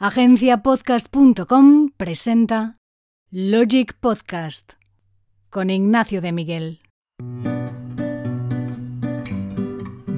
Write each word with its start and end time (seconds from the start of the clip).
Agenciapodcast.com 0.00 1.90
presenta 1.96 2.76
Logic 3.32 3.92
Podcast 3.98 4.74
con 5.50 5.70
Ignacio 5.70 6.20
de 6.20 6.30
Miguel. 6.30 6.78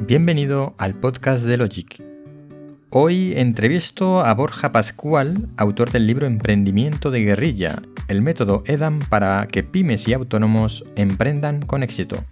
Bienvenido 0.06 0.74
al 0.76 0.96
podcast 0.96 1.44
de 1.44 1.56
Logic. 1.56 2.04
Hoy 2.90 3.32
entrevisto 3.36 4.20
a 4.20 4.34
Borja 4.34 4.70
Pascual, 4.70 5.48
autor 5.56 5.90
del 5.90 6.06
libro 6.06 6.26
Emprendimiento 6.26 7.10
de 7.10 7.22
Guerrilla, 7.22 7.80
el 8.08 8.20
método 8.20 8.62
EDAM 8.66 9.00
para 9.08 9.48
que 9.48 9.62
pymes 9.62 10.06
y 10.06 10.12
autónomos 10.12 10.84
emprendan 10.94 11.62
con 11.62 11.82
éxito. 11.82 12.22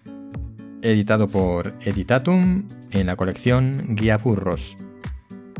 Editado 0.83 1.29
por 1.29 1.73
Editatum 1.81 2.67
en 2.91 3.07
la 3.07 3.17
colección 3.17 3.97
Guía 3.97 4.19
Burros. 4.19 4.77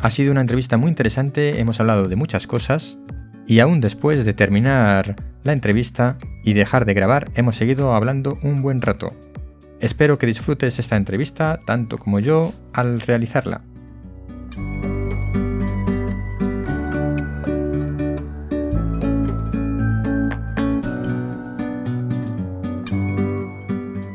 Ha 0.01 0.11
sido 0.11 0.31
una 0.31 0.43
entrevista 0.43 0.77
muy 0.77 0.91
interesante, 0.91 1.59
hemos 1.59 1.81
hablado 1.81 2.09
de 2.09 2.15
muchas 2.15 2.47
cosas 2.47 2.99
y 3.49 3.59
aún 3.59 3.81
después 3.81 4.25
de 4.25 4.33
terminar 4.33 5.17
la 5.43 5.53
entrevista 5.53 6.17
y 6.45 6.53
dejar 6.53 6.85
de 6.85 6.95
grabar 6.95 7.33
hemos 7.35 7.57
seguido 7.57 7.93
hablando 7.93 8.39
un 8.43 8.63
buen 8.63 8.81
rato. 8.81 9.11
Espero 9.81 10.17
que 10.17 10.27
disfrutes 10.27 10.79
esta 10.79 10.97
entrevista 10.97 11.61
tanto 11.67 11.99
como 11.99 12.21
yo 12.21 12.53
al 12.73 13.01
realizarla. 13.01 13.63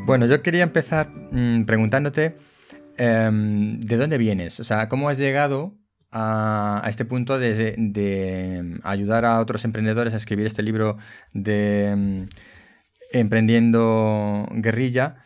Bueno, 0.06 0.26
yo 0.26 0.40
quería 0.42 0.62
empezar 0.62 1.10
mm, 1.30 1.64
preguntándote 1.64 2.36
Em, 2.96 3.80
¿de 3.80 3.96
dónde 3.96 4.18
vienes? 4.18 4.60
O 4.60 4.64
sea, 4.64 4.88
¿cómo 4.88 5.08
has 5.08 5.18
llegado 5.18 5.76
a, 6.10 6.84
este 6.88 7.04
punto 7.04 7.38
de, 7.38 7.74
em, 7.76 8.80
ayudar 8.84 9.24
a 9.24 9.40
otros 9.40 9.64
emprendedores 9.64 10.14
a 10.14 10.16
escribir 10.16 10.46
este 10.46 10.62
libro 10.62 10.96
de 11.32 11.88
em, 11.88 12.28
Emprendiendo 13.12 14.46
Guerrilla? 14.52 15.24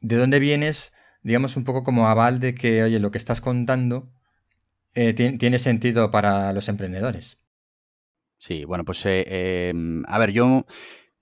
¿De 0.00 0.16
dónde 0.16 0.38
vienes, 0.38 0.92
digamos, 1.22 1.56
un 1.56 1.64
poco 1.64 1.82
como 1.84 2.08
aval 2.08 2.40
de 2.40 2.54
que, 2.54 2.82
oye, 2.84 3.00
lo 3.00 3.10
que 3.10 3.18
estás 3.18 3.40
contando 3.40 4.12
eh, 4.94 5.12
tiene 5.14 5.58
sentido 5.58 6.10
para 6.10 6.52
los 6.52 6.68
emprendedores? 6.68 7.38
Sí, 8.38 8.64
bueno, 8.64 8.84
pues 8.84 9.02
eh, 9.04 9.72
a 10.06 10.18
ver, 10.18 10.30
yo 10.30 10.64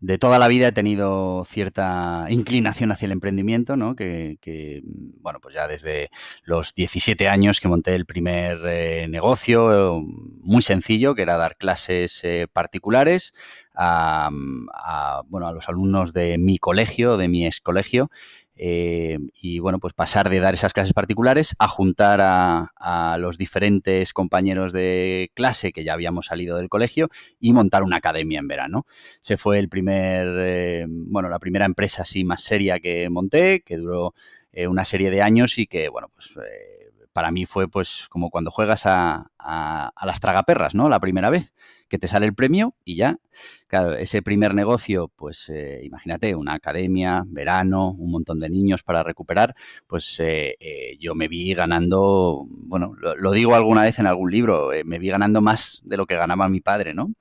de 0.01 0.19
toda 0.19 0.39
la 0.39 0.49
vida 0.49 0.69
he 0.69 0.73
tenido 0.73 1.45
cierta 1.47 2.27
inclinación 2.29 2.93
hacia 2.93 3.07
el 3.07 3.13
emprendimiento, 3.13 3.77
¿no? 3.77 3.97
Que, 3.97 4.83
bueno, 5.21 5.41
pues 5.41 5.55
ya 5.55 5.67
desde 5.67 6.11
los 6.45 6.75
17 6.75 7.29
años 7.29 7.61
que 7.61 7.69
monté 7.69 7.95
el 7.95 8.07
primer 8.07 8.61
eh, 8.67 9.07
negocio 9.09 10.03
muy 10.03 10.63
sencillo, 10.63 11.15
que 11.15 11.23
era 11.23 11.37
dar 11.37 11.57
clases 11.57 12.21
eh, 12.25 12.47
particulares 12.53 13.33
a, 13.75 14.31
bueno, 15.27 15.49
a 15.49 15.53
los 15.53 15.69
alumnos 15.69 16.13
de 16.13 16.39
mi 16.39 16.59
colegio, 16.59 17.17
de 17.17 17.29
mi 17.29 17.47
ex 17.47 17.61
colegio, 17.61 18.11
eh, 18.57 19.19
y 19.35 19.59
bueno, 19.59 19.79
pues 19.79 19.93
pasar 19.93 20.31
de 20.31 20.41
dar 20.41 20.55
esas 20.55 20.73
clases 20.73 20.95
particulares 20.95 21.55
a 21.59 21.69
juntar 21.69 22.21
a, 22.23 23.17
los 23.19 23.39
diferentes 23.39 24.13
compañeros 24.13 24.73
de 24.73 25.31
clase 25.35 25.73
que 25.73 25.85
ya 25.85 25.93
habíamos 25.93 26.27
salido 26.27 26.57
del 26.57 26.69
colegio 26.69 27.09
y 27.41 27.53
montar 27.53 27.83
una 27.83 27.97
academia 27.97 28.39
en 28.39 28.49
verano. 28.49 28.87
Se 29.21 29.37
fue 29.37 29.59
el 29.59 29.69
primer, 29.69 30.27
eh, 30.39 30.87
bueno, 30.89 31.29
la 31.29 31.39
primera 31.39 31.65
empresa 31.65 32.03
así 32.03 32.25
más 32.25 32.43
seria 32.43 32.81
que 32.81 33.09
monté, 33.11 33.61
que 33.61 33.77
duró 33.77 34.15
eh, 34.53 34.67
una 34.67 34.85
serie 34.85 35.11
de 35.11 35.23
años 35.23 35.59
y 35.59 35.67
que, 35.67 35.89
bueno, 35.89 36.09
pues 36.15 36.35
para 37.17 37.31
mí 37.31 37.47
fue 37.47 37.67
pues 37.67 38.09
como 38.11 38.29
cuando 38.29 38.51
juegas 38.51 38.83
a, 38.85 39.31
las 40.05 40.21
tragaperras, 40.21 40.75
¿no? 40.75 40.91
La 40.91 41.01
primera 41.01 41.31
vez 41.31 41.55
que 41.89 41.99
te 41.99 42.09
sale 42.09 42.27
el 42.27 42.35
premio 42.35 42.75
y 42.85 42.95
ya, 42.95 43.17
claro, 43.69 43.95
ese 43.95 44.21
primer 44.21 44.53
negocio, 44.53 45.11
pues 45.17 45.49
eh, 45.49 45.81
imagínate, 45.83 46.35
una 46.35 46.53
academia, 46.53 47.25
verano, 47.27 47.93
un 47.93 48.11
montón 48.11 48.39
de 48.39 48.51
niños 48.51 48.83
para 48.83 49.03
recuperar, 49.03 49.55
pues 49.87 50.21
eh, 50.21 50.57
eh, 50.61 50.99
yo 51.01 51.15
me 51.15 51.27
vi 51.27 51.55
ganando, 51.55 52.45
bueno, 52.51 52.93
lo, 52.99 53.33
digo 53.33 53.55
alguna 53.55 53.85
vez 53.85 53.99
en 53.99 54.07
algún 54.07 54.31
libro, 54.31 54.69
me 54.85 54.99
vi 54.99 55.09
ganando 55.09 55.41
más 55.41 55.81
de 55.87 55.97
lo 55.97 56.05
que 56.05 56.17
ganaba 56.17 56.51
mi 56.51 56.61
padre, 56.61 56.93
¿no? 56.93 57.15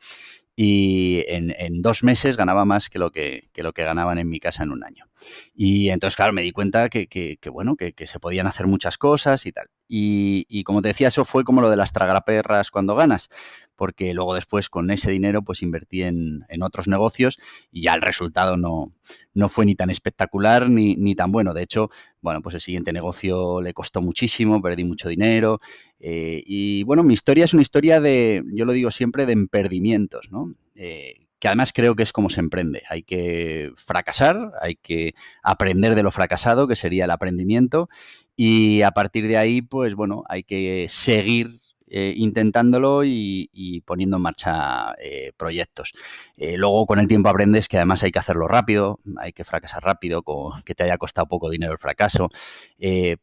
y 0.56 1.24
en, 1.28 1.82
dos 1.82 2.04
meses 2.04 2.38
ganaba 2.38 2.64
más 2.64 2.90
que 2.90 2.98
lo 2.98 3.12
que, 3.12 3.50
lo 3.56 3.74
que 3.74 3.84
ganaban 3.84 4.18
en 4.18 4.30
mi 4.30 4.40
casa 4.40 4.64
en 4.64 4.72
un 4.72 4.84
año. 4.84 5.06
Y 5.54 5.90
entonces, 5.90 6.16
claro, 6.16 6.32
me 6.32 6.44
di 6.44 6.52
cuenta 6.52 6.88
que, 6.90 7.38
bueno, 7.52 7.76
que, 7.76 7.94
se 8.08 8.20
podían 8.20 8.48
hacer 8.48 8.66
muchas 8.68 8.98
cosas 8.98 9.46
y 9.46 9.52
tal. 9.52 9.68
Y, 9.88 10.64
como 10.64 10.82
te 10.82 10.88
decía, 10.90 11.10
eso 11.10 11.26
fue 11.26 11.44
como 11.44 11.62
lo 11.62 11.70
de 11.70 11.76
las 11.76 11.92
tragraperras 11.92 12.72
cuando 12.72 12.96
ganas, 12.96 13.30
porque 13.76 14.14
luego 14.14 14.34
después 14.34 14.70
con 14.70 14.90
ese 14.90 15.12
dinero 15.12 15.44
pues 15.44 15.62
invertí 15.62 16.02
en, 16.02 16.44
otros 16.62 16.88
negocios 16.88 17.38
y 17.72 17.84
ya 17.84 17.94
el 17.94 18.02
resultado 18.02 18.58
no, 18.58 18.94
no 19.34 19.50
fue 19.50 19.66
ni 19.66 19.76
tan 19.76 19.90
espectacular 19.90 20.70
ni, 20.70 20.96
ni, 20.96 21.14
tan 21.14 21.32
bueno. 21.32 21.54
De 21.54 21.62
hecho, 21.62 21.90
bueno, 22.22 22.42
pues 22.42 22.56
el 22.56 22.62
siguiente 22.62 22.94
negocio 22.94 23.62
le 23.62 23.74
costó 23.74 24.02
muchísimo, 24.02 24.62
perdí 24.62 24.84
mucho 24.84 25.10
dinero. 25.10 25.60
Eh, 26.00 26.42
y 26.46 26.84
bueno, 26.84 27.04
mi 27.04 27.14
historia 27.14 27.46
es 27.46 27.54
una 27.54 27.62
historia 27.62 28.02
de, 28.02 28.44
yo 28.54 28.66
lo 28.66 28.74
digo 28.74 28.90
siempre, 28.90 29.26
de 29.26 29.34
emperdimientos, 29.34 30.32
¿no? 30.32 30.56
Eh, 30.76 31.26
que 31.40 31.50
además 31.50 31.74
creo 31.74 31.96
que 31.96 32.04
es 32.04 32.14
como 32.14 32.30
se 32.30 32.40
emprende. 32.40 32.84
Hay 32.90 33.04
que 33.04 33.72
fracasar, 33.76 34.52
hay 34.62 34.76
que 34.76 35.14
aprender 35.44 35.96
de 35.96 36.04
lo 36.04 36.12
fracasado, 36.12 36.68
que 36.68 36.76
sería 36.76 37.06
el 37.06 37.12
aprendimiento, 37.12 37.90
y 38.36 38.82
a 38.82 38.92
partir 38.92 39.28
de 39.28 39.38
ahí, 39.38 39.62
pues 39.62 39.96
bueno, 39.96 40.24
hay 40.28 40.44
que 40.44 40.88
seguir 40.90 41.62
eh, 41.88 42.14
intentándolo 42.18 43.04
y, 43.06 43.84
poniendo 43.86 44.18
en 44.18 44.24
marcha 44.24 44.96
eh, 45.00 45.32
proyectos. 45.38 45.94
Eh, 46.36 46.58
luego 46.58 46.88
con 46.88 46.98
el 47.00 47.08
tiempo 47.08 47.30
aprendes 47.30 47.68
que 47.68 47.78
además 47.78 48.02
hay 48.02 48.12
que 48.12 48.20
hacerlo 48.20 48.48
rápido, 48.48 49.00
hay 49.22 49.34
que 49.34 49.44
fracasar 49.44 49.84
rápido, 49.84 50.24
que 50.66 50.74
te 50.74 50.84
haya 50.84 50.98
costado 50.98 51.28
poco 51.28 51.50
dinero 51.50 51.74
el 51.74 51.78
fracaso. 51.78 52.30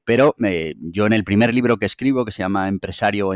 pero 0.05 0.35
yo 0.79 1.07
en 1.07 1.13
el 1.13 1.25
primer 1.25 1.53
libro 1.53 1.77
que 1.77 1.87
escribo, 1.87 2.25
que 2.25 2.33
se 2.33 2.43
llama 2.43 2.69
Empresario 2.69 3.29
o 3.29 3.35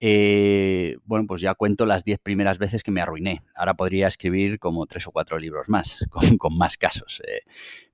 Emperdedor, 0.00 1.00
bueno, 1.04 1.26
pues 1.26 1.40
ya 1.40 1.54
cuento 1.54 1.86
las 1.86 2.04
diez 2.04 2.18
primeras 2.18 2.58
veces 2.58 2.82
que 2.82 2.90
me 2.90 3.00
arruiné. 3.00 3.42
Ahora 3.54 3.74
podría 3.74 4.08
escribir 4.08 4.58
como 4.58 4.86
tres 4.86 5.06
o 5.06 5.12
cuatro 5.12 5.38
libros 5.38 5.68
más, 5.68 6.04
con, 6.38 6.56
más 6.56 6.76
casos. 6.76 7.22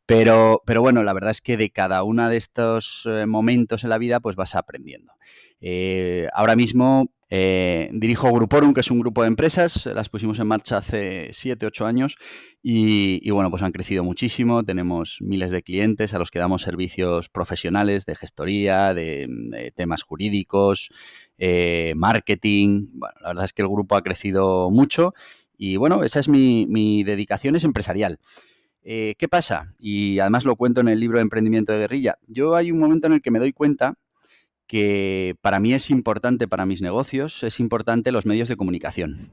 Pero, 0.06 0.62
pero 0.66 0.82
bueno, 0.82 1.02
la 1.02 1.12
verdad 1.12 1.30
es 1.30 1.40
que 1.40 1.56
de 1.56 1.70
cada 1.70 2.02
uno 2.02 2.28
de 2.28 2.36
estos 2.36 3.06
eh, 3.06 3.26
momentos 3.26 3.84
en 3.84 3.90
la 3.90 3.98
vida, 3.98 4.20
pues 4.20 4.36
vas 4.36 4.54
aprendiendo. 4.54 5.12
Eh, 5.60 6.28
ahora 6.34 6.56
mismo 6.56 7.12
eh, 7.34 7.88
dirijo 7.94 8.30
Gruporum, 8.30 8.74
que 8.74 8.80
es 8.80 8.90
un 8.90 9.00
grupo 9.00 9.22
de 9.22 9.28
empresas, 9.28 9.86
las 9.86 10.10
pusimos 10.10 10.38
en 10.38 10.48
marcha 10.48 10.76
hace 10.76 11.30
7, 11.32 11.64
8 11.64 11.86
años 11.86 12.18
y, 12.62 13.30
bueno, 13.30 13.50
pues 13.50 13.62
han 13.62 13.72
crecido 13.72 14.04
muchísimo, 14.04 14.64
tenemos 14.64 15.16
miles 15.22 15.50
de 15.50 15.62
clientes 15.62 16.12
a 16.12 16.18
los 16.18 16.30
que 16.30 16.38
damos 16.38 16.60
servicios 16.60 17.30
profesionales 17.30 18.04
de 18.04 18.16
gestoría, 18.16 18.92
de, 18.92 19.72
temas 19.74 20.02
jurídicos, 20.02 20.90
marketing, 21.96 22.88
bueno, 22.92 23.14
la 23.22 23.28
verdad 23.28 23.46
es 23.46 23.54
que 23.54 23.62
el 23.62 23.68
grupo 23.68 23.96
ha 23.96 24.02
crecido 24.02 24.70
mucho 24.70 25.14
y 25.56 25.76
bueno, 25.76 26.04
esa 26.04 26.20
es 26.20 26.28
mi, 26.28 26.66
mi 26.68 27.02
dedicación, 27.02 27.56
es 27.56 27.64
empresarial. 27.64 28.18
Eh, 28.84 29.14
¿Qué 29.16 29.28
pasa? 29.28 29.74
Y 29.78 30.18
además 30.18 30.44
lo 30.44 30.56
cuento 30.56 30.80
en 30.80 30.88
el 30.88 30.98
libro 30.98 31.18
de 31.18 31.22
Emprendimiento 31.22 31.72
de 31.72 31.78
Guerrilla. 31.78 32.18
Yo 32.26 32.56
hay 32.56 32.72
un 32.72 32.80
momento 32.80 33.06
en 33.06 33.14
el 33.14 33.22
que 33.22 33.30
me 33.30 33.38
doy 33.38 33.52
cuenta 33.52 33.94
que 34.72 35.36
para 35.42 35.60
mí 35.60 35.74
es 35.74 35.90
importante, 35.90 36.48
para 36.48 36.64
mis 36.64 36.80
negocios, 36.80 37.42
es 37.42 37.60
importante 37.60 38.10
los 38.10 38.24
medios 38.24 38.48
de 38.48 38.56
comunicación. 38.56 39.30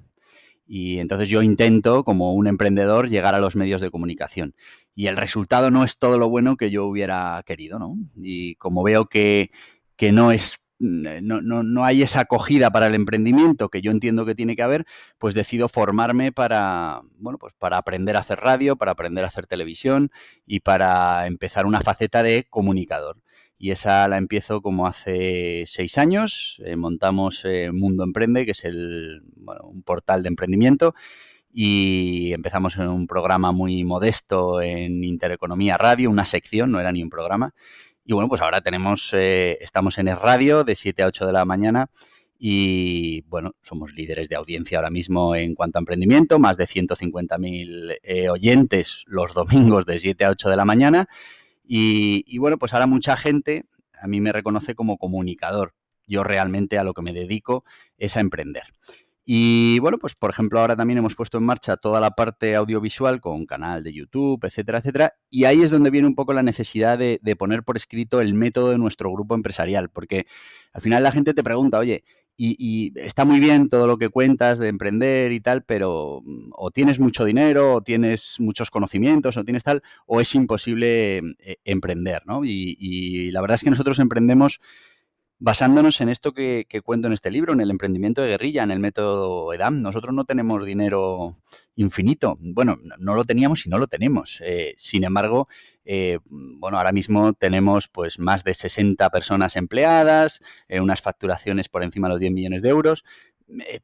Y 0.68 1.00
entonces 1.00 1.30
yo 1.30 1.42
intento, 1.42 2.04
como 2.04 2.34
un 2.34 2.46
emprendedor, 2.46 3.08
llegar 3.08 3.36
a 3.36 3.40
los 3.40 3.56
medios 3.56 3.80
de 3.80 3.90
comunicación. 3.90 4.54
Y 4.96 5.08
el 5.08 5.16
resultado 5.16 5.72
no 5.72 5.86
es 5.86 5.98
todo 5.98 6.18
lo 6.18 6.28
bueno 6.28 6.58
que 6.58 6.72
yo 6.72 6.86
hubiera 6.86 7.42
querido, 7.46 7.80
¿no? 7.80 7.96
Y 8.18 8.56
como 8.56 8.84
veo 8.84 9.06
que, 9.06 9.52
que 9.96 10.12
no 10.12 10.34
es 10.34 10.60
eh, 10.82 11.20
no, 11.24 11.40
no, 11.40 11.64
no, 11.64 11.86
hay 11.86 12.02
esa 12.04 12.22
acogida 12.22 12.70
para 12.72 12.88
el 12.88 12.96
emprendimiento 12.96 13.70
que 13.70 13.82
yo 13.82 13.92
entiendo 13.92 14.26
que 14.26 14.36
tiene 14.36 14.58
que 14.58 14.64
haber, 14.64 14.86
pues 15.20 15.36
decido 15.36 15.70
formarme 15.70 16.34
para, 16.34 17.02
bueno, 17.18 17.38
pues 17.38 17.54
para 17.58 17.78
aprender 17.78 18.18
a 18.18 18.20
hacer 18.20 18.40
radio, 18.40 18.76
para 18.76 18.92
aprender 18.92 19.24
a 19.24 19.28
hacer 19.28 19.48
televisión 19.48 20.12
y 20.46 20.60
para 20.62 21.28
empezar 21.28 21.66
una 21.66 21.80
faceta 21.82 22.24
de 22.24 22.46
comunicador. 22.50 23.22
Y 23.60 23.72
esa 23.72 24.08
la 24.08 24.18
empiezo 24.18 24.62
como 24.62 24.88
hace 24.88 25.66
seis 25.68 26.00
años. 26.00 26.60
Eh, 26.66 26.76
montamos 26.76 27.44
eh, 27.46 27.72
Mundo 27.72 28.04
Emprende, 28.04 28.46
que 28.46 28.52
es 28.52 28.66
el, 28.66 29.22
bueno, 29.36 29.62
un 29.66 29.84
portal 29.84 30.24
de 30.24 30.30
emprendimiento 30.30 30.94
y 31.52 32.32
empezamos 32.34 32.78
en 32.78 32.88
un 32.88 33.08
programa 33.08 33.52
muy 33.52 33.84
modesto 33.84 34.62
en 34.62 35.04
Intereconomía 35.04 35.78
Radio, 35.78 36.10
una 36.10 36.26
sección, 36.26 36.72
no 36.72 36.80
era 36.80 36.92
ni 36.92 37.02
un 37.02 37.10
programa, 37.10 37.56
y 38.10 38.14
bueno, 38.14 38.28
pues 38.28 38.42
ahora 38.42 38.62
tenemos, 38.62 39.12
eh, 39.14 39.60
estamos 39.62 40.00
en 40.00 40.08
el 40.08 40.18
radio 40.18 40.64
de 40.64 40.76
7 40.76 41.04
a 41.04 41.06
8 41.06 41.28
de 41.28 41.32
la 41.32 41.46
mañana 41.46 41.92
y 42.40 43.22
bueno, 43.28 43.52
somos 43.62 43.94
líderes 43.94 44.30
de 44.30 44.36
audiencia 44.36 44.80
ahora 44.80 44.90
mismo 44.90 45.36
en 45.36 45.54
cuanto 45.54 45.78
a 45.78 45.82
emprendimiento, 45.82 46.40
más 46.40 46.58
de 46.58 46.66
150.000 46.66 48.00
eh, 48.02 48.30
oyentes 48.30 49.04
los 49.06 49.36
domingos 49.36 49.86
de 49.86 50.00
7 50.00 50.26
a 50.26 50.32
8 50.32 50.50
de 50.50 50.56
la 50.56 50.66
mañana. 50.66 51.08
Y, 51.72 52.40
bueno, 52.40 52.58
pues 52.58 52.74
ahora 52.74 52.88
mucha 52.88 53.16
gente 53.16 53.66
a 54.02 54.08
mí 54.08 54.22
me 54.22 54.32
reconoce 54.32 54.74
como 54.74 54.98
comunicador. 54.98 55.76
Yo 56.08 56.24
realmente 56.24 56.80
a 56.80 56.84
lo 56.84 56.96
que 56.96 57.04
me 57.04 57.14
dedico 57.14 57.64
es 58.00 58.18
a 58.18 58.22
emprender. 58.22 58.64
Y 59.32 59.78
bueno, 59.78 60.00
pues 60.00 60.16
por 60.16 60.32
ejemplo, 60.32 60.60
ahora 60.60 60.76
también 60.76 60.98
hemos 60.98 61.14
puesto 61.14 61.38
en 61.38 61.44
marcha 61.44 61.78
toda 61.78 62.00
la 62.00 62.10
parte 62.10 62.56
audiovisual 62.56 63.22
con 63.22 63.46
canal 63.46 63.84
de 63.84 63.94
YouTube, 63.94 64.44
etcétera, 64.44 64.80
etcétera. 64.80 65.14
Y 65.30 65.44
ahí 65.44 65.62
es 65.62 65.70
donde 65.70 65.92
viene 65.92 66.08
un 66.08 66.16
poco 66.16 66.34
la 66.34 66.42
necesidad 66.42 66.98
de, 66.98 67.20
poner 67.38 67.62
por 67.62 67.78
escrito 67.78 68.22
el 68.22 68.34
método 68.34 68.72
de 68.72 68.80
nuestro 68.80 69.12
grupo 69.12 69.36
empresarial, 69.36 69.90
porque 69.92 70.26
al 70.74 70.82
final 70.82 71.04
la 71.04 71.12
gente 71.12 71.36
te 71.36 71.44
pregunta, 71.44 71.78
oye, 71.78 72.04
y, 72.38 72.92
está 72.96 73.24
muy 73.24 73.40
bien 73.40 73.70
todo 73.70 73.86
lo 73.86 74.00
que 74.00 74.10
cuentas 74.10 74.58
de 74.58 74.68
emprender 74.68 75.32
y 75.32 75.42
tal, 75.42 75.64
pero 75.64 76.22
mm, 76.26 76.50
o 76.56 76.72
tienes 76.72 77.00
mucho 77.00 77.24
dinero, 77.24 77.76
o 77.76 77.82
tienes 77.84 78.38
muchos 78.40 78.72
conocimientos, 78.72 79.38
o 79.38 79.44
tienes 79.44 79.64
tal, 79.64 79.84
o 80.08 80.22
es 80.22 80.34
imposible 80.34 81.18
eh, 81.38 81.58
emprender, 81.66 82.24
¿no? 82.26 82.44
y 82.44 83.30
la 83.30 83.42
verdad 83.42 83.56
es 83.56 83.64
que 83.64 83.70
nosotros 83.70 84.00
emprendemos 84.00 84.60
basándonos 85.40 86.02
en 86.02 86.10
esto 86.10 86.34
que, 86.34 86.66
cuento 86.84 87.08
en 87.08 87.14
este 87.14 87.32
libro, 87.32 87.54
en 87.54 87.62
el 87.62 87.72
emprendimiento 87.72 88.22
de 88.22 88.28
guerrilla, 88.28 88.64
en 88.64 88.72
el 88.72 88.80
método 88.80 89.54
EDAM. 89.54 89.82
Nosotros 89.82 90.14
no 90.14 90.26
tenemos 90.26 90.66
dinero 90.66 91.38
infinito. 91.76 92.38
Bueno, 92.42 92.78
no 93.00 93.16
lo 93.16 93.24
teníamos 93.24 93.66
y 93.66 93.70
no 93.70 93.78
lo 93.78 93.88
tenemos. 93.88 94.42
Eh, 94.46 94.74
sin 94.76 95.06
embargo, 95.06 95.48
eh, 95.86 96.20
bueno, 96.26 96.78
ahora 96.78 96.92
mismo 96.92 97.34
tenemos 97.34 97.88
pues 97.88 98.20
más 98.20 98.44
de 98.44 98.54
60 98.54 99.10
personas 99.10 99.56
empleadas, 99.56 100.42
eh, 100.68 100.82
unas 100.82 101.02
facturaciones 101.02 101.70
por 101.70 101.84
encima 101.84 102.10
de 102.10 102.14
los 102.16 102.20
10 102.20 102.34
millones 102.34 102.62
de 102.62 102.70
euros, 102.70 103.06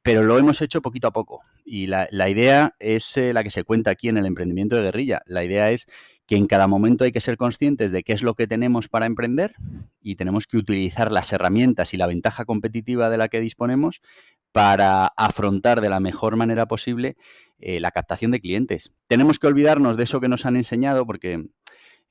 pero 0.04 0.22
lo 0.24 0.38
hemos 0.38 0.62
hecho 0.62 0.82
poquito 0.82 1.08
a 1.08 1.14
poco. 1.14 1.42
Y 1.64 1.88
la, 1.88 2.08
la 2.12 2.30
idea 2.30 2.76
es 2.80 3.18
la 3.18 3.44
que 3.44 3.50
se 3.50 3.64
cuenta 3.64 3.92
aquí 3.92 4.10
en 4.10 4.18
el 4.18 4.26
emprendimiento 4.26 4.76
de 4.76 4.84
guerrilla. 4.84 5.22
La 5.26 5.44
idea 5.44 5.72
es 5.72 5.88
que 6.28 6.36
en 6.36 6.48
cada 6.48 6.68
momento 6.68 7.04
hay 7.04 7.12
que 7.12 7.22
ser 7.22 7.38
conscientes 7.38 7.92
de 7.92 8.04
qué 8.04 8.14
es 8.14 8.24
lo 8.24 8.34
que 8.34 8.48
tenemos 8.48 8.88
para 8.88 9.06
emprender 9.06 9.56
y 10.02 10.16
tenemos 10.16 10.48
que 10.48 10.58
utilizar 10.58 11.12
las 11.12 11.32
herramientas 11.32 11.94
y 11.94 11.98
la 11.98 12.08
ventaja 12.08 12.46
competitiva 12.46 13.10
de 13.10 13.18
la 13.18 13.28
que 13.28 13.40
disponemos 13.40 14.02
para 14.52 15.08
afrontar 15.08 15.82
de 15.82 15.90
la 15.90 16.00
mejor 16.00 16.36
manera 16.36 16.68
posible 16.68 17.16
eh, 17.60 17.80
la 17.80 17.92
captación 17.92 18.32
de 18.32 18.40
clientes. 18.40 18.92
Tenemos 19.08 19.38
que 19.38 19.48
olvidarnos 19.48 19.98
de 19.98 20.04
eso 20.04 20.22
que 20.22 20.30
nos 20.30 20.46
han 20.46 20.56
enseñado 20.56 21.06
porque 21.06 21.46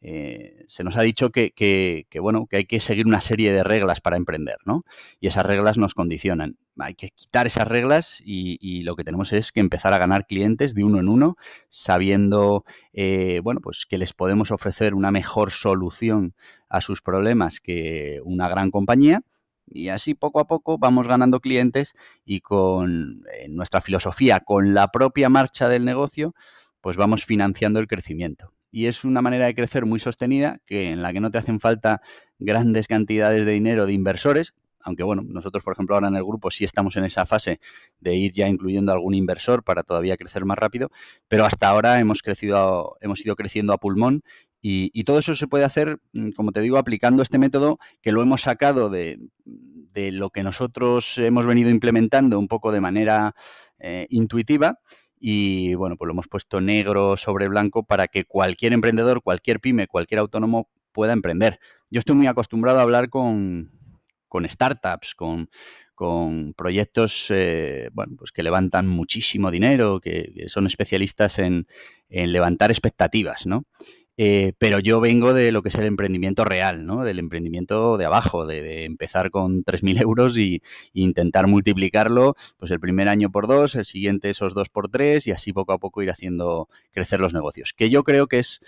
eh, 0.07 0.65
se 0.69 0.85
nos 0.85 0.99
ha 0.99 1.01
dicho 1.01 1.31
que, 1.31 2.05
bueno, 2.21 2.47
que 2.47 2.59
hay 2.59 2.65
que 2.67 2.79
seguir 2.79 3.07
una 3.07 3.23
serie 3.23 3.55
de 3.55 3.65
reglas 3.65 4.03
para 4.03 4.19
emprender, 4.19 4.59
¿no? 4.67 4.85
Y 5.19 5.29
esas 5.29 5.47
reglas 5.47 5.79
nos 5.79 5.95
condicionan. 5.95 6.59
Hay 6.79 6.95
que 6.95 7.09
quitar 7.09 7.47
esas 7.47 7.67
reglas 7.67 8.21
y, 8.23 8.83
lo 8.83 8.97
que 8.97 9.05
tenemos 9.05 9.33
es 9.33 9.51
que 9.51 9.61
empezar 9.61 9.95
a 9.95 9.99
ganar 9.99 10.27
clientes 10.27 10.75
de 10.75 10.85
uno 10.85 11.01
en 11.01 11.09
uno, 11.09 11.37
sabiendo, 11.71 12.65
eh, 12.93 13.41
bueno, 13.43 13.61
pues 13.63 13.87
que 13.89 13.97
les 13.97 14.13
podemos 14.13 14.51
ofrecer 14.51 14.93
una 14.93 15.11
mejor 15.11 15.51
solución 15.51 16.35
a 16.69 16.83
sus 16.83 17.01
problemas 17.01 17.61
que 17.61 18.21
una 18.25 18.47
gran 18.51 18.71
compañía. 18.71 19.23
Y 19.67 19.89
así 19.89 20.13
poco 20.13 20.39
a 20.39 20.47
poco 20.47 20.77
vamos 20.77 21.09
ganando 21.09 21.41
clientes 21.41 21.95
y 22.27 22.41
con 22.41 23.23
nuestra 23.49 23.81
filosofía, 23.81 24.41
con 24.41 24.75
la 24.75 24.89
propia 24.89 25.31
marcha 25.31 25.71
del 25.71 25.87
negocio, 25.87 26.35
pues 26.83 26.99
vamos 26.99 27.25
financiando 27.25 27.81
el 27.81 27.87
crecimiento 27.87 28.53
y 28.75 28.87
es 28.87 29.05
una 29.05 29.23
manera 29.23 29.47
de 29.47 29.55
crecer 29.55 29.87
muy 29.87 30.01
sostenida 30.01 30.59
que 30.67 30.91
en 30.91 31.01
la 31.01 31.13
que 31.13 31.21
no 31.21 31.31
te 31.31 31.39
hacen 31.39 31.61
falta 31.61 32.03
grandes 32.41 32.89
cantidades 32.89 33.47
de 33.47 33.53
dinero 33.53 33.87
de 33.87 33.93
inversores, 33.93 34.53
aunque 34.81 35.05
bueno, 35.05 35.23
nosotros 35.25 35.63
por 35.63 35.75
ejemplo 35.75 35.95
ahora 35.95 36.09
en 36.09 36.17
el 36.17 36.25
grupo 36.25 36.51
sí 36.51 36.65
estamos 36.65 36.97
en 36.97 37.05
esa 37.05 37.25
fase 37.25 37.61
de 38.01 38.17
ir 38.17 38.33
ya 38.33 38.49
incluyendo 38.49 38.91
algún 38.91 39.15
inversor 39.15 39.63
para 39.63 39.85
todavía 39.85 40.17
crecer 40.17 40.45
más 40.45 40.59
rápido, 40.59 40.91
pero 41.29 41.45
hasta 41.45 41.69
ahora 41.69 42.01
hemos 42.01 42.21
crecido, 42.21 42.97
hemos 43.01 43.25
ido 43.25 43.37
creciendo 43.37 43.73
a 43.73 43.79
pulmón 43.79 44.25
y, 44.61 45.05
todo 45.05 45.19
eso 45.19 45.37
se 45.37 45.47
puede 45.47 45.65
hacer, 45.65 46.01
mm, 46.13 46.31
como 46.31 46.51
te 46.51 46.61
digo, 46.61 46.79
aplicando 46.79 47.23
este 47.23 47.39
método 47.39 47.79
que 48.01 48.11
lo 48.11 48.23
hemos 48.23 48.41
sacado 48.41 48.91
de, 48.91 49.21
lo 49.95 50.31
que 50.31 50.43
nosotros 50.43 51.19
hemos 51.19 51.47
venido 51.47 51.71
implementando 51.71 52.41
un 52.41 52.49
poco 52.49 52.73
de 52.73 52.81
manera 52.81 53.35
eh, 53.79 54.07
intuitiva 54.09 54.81
y 55.27 55.73
bueno, 55.73 55.97
pues 55.97 56.07
lo 56.07 56.13
hemos 56.13 56.29
puesto 56.29 56.61
negro 56.61 57.17
sobre 57.17 57.49
blanco 57.49 57.83
para 57.83 58.09
que 58.09 58.27
cualquier 58.27 58.75
emprendedor, 58.75 59.23
cualquier 59.23 59.59
pyme, 59.59 59.87
cualquier 59.87 60.21
autónomo 60.21 60.69
pueda 60.93 61.15
emprender. 61.15 61.61
Yo 61.89 62.01
estoy 62.01 62.15
muy 62.15 62.27
acostumbrado 62.27 62.79
a 62.79 62.83
hablar 62.83 63.09
con, 63.09 63.71
startups, 64.47 65.15
con, 65.15 65.49
proyectos 66.59 67.29
eh, 67.31 67.89
bueno, 67.95 68.17
pues 68.19 68.33
que 68.33 68.43
levantan 68.43 68.87
muchísimo 68.87 69.51
dinero, 69.51 69.99
que, 69.99 70.45
son 70.49 70.67
especialistas 70.67 71.39
en, 71.39 71.69
en, 72.11 72.31
levantar 72.31 72.71
expectativas, 72.71 73.47
¿no? 73.47 73.65
Eh, 74.17 74.53
pero 74.59 74.79
yo 74.79 75.01
vengo 75.01 75.35
de 75.35 75.51
lo 75.51 75.63
que 75.63 75.71
es 75.71 75.75
el 75.75 75.87
emprendimiento 75.87 76.45
real, 76.45 76.87
¿no? 76.87 77.03
Del 77.05 77.19
emprendimiento 77.19 77.97
de 77.99 78.05
abajo, 78.05 78.47
de, 78.47 78.85
empezar 78.85 79.31
con 79.31 79.65
3.000 79.65 80.01
euros 80.03 80.39
y, 80.39 80.63
intentar 80.93 81.47
multiplicarlo, 81.49 82.37
pues 82.57 82.71
el 82.71 82.81
primer 82.81 83.09
año 83.09 83.31
por 83.31 83.47
dos, 83.47 83.75
el 83.75 83.85
siguiente 83.85 84.31
esos 84.31 84.55
dos 84.55 84.69
por 84.69 84.89
tres 84.89 85.27
y 85.27 85.33
así 85.33 85.53
poco 85.53 85.73
a 85.73 85.79
poco 85.79 86.03
ir 86.03 86.11
haciendo 86.11 86.69
crecer 86.93 87.21
los 87.21 87.35
negocios. 87.35 87.73
Que 87.75 87.91
yo 87.91 88.05
creo 88.05 88.27
que 88.29 88.39
es 88.39 88.61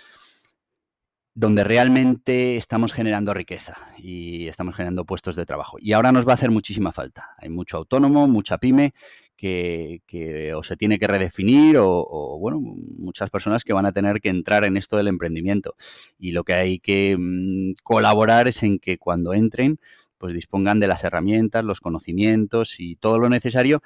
donde 1.33 1.63
realmente 1.63 2.57
estamos 2.57 2.93
generando 2.93 3.33
riqueza 3.33 3.77
y 3.97 4.47
estamos 4.47 4.75
generando 4.75 5.05
puestos 5.05 5.35
de 5.35 5.45
trabajo. 5.45 5.77
Y 5.79 5.93
ahora 5.93 6.11
nos 6.11 6.27
va 6.27 6.31
a 6.31 6.35
hacer 6.35 6.49
muchísima 6.49 6.91
falta. 6.91 7.35
Hay 7.37 7.49
mucho 7.49 7.77
autónomo, 7.77 8.27
mucha 8.27 8.57
pyme 8.57 8.93
que, 9.37 10.53
o 10.55 10.63
se 10.63 10.75
tiene 10.75 10.99
que 10.99 11.07
redefinir 11.07 11.77
o, 11.79 12.37
bueno, 12.39 12.59
muchas 12.59 13.29
personas 13.29 13.63
que 13.63 13.73
van 13.73 13.85
a 13.85 13.93
tener 13.93 14.19
que 14.19 14.29
entrar 14.29 14.65
en 14.65 14.75
esto 14.75 14.97
del 14.97 15.07
emprendimiento. 15.07 15.75
Y 16.17 16.31
lo 16.31 16.43
que 16.43 16.53
hay 16.53 16.79
que 16.79 17.15
mm, 17.17 17.75
colaborar 17.83 18.47
es 18.47 18.63
en 18.63 18.79
que 18.79 18.97
cuando 18.97 19.33
entren, 19.33 19.79
pues 20.17 20.33
dispongan 20.33 20.79
de 20.79 20.87
las 20.87 21.03
herramientas, 21.03 21.63
los 21.63 21.79
conocimientos 21.79 22.79
y 22.79 22.95
todo 22.95 23.19
lo 23.19 23.29
necesario 23.29 23.81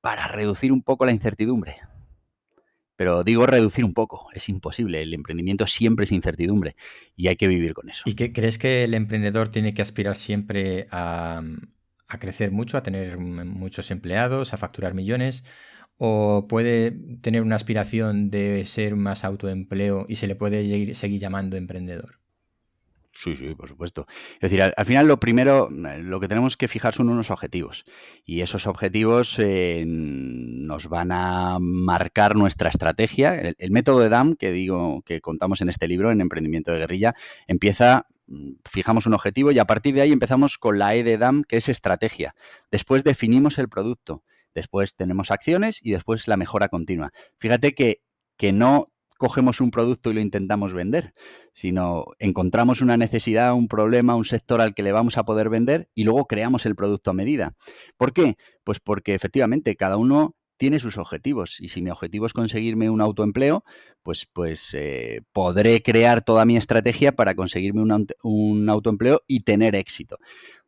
para 0.00 0.26
reducir 0.26 0.72
un 0.72 0.82
poco 0.82 1.06
la 1.06 1.12
incertidumbre. 1.12 1.76
Pero 2.96 3.24
digo 3.24 3.46
reducir 3.46 3.84
un 3.84 3.94
poco, 3.94 4.28
es 4.34 4.48
imposible. 4.50 5.00
El 5.00 5.14
emprendimiento 5.14 5.66
siempre 5.66 6.04
es 6.04 6.12
incertidumbre 6.12 6.76
y 7.16 7.28
hay 7.28 7.36
que 7.36 7.48
vivir 7.48 7.72
con 7.72 7.88
eso. 7.88 8.02
¿Y 8.04 8.14
qué 8.14 8.32
crees 8.32 8.58
que 8.58 8.84
el 8.84 8.92
emprendedor 8.92 9.48
tiene 9.48 9.72
que 9.72 9.80
aspirar 9.80 10.16
siempre 10.16 10.86
a, 10.90 11.40
a 12.10 12.18
crecer 12.18 12.50
mucho, 12.50 12.76
a 12.76 12.82
tener 12.82 13.18
muchos 13.18 13.90
empleados, 13.90 14.52
a 14.52 14.58
facturar 14.58 14.94
millones, 14.94 15.44
o 15.96 16.46
puede 16.48 16.92
tener 17.22 17.42
una 17.42 17.56
aspiración 17.56 18.30
de 18.30 18.64
ser 18.66 18.96
más 18.96 19.24
autoempleo 19.24 20.06
y 20.08 20.16
se 20.16 20.26
le 20.26 20.34
puede 20.34 20.94
seguir 20.94 21.20
llamando 21.20 21.56
emprendedor. 21.56 22.20
Sí, 23.20 23.36
sí, 23.36 23.54
por 23.54 23.68
supuesto. 23.68 24.06
Es 24.34 24.50
decir, 24.50 24.62
al, 24.62 24.86
final 24.86 25.06
lo 25.06 25.20
primero, 25.20 25.68
lo 25.68 26.20
que 26.20 26.28
tenemos 26.28 26.56
que 26.56 26.68
fijar 26.68 26.94
son 26.94 27.10
unos 27.10 27.30
objetivos. 27.30 27.84
Y 28.24 28.40
esos 28.40 28.66
objetivos 28.66 29.38
eh, 29.38 29.84
nos 29.86 30.88
van 30.88 31.12
a 31.12 31.58
marcar 31.60 32.34
nuestra 32.34 32.70
estrategia. 32.70 33.38
El, 33.38 33.56
el, 33.58 33.70
método 33.72 34.00
de 34.00 34.08
DAM 34.08 34.36
que 34.36 34.52
digo 34.52 35.02
que 35.02 35.20
contamos 35.20 35.60
en 35.60 35.68
este 35.68 35.86
libro, 35.86 36.10
en 36.10 36.22
Emprendimiento 36.22 36.72
de 36.72 36.78
Guerrilla, 36.78 37.14
empieza 37.46 38.06
fijamos 38.68 39.06
un 39.06 39.14
objetivo 39.14 39.52
y 39.52 39.58
a 39.58 39.64
partir 39.64 39.94
de 39.94 40.02
ahí 40.02 40.12
empezamos 40.12 40.58
con 40.58 40.78
la 40.78 40.94
E 40.94 41.02
de 41.02 41.18
DAM, 41.18 41.42
que 41.42 41.56
es 41.56 41.68
estrategia. 41.68 42.34
Después 42.70 43.04
definimos 43.04 43.58
el 43.58 43.68
producto, 43.68 44.24
después 44.54 44.94
tenemos 44.94 45.30
acciones 45.30 45.80
y 45.82 45.92
después 45.92 46.28
la 46.28 46.36
mejora 46.36 46.68
continua. 46.68 47.12
Fíjate 47.38 47.74
que, 47.74 48.02
que 48.36 48.52
no 48.52 48.90
cogemos 49.18 49.60
un 49.60 49.70
producto 49.70 50.10
y 50.10 50.14
lo 50.14 50.20
intentamos 50.20 50.72
vender, 50.72 51.12
sino 51.52 52.06
encontramos 52.18 52.80
una 52.80 52.96
necesidad, 52.96 53.52
un 53.52 53.68
problema, 53.68 54.16
un 54.16 54.24
sector 54.24 54.62
al 54.62 54.74
que 54.74 54.82
le 54.82 54.92
vamos 54.92 55.18
a 55.18 55.24
poder 55.24 55.50
vender 55.50 55.90
y 55.94 56.04
luego 56.04 56.24
creamos 56.26 56.64
el 56.64 56.74
producto 56.74 57.10
a 57.10 57.14
medida. 57.14 57.52
¿Por 57.98 58.14
qué? 58.14 58.36
Pues 58.64 58.80
porque 58.80 59.14
efectivamente 59.14 59.76
cada 59.76 59.98
uno 59.98 60.36
tiene 60.60 60.78
sus 60.78 60.98
objetivos. 60.98 61.58
Y 61.58 61.68
si 61.68 61.80
mi 61.80 61.88
objetivo 61.88 62.26
es 62.26 62.34
conseguirme 62.34 62.90
un 62.90 63.00
autoempleo, 63.00 63.64
pues, 64.02 64.26
pues 64.30 64.74
eh, 64.74 65.22
podré 65.32 65.82
crear 65.82 66.20
toda 66.20 66.44
mi 66.44 66.58
estrategia 66.58 67.12
para 67.12 67.34
conseguirme 67.34 67.80
un, 67.80 68.68
autoempleo 68.68 69.22
y 69.26 69.40
tener 69.40 69.74
éxito. 69.74 70.18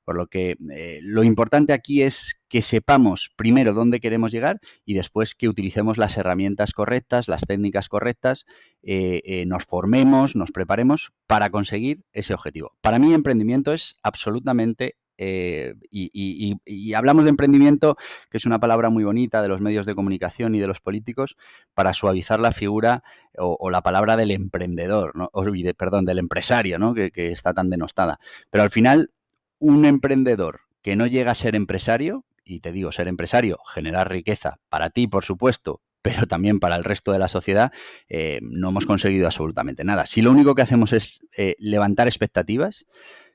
Por 0.03 0.17
lo 0.17 0.29
que 0.29 0.57
eh, 0.71 1.01
lo 1.03 1.23
importante 1.25 1.75
aquí 1.75 2.01
es 2.01 2.41
que 2.49 2.63
sepamos 2.63 3.33
primero 3.37 3.75
dónde 3.75 4.01
queremos 4.01 4.33
llegar 4.33 4.61
y 4.87 4.95
después 4.95 5.35
que 5.35 5.51
utilicemos 5.51 5.99
las 5.99 6.17
herramientas 6.17 6.73
correctas, 6.73 7.29
las 7.29 7.43
técnicas 7.43 7.91
correctas, 7.91 8.47
eh, 8.83 9.45
nos 9.47 9.67
formemos, 9.67 10.35
nos 10.37 10.53
preparemos 10.53 11.13
para 11.27 11.51
conseguir 11.51 12.03
ese 12.15 12.33
objetivo. 12.33 12.73
Para 12.81 12.99
mí 12.99 13.13
emprendimiento 13.13 13.75
es 13.75 13.99
absolutamente 14.03 14.97
eh, 15.19 15.75
y, 15.91 16.95
hablamos 16.95 17.25
de 17.25 17.31
emprendimiento, 17.31 17.97
que 18.31 18.37
es 18.37 18.47
una 18.47 18.61
palabra 18.61 18.91
muy 18.91 19.05
bonita 19.05 19.43
de 19.43 19.49
los 19.49 19.61
medios 19.61 19.87
de 19.87 19.95
comunicación 19.95 20.55
y 20.55 20.61
de 20.61 20.67
los 20.67 20.81
políticos, 20.81 21.37
para 21.75 21.93
suavizar 21.93 22.41
la 22.41 22.53
figura 22.53 23.03
o, 23.39 23.71
la 23.71 23.83
palabra 23.83 24.17
del 24.17 24.31
emprendedor, 24.31 25.13
¿no? 25.17 25.31
perdón, 25.77 26.05
del 26.05 26.19
empresario, 26.19 26.79
¿no? 26.79 26.95
que, 26.95 27.11
está 27.15 27.55
tan 27.55 27.71
denostada. 27.71 28.19
Pero 28.51 28.65
al 28.65 28.71
final, 28.71 29.11
un 29.59 29.85
emprendedor 29.85 30.61
que 30.83 30.97
no 30.97 31.07
llega 31.07 31.31
a 31.31 31.37
ser 31.37 31.55
empresario, 31.55 32.25
y 32.45 32.61
te 32.61 32.73
digo, 32.73 32.91
ser 32.93 33.09
empresario, 33.09 33.59
generar 33.73 34.11
riqueza 34.11 34.59
para 34.69 34.91
ti, 34.91 35.07
por 35.07 35.25
supuesto, 35.25 35.81
pero 36.03 36.27
también 36.27 36.59
para 36.59 36.75
el 36.77 36.85
resto 36.85 37.13
de 37.13 37.21
la 37.21 37.29
sociedad, 37.29 37.73
eh, 38.09 38.41
no 38.43 38.71
hemos 38.71 38.87
conseguido 38.87 39.27
absolutamente 39.27 39.85
nada. 39.85 40.07
Si 40.07 40.21
lo 40.21 40.33
único 40.33 40.55
que 40.55 40.63
hacemos 40.63 40.93
es 40.93 41.21
eh, 41.37 41.55
levantar 41.59 42.09
expectativas, 42.09 42.87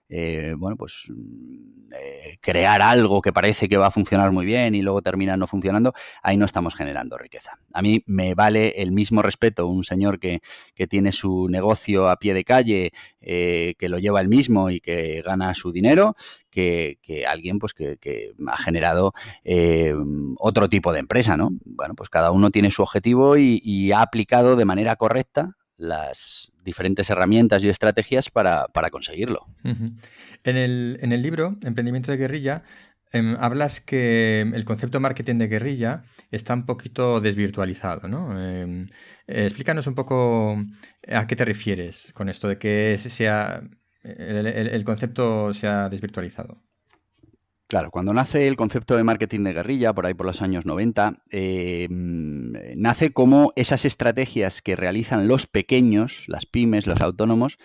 eh, 0.10 0.54
bueno, 0.58 0.78
pues 0.78 1.06
mm, 1.10 1.94
eh, 1.94 2.38
crear 2.40 2.82
algo 2.82 3.22
que 3.22 3.34
parece 3.34 3.68
que 3.68 3.78
va 3.78 3.88
a 3.88 3.92
funcionar 3.92 4.32
muy 4.32 4.46
bien 4.46 4.74
y 4.74 4.82
luego 4.82 5.02
termina 5.02 5.36
no 5.36 5.48
funcionando, 5.48 5.94
ahí 6.22 6.38
no 6.38 6.46
estamos 6.46 6.76
generando 6.76 7.18
riqueza. 7.18 7.60
A 7.74 7.82
mí 7.82 8.04
me 8.06 8.34
vale 8.34 8.82
el 8.82 8.92
mismo 8.92 9.22
respeto 9.22 9.68
un 9.68 9.84
señor 9.84 10.20
que, 10.20 10.40
tiene 10.90 11.12
su 11.12 11.50
negocio 11.50 12.08
a 12.08 12.18
pie 12.18 12.34
de 12.34 12.44
calle, 12.46 12.92
eh, 13.20 13.74
que 13.78 13.90
lo 13.90 14.00
lleva 14.00 14.22
él 14.22 14.30
mismo 14.30 14.70
y 14.70 14.80
que 14.80 15.22
gana 15.22 15.54
su 15.54 15.72
dinero, 15.72 16.16
que, 16.50 16.98
alguien 17.28 17.60
pues 17.60 17.74
que, 17.74 18.32
ha 18.48 18.58
generado 18.58 19.14
otro 20.40 20.70
tipo 20.70 20.94
de 20.94 21.00
empresa, 21.00 21.36
¿no? 21.36 21.50
Bueno, 21.66 21.94
pues 21.96 22.10
cada 22.10 22.32
uno 22.32 22.52
tiene 22.52 22.72
su 22.72 22.84
objetivo 22.84 23.38
y 23.38 23.92
ha 23.92 24.02
aplicado 24.02 24.56
de 24.56 24.66
manera 24.66 24.96
correcta 24.96 25.58
las 25.78 26.52
diferentes 26.64 27.10
herramientas 27.10 27.64
y 27.64 27.70
estrategias 27.70 28.30
para, 28.30 28.68
conseguirlo. 28.92 29.46
en, 29.64 30.58
el, 30.58 31.00
en, 31.02 31.12
el, 31.12 31.22
libro, 31.22 31.56
Emprendimiento 31.64 32.12
de 32.12 32.18
Guerrilla, 32.18 32.64
em, 33.12 33.38
hablas 33.40 33.80
que 33.80 34.42
el 34.42 34.66
concepto 34.66 35.00
marketing 35.00 35.38
de 35.38 35.48
guerrilla 35.48 36.04
está 36.32 36.54
un 36.54 36.66
poquito 36.66 37.22
desvirtualizado, 37.22 38.08
¿no? 38.08 38.38
Em, 38.40 38.88
explícanos 39.28 39.88
un 39.88 39.96
poco 39.96 40.58
a 41.08 41.28
qué 41.28 41.36
te 41.36 41.46
refieres 41.46 42.12
con 42.14 42.28
esto 42.28 42.48
de 42.48 42.58
que 42.58 42.98
sea, 42.98 43.62
el 44.04 44.84
concepto 44.84 45.54
se 45.54 45.68
ha 45.68 45.90
desvirtualizado. 45.90 46.67
Claro, 47.70 47.92
cuando 47.92 48.14
nace 48.14 48.48
el 48.48 48.56
concepto 48.56 48.96
de 48.96 49.04
marketing 49.04 49.44
de 49.44 49.52
guerrilla, 49.52 49.94
por 49.94 50.06
ahí 50.06 50.14
por 50.14 50.26
los 50.26 50.42
años 50.42 50.66
90, 50.66 51.16
eh, 51.32 51.88
nace 51.90 53.12
como 53.12 53.52
esas 53.58 53.84
estrategias 53.84 54.62
que 54.62 54.78
realizan 54.78 55.28
los 55.28 55.48
pequeños, 55.48 56.24
las 56.28 56.46
pymes, 56.46 56.88
los 56.88 57.02
autónomos, 57.02 57.58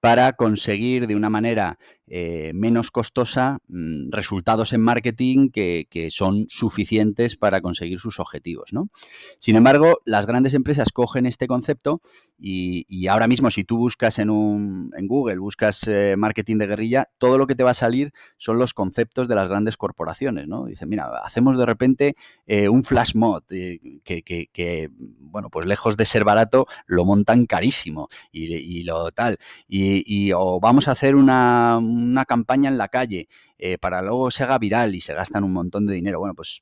para 0.00 0.32
conseguir 0.32 1.06
de 1.06 1.16
una 1.16 1.28
manera 1.28 1.78
eh, 2.14 2.52
menos 2.52 2.90
costosa 2.90 3.56
mm, 3.68 4.10
resultados 4.10 4.74
en 4.74 4.82
marketing 4.82 5.48
que, 5.48 5.86
son 6.10 6.44
suficientes 6.50 7.38
para 7.38 7.62
conseguir 7.62 7.98
sus 7.98 8.20
objetivos. 8.20 8.74
¿no? 8.74 8.90
Sin 9.38 9.56
embargo, 9.56 10.00
las 10.04 10.26
grandes 10.26 10.52
empresas 10.52 10.90
cogen 10.92 11.24
este 11.24 11.46
concepto 11.46 12.02
y, 12.38 13.06
ahora 13.06 13.28
mismo 13.28 13.50
si 13.50 13.64
tú 13.64 13.78
buscas 13.78 14.18
en, 14.18 14.28
un, 14.28 14.92
en 14.94 15.06
Google, 15.06 15.38
buscas 15.38 15.88
eh, 15.88 16.14
marketing 16.18 16.58
de 16.58 16.66
guerrilla, 16.66 17.08
todo 17.16 17.38
lo 17.38 17.46
que 17.46 17.54
te 17.54 17.62
va 17.62 17.70
a 17.70 17.74
salir 17.74 18.12
son 18.36 18.58
los 18.58 18.74
conceptos 18.74 19.26
de 19.26 19.34
las 19.34 19.48
grandes 19.48 19.78
corporaciones. 19.78 20.46
¿no? 20.48 20.66
Dicen, 20.66 20.90
mira, 20.90 21.08
hacemos 21.24 21.56
de 21.56 21.64
repente 21.64 22.14
eh, 22.46 22.68
un 22.68 22.82
flash 22.82 23.14
mod 23.14 23.42
que, 23.46 24.90
bueno, 25.18 25.48
pues 25.48 25.66
lejos 25.66 25.96
de 25.96 26.04
ser 26.04 26.24
barato, 26.24 26.66
lo 26.84 27.06
montan 27.06 27.46
carísimo 27.46 28.08
y, 28.30 28.82
lo 28.82 29.12
tal. 29.12 29.38
Y, 29.66 30.32
o 30.32 30.60
vamos 30.60 30.88
a 30.88 30.92
hacer 30.92 31.16
una 31.16 31.80
una 32.02 32.24
campaña 32.24 32.68
en 32.68 32.78
la 32.78 32.88
calle 32.88 33.28
eh, 33.58 33.78
para 33.78 34.02
luego 34.02 34.30
se 34.30 34.44
haga 34.44 34.58
viral 34.58 34.94
y 34.94 35.00
se 35.00 35.14
gastan 35.14 35.44
un 35.44 35.52
montón 35.52 35.86
de 35.86 35.94
dinero. 35.94 36.18
Bueno, 36.18 36.34
pues 36.34 36.60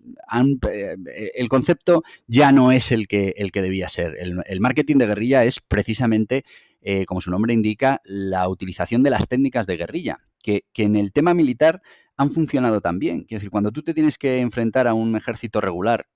eh, 0.70 0.96
el 1.34 1.48
concepto 1.48 2.02
ya 2.26 2.52
no 2.52 2.72
es 2.72 2.92
el 2.92 3.08
que, 3.08 3.34
el 3.36 3.52
que 3.52 3.62
debía 3.62 3.88
ser. 3.88 4.16
El, 4.18 4.60
marketing 4.60 4.96
de 4.96 5.06
guerrilla 5.06 5.44
es 5.44 5.60
precisamente, 5.60 6.44
eh, 6.82 7.06
como 7.06 7.20
su 7.20 7.30
nombre 7.30 7.54
indica, 7.54 8.00
la 8.04 8.48
utilización 8.48 9.02
de 9.02 9.10
las 9.10 9.28
técnicas 9.28 9.66
de 9.66 9.76
guerrilla, 9.76 10.18
que, 10.42 10.64
que 10.72 10.84
en 10.84 10.96
el 10.96 11.12
tema 11.12 11.34
militar 11.34 11.82
han 12.16 12.30
funcionado 12.30 12.80
también. 12.80 13.24
Quiero 13.24 13.38
decir, 13.38 13.50
cuando 13.50 13.72
tú 13.72 13.82
te 13.82 13.94
tienes 13.94 14.18
que 14.18 14.38
enfrentar 14.38 14.86
a 14.86 14.94
un 14.94 15.16
ejército 15.16 15.60
regular 15.60 16.06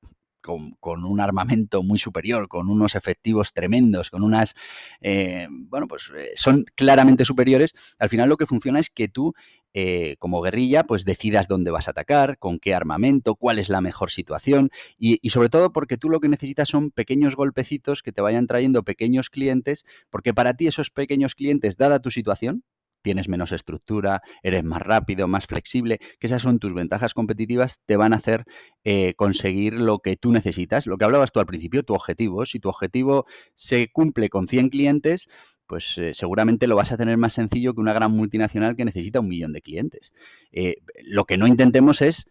con, 0.45 1.05
un 1.05 1.21
armamento 1.21 1.83
muy 1.83 1.99
superior, 1.99 2.49
con 2.49 2.69
unos 2.69 2.95
efectivos 2.95 3.53
tremendos, 3.53 4.11
con 4.11 4.23
unas, 4.23 4.55
eh, 5.01 5.49
bueno, 5.51 5.89
pues 5.89 6.13
eh, 6.17 6.33
son 6.37 6.65
claramente 6.75 7.25
superiores, 7.25 7.73
al 7.99 8.11
final 8.11 8.29
lo 8.29 8.37
que 8.37 8.47
funciona 8.47 8.79
es 8.79 8.91
que 8.91 9.09
tú, 9.09 9.33
eh, 9.73 10.17
como 10.19 10.43
guerrilla, 10.43 10.85
pues 10.85 11.05
decidas 11.05 11.49
dónde 11.49 11.71
vas 11.71 11.89
a 11.89 11.93
atacar, 11.93 12.39
con 12.39 12.59
qué 12.59 12.75
armamento, 12.75 13.35
cuál 13.35 13.59
es 13.59 13.69
la 13.71 13.81
mejor 13.81 14.11
situación 14.11 14.71
y, 14.99 15.19
y 15.23 15.31
sobre 15.31 15.49
todo 15.49 15.73
porque 15.73 15.97
tú 15.97 16.11
lo 16.11 16.21
que 16.21 16.29
necesitas 16.29 16.69
son 16.69 16.91
pequeños 16.91 17.35
golpecitos 17.35 18.03
que 18.03 18.13
te 18.13 18.21
vayan 18.21 18.47
trayendo 18.47 18.83
pequeños 18.83 19.31
clientes, 19.31 19.85
porque 20.11 20.35
para 20.35 20.55
ti 20.55 20.67
esos 20.67 20.91
pequeños 20.91 21.35
clientes, 21.35 21.77
dada 21.77 22.01
tu 22.01 22.11
situación, 22.11 22.65
tienes 23.05 23.29
menos 23.29 23.53
estructura, 23.53 24.23
eres 24.43 24.65
más 24.65 24.83
rápido, 24.83 25.29
más 25.29 25.47
flexible, 25.47 25.99
que 26.19 26.27
esas 26.27 26.43
son 26.43 26.59
tus 26.59 26.75
ventajas 26.75 27.15
competitivas, 27.15 27.81
te 27.87 27.97
van 27.97 28.15
a 28.15 28.17
hacer 28.17 28.45
eh, 28.83 29.15
conseguir 29.15 29.75
lo 29.75 30.01
que 30.01 30.17
tú 30.17 30.33
necesitas. 30.33 30.87
Lo 30.87 30.97
que 30.97 31.05
hablabas 31.05 31.31
tú 31.31 31.39
al 31.39 31.47
principio, 31.47 31.85
tu 31.85 31.95
objetivo. 31.95 32.47
Si 32.47 32.59
tu 32.59 32.69
objetivo 32.71 33.27
se 33.55 33.89
cumple 33.93 34.31
con 34.31 34.49
100 34.49 34.71
clientes, 34.71 35.29
pues 35.67 35.99
eh, 35.99 36.15
seguramente 36.15 36.67
lo 36.67 36.77
vas 36.77 36.93
a 36.93 36.97
tener 36.97 37.17
más 37.17 37.35
sencillo 37.35 37.75
que 37.75 37.81
una 37.81 37.93
gran 37.93 38.13
multinacional 38.13 38.77
que 38.77 38.85
necesita 38.85 39.21
un 39.21 39.29
millón 39.29 39.53
de 39.53 39.63
clientes. 39.63 40.13
Eh, 40.51 40.77
lo 41.05 41.25
que 41.25 41.37
no 41.37 41.47
intentemos 41.47 42.03
es 42.03 42.27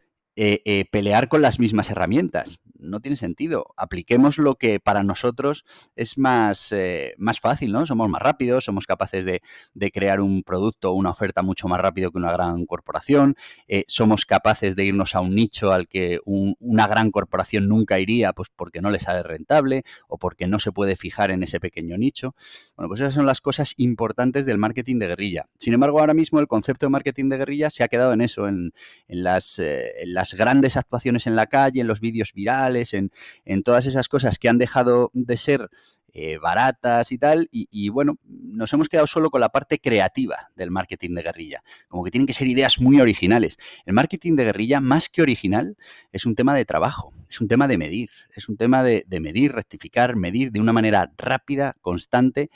pelear 0.91 1.27
con 1.27 1.41
las 1.41 1.59
mismas 1.59 1.89
herramientas 1.89 2.59
no 2.83 2.99
tiene 2.99 3.15
sentido. 3.15 3.73
Apliquemos 3.77 4.37
lo 4.37 4.55
que 4.55 4.79
para 4.79 5.03
nosotros 5.03 5.65
es 5.95 6.17
más, 6.17 6.71
eh, 6.71 7.15
más 7.17 7.39
fácil, 7.39 7.71
¿no? 7.71 7.85
Somos 7.85 8.09
más 8.09 8.21
rápidos, 8.21 8.65
somos 8.65 8.85
capaces 8.85 9.25
de, 9.25 9.41
crear 9.93 10.21
un 10.21 10.43
producto 10.43 10.91
o 10.91 10.93
una 10.93 11.11
oferta 11.11 11.41
mucho 11.41 11.67
más 11.67 11.79
rápido 11.79 12.11
que 12.11 12.17
una 12.17 12.31
gran 12.31 12.65
corporación, 12.65 13.35
eh, 13.67 13.83
somos 13.87 14.25
capaces 14.25 14.75
de 14.75 14.85
irnos 14.85 15.13
a 15.13 15.21
un 15.21 15.35
nicho 15.35 15.71
al 15.71 15.87
que 15.87 16.19
una 16.25 16.87
gran 16.87 17.11
corporación 17.11 17.67
nunca 17.67 17.99
iría, 17.99 18.33
pues 18.33 18.49
porque 18.55 18.81
no 18.81 18.89
le 18.89 18.99
sale 18.99 19.21
rentable 19.23 19.83
o 20.07 20.17
porque 20.17 20.47
no 20.47 20.57
se 20.57 20.71
puede 20.71 20.95
fijar 20.95 21.31
en 21.31 21.43
ese 21.43 21.59
pequeño 21.59 21.97
nicho. 21.97 22.33
Bueno, 22.75 22.87
pues 22.87 23.01
esas 23.01 23.13
son 23.13 23.25
las 23.25 23.41
cosas 23.41 23.73
importantes 23.77 24.45
del 24.45 24.57
marketing 24.57 24.99
de 24.99 25.07
guerrilla. 25.07 25.49
Sin 25.59 25.73
embargo, 25.73 25.99
ahora 25.99 26.13
mismo 26.13 26.39
el 26.39 26.47
concepto 26.47 26.85
de 26.87 26.91
marketing 26.91 27.29
de 27.29 27.37
guerrilla 27.37 27.69
se 27.69 27.83
ha 27.83 27.87
quedado 27.87 28.13
en 28.13 28.21
eso, 28.21 28.47
eh, 28.47 28.51
en 29.07 29.23
las 29.23 29.59
grandes 30.33 30.77
actuaciones 30.77 31.27
en 31.27 31.35
la 31.35 31.47
calle, 31.47 31.81
en 31.81 31.87
los 31.87 31.99
vídeos 31.99 32.33
virales, 32.33 32.93
en, 32.93 33.11
todas 33.63 33.85
esas 33.85 34.07
cosas 34.07 34.39
que 34.39 34.49
han 34.49 34.57
dejado 34.57 35.11
de 35.13 35.37
ser 35.37 35.69
eh, 36.15 36.37
baratas 36.37 37.11
y 37.11 37.17
tal, 37.17 37.49
y, 37.51 37.89
bueno, 37.89 38.17
nos 38.23 38.71
hemos 38.73 38.87
quedado 38.87 39.07
solo 39.07 39.29
con 39.31 39.41
la 39.41 39.49
parte 39.49 39.79
creativa 39.79 40.51
del 40.55 40.69
marketing 40.69 41.15
de 41.15 41.23
guerrilla, 41.23 41.63
como 41.87 42.03
que 42.03 42.11
tienen 42.11 42.27
que 42.27 42.33
ser 42.33 42.47
ideas 42.47 42.79
muy 42.79 43.01
originales. 43.01 43.57
El 43.85 43.93
marketing 43.93 44.35
de 44.35 44.45
guerrilla, 44.45 44.79
más 44.79 45.09
que 45.09 45.21
original, 45.21 45.75
es 46.11 46.25
un 46.25 46.35
tema 46.35 46.55
de 46.55 46.65
trabajo, 46.65 47.13
es 47.29 47.41
un 47.41 47.47
tema 47.47 47.67
de 47.67 47.77
medir, 47.77 48.11
es 48.35 48.47
un 48.47 48.57
tema 48.57 48.83
de 48.83 49.05
medir, 49.19 49.51
rectificar, 49.53 50.15
medir 50.15 50.51
de 50.51 50.61
una 50.61 50.73
manera 50.73 51.11
rápida, 51.17 51.75
constante, 51.81 52.49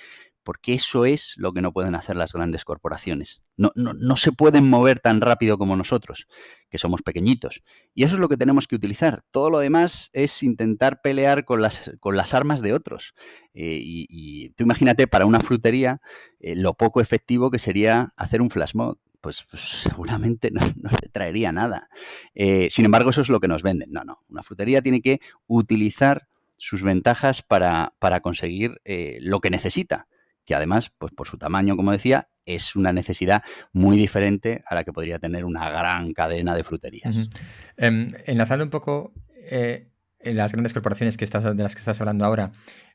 porque 0.47 0.75
eso 0.75 1.03
es 1.03 1.33
lo 1.35 1.51
que 1.51 1.61
no 1.61 1.73
pueden 1.73 1.93
hacer 1.93 2.15
las 2.15 2.31
grandes 2.31 2.63
corporaciones. 2.63 3.43
No, 3.57 3.73
no, 3.75 4.15
se 4.15 4.31
pueden 4.31 4.63
mover 4.63 5.01
tan 5.01 5.19
rápido 5.19 5.57
como 5.57 5.75
nosotros, 5.75 6.25
que 6.69 6.77
somos 6.77 7.01
pequeñitos. 7.01 7.63
Y 7.93 8.05
eso 8.05 8.13
es 8.13 8.21
lo 8.21 8.29
que 8.29 8.37
tenemos 8.37 8.65
que 8.65 8.77
utilizar. 8.77 9.25
Todo 9.31 9.49
lo 9.49 9.59
demás 9.59 10.09
es 10.13 10.43
intentar 10.43 11.01
pelear 11.01 11.43
con 11.43 11.61
las, 11.61 11.91
con 11.99 12.15
las 12.15 12.33
armas 12.33 12.61
de 12.61 12.71
otros. 12.71 13.13
Eh, 13.53 13.77
y, 13.81 14.51
tú 14.51 14.63
imagínate 14.63 15.05
para 15.05 15.25
una 15.25 15.41
frutería 15.41 15.99
eh, 16.39 16.55
lo 16.55 16.75
poco 16.75 17.01
efectivo 17.01 17.51
que 17.51 17.59
sería 17.59 18.13
hacer 18.15 18.41
un 18.41 18.49
flash 18.49 18.73
mod. 18.73 18.95
Pues, 19.19 19.45
pues 19.49 19.63
seguramente 19.83 20.49
no, 20.53 20.61
no, 20.77 20.89
se 20.91 21.09
traería 21.09 21.51
nada. 21.51 21.89
Eh, 22.35 22.69
sin 22.71 22.85
embargo, 22.85 23.09
eso 23.09 23.19
es 23.19 23.27
lo 23.27 23.41
que 23.41 23.49
nos 23.49 23.63
venden. 23.63 23.91
No, 23.91 24.05
no. 24.05 24.23
Una 24.29 24.43
frutería 24.43 24.81
tiene 24.81 25.01
que 25.01 25.19
utilizar 25.45 26.29
sus 26.55 26.83
ventajas 26.83 27.41
para, 27.41 27.95
para 27.99 28.21
conseguir 28.21 28.79
lo 29.19 29.41
que 29.41 29.49
necesita 29.49 30.07
que 30.47 30.55
además, 30.55 30.91
pues 30.97 31.13
por 31.13 31.27
su 31.27 31.37
tamaño, 31.37 31.75
como 31.75 31.91
decía, 31.91 32.29
es 32.45 32.77
una 32.77 32.93
necesidad 32.93 33.43
muy 33.73 33.97
diferente 33.97 34.63
a 34.65 34.75
la 34.75 34.85
que 34.85 34.93
podría 34.93 35.19
tener 35.19 35.43
una 35.43 35.69
gran 35.69 36.13
cadena 36.13 36.55
de 36.55 36.63
fruterías. 36.63 37.27
Em, 37.75 38.13
enlazando 38.25 38.63
un 38.63 38.69
poco 38.69 39.13
eh, 39.35 39.89
las 40.21 40.53
grandes 40.53 40.73
corporaciones 40.73 41.17
que 41.17 41.25
estás, 41.25 41.43
de 41.43 41.61
las 41.61 41.75
que 41.75 41.79
estás 41.79 41.99
hablando 41.99 42.23
ahora, 42.23 42.53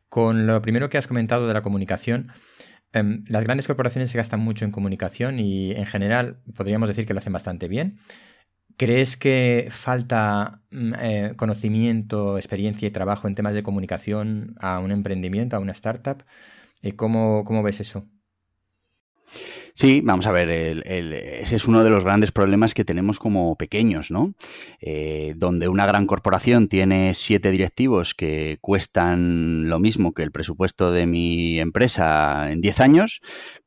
con 0.09 0.47
lo 0.47 0.63
primero 0.63 0.89
que 0.89 0.97
has 0.97 1.07
comentado 1.07 1.47
de 1.47 1.53
la 1.53 1.61
comunicación, 1.61 2.33
em, 2.95 3.23
las 3.29 3.45
grandes 3.45 3.67
corporaciones 3.67 4.11
se 4.11 4.17
gastan 4.17 4.41
mucho 4.41 4.65
en 4.65 4.71
comunicación 4.71 5.39
y 5.39 5.73
en 5.73 5.85
general 5.85 6.39
podríamos 6.57 6.89
decir 6.89 7.05
que 7.05 7.13
lo 7.13 7.19
hacen 7.19 7.35
bastante 7.35 7.69
bien. 7.69 7.99
¿Crees 8.79 9.19
que 9.19 9.69
falta 9.71 10.63
mm, 10.71 10.93
eh, 10.99 11.33
conocimiento, 11.37 12.39
experiencia 12.39 12.89
y 12.89 12.91
trabajo 12.91 13.29
en 13.29 13.35
temas 13.35 13.55
de 13.55 13.63
comunicación 13.63 14.57
a 14.59 14.79
un 14.79 14.91
emprendimiento, 14.91 15.57
a 15.57 15.61
una 15.61 15.73
startup? 15.73 16.25
¿Y 16.83 16.93
cómo, 16.93 17.63
ves 17.63 17.81
eso? 17.81 18.05
Sí, 19.75 20.03
vamos 20.03 20.27
a 20.27 20.33
ver, 20.33 20.51
ese 20.85 21.57
es 21.57 21.67
uno 21.67 21.83
de 21.83 21.89
los 21.89 22.05
grandes 22.05 22.31
problemas 22.31 22.75
que 22.75 22.85
tenemos 22.85 23.19
como 23.19 23.57
pequeños, 23.57 24.11
¿no? 24.11 24.35
Eh, 24.81 25.33
donde 25.37 25.69
una 25.69 25.87
gran 25.87 26.07
corporación 26.07 26.69
tiene 26.69 27.15
siete 27.15 27.51
directivos 27.51 28.15
que 28.15 28.59
cuestan 28.61 29.71
lo 29.71 29.79
mismo 29.79 30.13
que 30.13 30.25
el 30.25 30.33
presupuesto 30.33 30.93
de 30.93 31.07
mi 31.07 31.59
empresa 31.59 32.53
en 32.53 32.61
diez 32.61 32.81
años, 32.81 33.23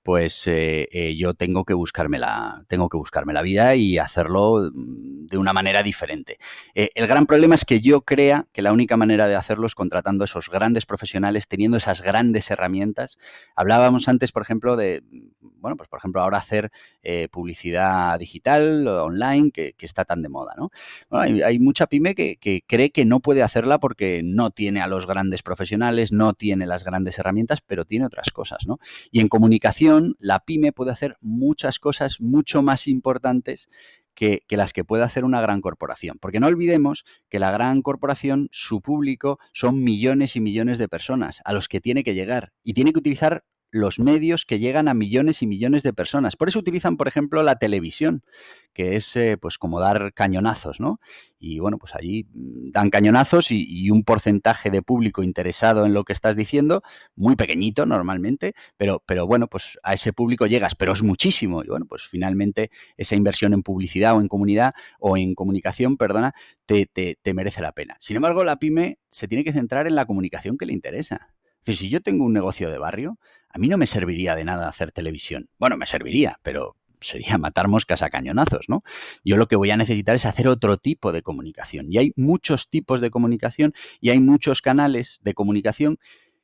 pues 0.05 0.45
eh, 0.45 0.87
eh, 0.91 1.15
yo 1.15 1.33
tengo 1.33 1.65
que, 1.65 1.73
buscarme 1.73 2.19
la, 2.19 2.63
tengo 2.67 2.89
que 2.89 2.97
buscarme 2.97 3.33
la 3.33 3.41
vida 3.41 3.73
y 3.73 3.97
hacerlo 3.97 4.69
mm, 4.71 5.25
de 5.25 5.37
una 5.39 5.51
manera 5.51 5.81
diferente. 5.81 6.37
Eh, 6.75 6.91
el 6.93 7.07
gran 7.07 7.25
problema 7.25 7.55
es 7.55 7.65
que 7.65 7.81
yo 7.81 8.01
crea 8.01 8.45
que 8.53 8.61
la 8.61 8.71
única 8.71 8.97
manera 8.97 9.27
de 9.27 9.33
hacerlo 9.33 9.65
es 9.65 9.73
contratando 9.73 10.23
a 10.23 10.25
esos 10.25 10.51
grandes 10.51 10.85
profesionales, 10.85 11.47
teniendo 11.47 11.77
esas 11.77 12.03
grandes 12.03 12.51
herramientas. 12.51 13.17
Hablábamos 13.55 14.07
antes, 14.07 14.31
por 14.31 14.43
ejemplo, 14.43 14.75
de, 14.75 15.01
bueno, 15.41 15.75
pues 15.75 15.89
por 15.89 15.97
ejemplo, 15.97 16.21
ahora 16.21 16.37
hacer 16.37 16.71
publicidad 17.31 18.19
digital, 18.19 18.87
online, 18.87 19.49
que, 19.49 19.73
está 19.79 20.05
tan 20.05 20.21
de 20.23 20.29
moda, 20.29 20.53
¿no? 20.57 20.71
hay, 21.11 21.59
mucha 21.59 21.85
pyme 21.85 22.15
que, 22.15 22.37
que 22.37 22.63
cree 22.65 22.89
que 22.89 23.05
no 23.05 23.19
puede 23.19 23.43
hacerla 23.43 23.79
porque 23.79 24.21
no 24.23 24.49
tiene 24.49 24.81
a 24.81 24.87
los 24.87 25.05
grandes 25.05 25.43
profesionales, 25.43 26.11
no 26.11 26.33
tiene 26.33 26.65
las 26.65 26.83
grandes 26.83 27.19
herramientas, 27.19 27.61
pero 27.61 27.85
tiene 27.85 28.07
otras 28.07 28.31
cosas, 28.31 28.65
¿no? 28.65 28.79
Y 29.11 29.19
en 29.19 29.27
comunicación, 29.27 29.94
la 30.19 30.39
pyme 30.39 30.71
puede 30.71 30.91
hacer 30.91 31.15
muchas 31.21 31.79
cosas 31.79 32.19
mucho 32.19 32.61
más 32.61 32.87
importantes 32.87 33.67
que, 34.15 34.43
las 34.49 34.73
que 34.73 34.83
puede 34.83 35.03
hacer 35.03 35.25
una 35.25 35.41
gran 35.41 35.61
corporación. 35.61 36.17
Porque 36.19 36.39
no 36.39 36.47
olvidemos 36.47 37.03
que 37.29 37.39
la 37.39 37.51
gran 37.51 37.81
corporación, 37.81 38.47
su 38.51 38.81
público, 38.81 39.39
son 39.53 39.83
millones 39.83 40.35
y 40.35 40.41
millones 40.41 40.77
de 40.77 40.87
personas 40.87 41.41
a 41.45 41.53
los 41.53 41.67
que 41.67 41.81
tiene 41.81 42.03
que 42.03 42.15
llegar 42.15 42.53
y 42.63 42.73
tiene 42.73 42.93
que 42.93 42.99
utilizar 42.99 43.43
los 43.71 43.99
medios 43.99 44.45
que 44.45 44.59
llegan 44.59 44.87
a 44.87 44.93
millones 44.93 45.41
y 45.41 45.47
millones 45.47 45.83
de 45.83 45.93
personas. 45.93 46.35
Por 46.35 46.47
eso 46.47 46.59
utilizan, 46.59 46.97
por 46.97 47.07
ejemplo, 47.07 47.43
la 47.43 47.57
televisión, 47.57 48.23
que 48.73 48.95
es 48.95 49.15
eh, 49.15 49.37
pues 49.37 49.57
como 49.57 49.79
dar 49.79 50.13
cañonazos, 50.13 50.79
¿no? 50.79 50.99
Y 51.39 51.59
bueno, 51.59 51.77
pues 51.77 51.93
allí 51.95 52.27
mm, 52.33 52.71
dan 52.71 52.89
cañonazos 52.89 53.51
y, 53.51 53.89
un 53.89 54.03
porcentaje 54.03 54.71
de 54.71 54.81
público 54.81 55.23
interesado 55.23 55.85
en 55.85 55.93
lo 55.93 56.03
que 56.03 56.13
estás 56.13 56.35
diciendo, 56.35 56.81
muy 57.15 57.35
pequeñito 57.35 57.85
normalmente, 57.85 58.53
pero, 58.77 59.03
pero 59.05 59.27
bueno, 59.27 59.47
pues 59.47 59.77
a 59.83 59.93
ese 59.93 60.13
público 60.13 60.47
llegas, 60.47 60.75
pero 60.75 60.93
es 60.93 61.03
muchísimo. 61.03 61.63
Y 61.63 61.67
bueno, 61.67 61.85
pues 61.85 62.03
finalmente 62.07 62.71
esa 62.97 63.15
inversión 63.15 63.53
en 63.53 63.63
publicidad 63.63 64.15
o 64.15 64.21
en 64.21 64.27
comunidad 64.27 64.73
o 64.99 65.17
en 65.17 65.35
comunicación, 65.35 65.97
perdona, 65.97 66.33
te, 66.65 66.85
te 66.87 67.33
merece 67.33 67.61
la 67.61 67.73
pena. 67.73 67.95
Sin 67.99 68.15
embargo, 68.15 68.43
la 68.43 68.57
pyme 68.57 68.99
se 69.09 69.27
tiene 69.27 69.43
que 69.43 69.53
centrar 69.53 69.87
en 69.87 69.95
la 69.95 70.05
comunicación 70.05 70.57
que 70.57 70.65
le 70.65 70.73
interesa. 70.73 71.35
Si 71.73 71.89
yo 71.89 72.01
tengo 72.01 72.25
un 72.25 72.33
negocio 72.33 72.69
de 72.69 72.77
barrio, 72.77 73.17
a 73.55 73.57
mí 73.57 73.69
no 73.69 73.77
me 73.77 73.87
serviría 73.87 74.35
de 74.35 74.43
nada 74.43 74.67
hacer 74.67 74.91
televisión. 74.91 75.49
Bueno, 75.57 75.77
me 75.77 75.85
serviría, 75.85 76.37
pero 76.43 76.75
sería 76.99 77.37
matar 77.37 77.69
moscas 77.69 78.01
a 78.01 78.09
cañonazos, 78.09 78.65
¿no? 78.67 78.83
Yo 79.23 79.37
lo 79.37 79.47
que 79.47 79.55
voy 79.55 79.71
a 79.71 79.77
necesitar 79.77 80.17
es 80.17 80.25
hacer 80.25 80.49
otro 80.49 80.75
tipo 80.75 81.13
de 81.13 81.21
comunicación. 81.21 81.87
Y 81.89 81.97
hay 81.97 82.11
muchos 82.17 82.69
tipos 82.69 82.99
de 82.99 83.09
comunicación 83.09 83.73
y 84.01 84.09
hay 84.09 84.19
muchos 84.19 84.61
canales 84.61 85.21
de 85.23 85.33
comunicación 85.33 85.99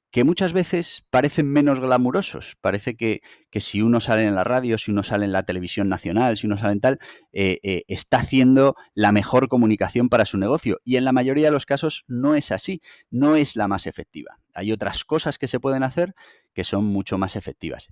que 0.09 0.23
muchas 0.23 0.53
veces 0.53 1.03
parecen 1.09 1.47
menos 1.47 1.81
glamurosos. 1.81 2.55
Parece 2.61 2.95
que, 2.95 3.21
si 3.59 3.81
uno 3.81 3.99
sale 3.99 4.23
en 4.23 4.35
la 4.35 4.45
radio, 4.45 4.77
si 4.77 4.91
uno 4.91 5.03
sale 5.03 5.25
en 5.25 5.33
la 5.33 5.43
televisión 5.43 5.89
nacional, 5.89 6.37
si 6.37 6.47
uno 6.47 6.57
sale 6.57 6.73
en 6.73 6.81
tal, 6.81 6.99
eh, 7.33 7.59
eh, 7.63 7.83
está 7.89 8.19
haciendo 8.19 8.75
la 8.93 9.11
mejor 9.11 9.49
comunicación 9.49 10.07
para 10.07 10.25
su 10.25 10.37
negocio. 10.37 10.79
Y 10.85 10.95
en 10.95 11.03
la 11.03 11.11
mayoría 11.11 11.47
de 11.47 11.51
los 11.51 11.65
casos 11.65 12.05
no 12.07 12.35
es 12.35 12.51
así, 12.51 12.81
no 13.09 13.35
es 13.35 13.57
la 13.57 13.67
más 13.67 13.85
efectiva. 13.85 14.40
Hay 14.53 14.71
otras 14.71 15.03
cosas 15.05 15.37
que 15.37 15.47
se 15.47 15.59
pueden 15.59 15.83
hacer 15.83 16.15
que 16.53 16.63
son 16.63 16.85
mucho 16.85 17.17
más 17.17 17.35
efectivas. 17.35 17.87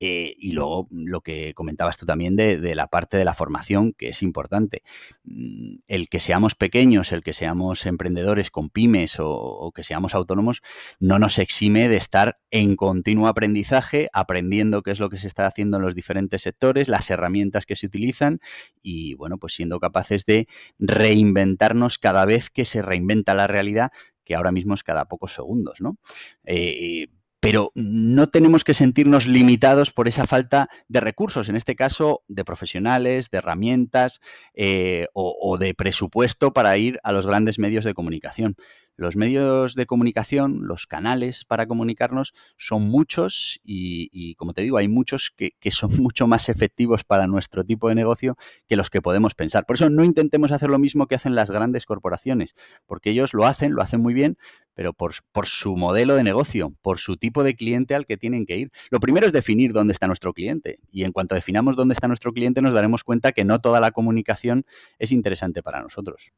Eh, 0.00 0.34
y 0.38 0.52
luego 0.52 0.88
lo 0.90 1.20
que 1.20 1.54
comentabas 1.54 1.96
tú 1.96 2.06
también 2.06 2.36
de, 2.36 2.74
la 2.74 2.86
parte 2.86 3.16
de 3.16 3.24
la 3.24 3.34
formación, 3.34 3.92
que 3.92 4.08
es 4.08 4.22
importante. 4.22 4.82
Mm, 5.24 5.78
el 5.86 6.08
que 6.08 6.20
seamos 6.20 6.54
pequeños, 6.54 7.12
el 7.12 7.22
que 7.22 7.32
seamos 7.32 7.84
emprendedores 7.86 8.50
con 8.50 8.70
pymes 8.70 9.16
o, 9.18 9.72
que 9.74 9.82
seamos 9.82 10.14
autónomos, 10.14 10.62
no 11.00 11.18
nos 11.18 11.38
exime 11.38 11.88
de 11.88 11.96
estar 11.96 12.38
en 12.50 12.76
continuo 12.76 13.26
aprendizaje, 13.26 14.08
aprendiendo 14.12 14.82
qué 14.82 14.92
es 14.92 15.00
lo 15.00 15.10
que 15.10 15.18
se 15.18 15.26
está 15.26 15.46
haciendo 15.46 15.76
en 15.76 15.82
los 15.82 15.94
diferentes 15.94 16.42
sectores, 16.42 16.88
las 16.88 17.10
herramientas 17.10 17.66
que 17.66 17.76
se 17.76 17.86
utilizan 17.86 18.40
y, 18.82 19.14
bueno, 19.14 19.38
pues 19.38 19.54
siendo 19.54 19.80
capaces 19.80 20.24
de 20.24 20.48
reinventarnos 20.78 21.98
cada 21.98 22.24
vez 22.24 22.50
que 22.50 22.64
se 22.64 22.82
reinventa 22.82 23.34
la 23.34 23.46
realidad 23.46 23.90
que 24.28 24.34
ahora 24.34 24.52
mismo 24.52 24.74
es 24.74 24.84
cada 24.84 25.06
pocos 25.06 25.32
segundos, 25.32 25.80
¿no? 25.80 25.96
Eh, 26.44 27.06
pero 27.40 27.72
no 27.74 28.28
tenemos 28.28 28.62
que 28.62 28.74
sentirnos 28.74 29.26
limitados 29.26 29.90
por 29.90 30.06
esa 30.06 30.26
falta 30.26 30.68
de 30.88 31.00
recursos, 31.00 31.48
en 31.48 31.56
este 31.56 31.76
caso 31.76 32.22
de 32.28 32.44
profesionales, 32.44 33.30
de 33.30 33.38
herramientas 33.38 34.20
eh, 34.52 35.06
o, 35.14 35.56
de 35.56 35.72
presupuesto 35.72 36.52
para 36.52 36.76
ir 36.76 37.00
a 37.04 37.12
los 37.12 37.26
grandes 37.26 37.58
medios 37.58 37.84
de 37.84 37.94
comunicación. 37.94 38.56
Los 38.98 39.14
medios 39.14 39.76
de 39.76 39.86
comunicación, 39.86 40.66
los 40.66 40.88
canales 40.88 41.44
para 41.44 41.68
comunicarnos 41.68 42.34
son 42.56 42.82
muchos 42.82 43.60
y, 43.62 44.34
como 44.34 44.54
te 44.54 44.62
digo, 44.62 44.76
hay 44.76 44.88
muchos 44.88 45.32
que, 45.36 45.52
son 45.70 45.90
mucho 46.02 46.26
más 46.26 46.48
efectivos 46.48 47.04
para 47.04 47.28
nuestro 47.28 47.64
tipo 47.64 47.88
de 47.88 47.94
negocio 47.94 48.36
que 48.66 48.74
los 48.74 48.90
que 48.90 49.00
podemos 49.00 49.36
pensar. 49.36 49.66
Por 49.66 49.76
eso 49.76 49.88
no 49.88 50.02
intentemos 50.02 50.50
hacer 50.50 50.68
lo 50.68 50.80
mismo 50.80 51.06
que 51.06 51.14
hacen 51.14 51.36
las 51.36 51.48
grandes 51.48 51.86
corporaciones, 51.86 52.56
porque 52.86 53.10
ellos 53.10 53.34
lo 53.34 53.46
hacen, 53.46 53.72
lo 53.72 53.82
hacen 53.82 54.00
muy 54.00 54.14
bien, 54.14 54.36
pero 54.74 54.92
por, 54.92 55.12
por 55.30 55.46
su 55.46 55.76
modelo 55.76 56.16
de 56.16 56.24
negocio, 56.24 56.74
por 56.82 56.98
su 56.98 57.16
tipo 57.16 57.44
de 57.44 57.54
cliente 57.54 57.94
al 57.94 58.04
que 58.04 58.16
tienen 58.16 58.46
que 58.46 58.56
ir. 58.56 58.72
Lo 58.90 58.98
primero 58.98 59.28
es 59.28 59.32
definir 59.32 59.72
dónde 59.72 59.92
está 59.92 60.08
nuestro 60.08 60.32
cliente 60.32 60.80
y 60.90 61.04
en 61.04 61.12
cuanto 61.12 61.36
definamos 61.36 61.76
dónde 61.76 61.92
está 61.92 62.08
nuestro 62.08 62.32
cliente 62.32 62.62
nos 62.62 62.74
daremos 62.74 63.04
cuenta 63.04 63.30
que 63.30 63.44
no 63.44 63.60
toda 63.60 63.78
la 63.78 63.92
comunicación 63.92 64.66
es 64.98 65.12
interesante 65.12 65.62
para 65.62 65.82
nosotros. 65.82 66.32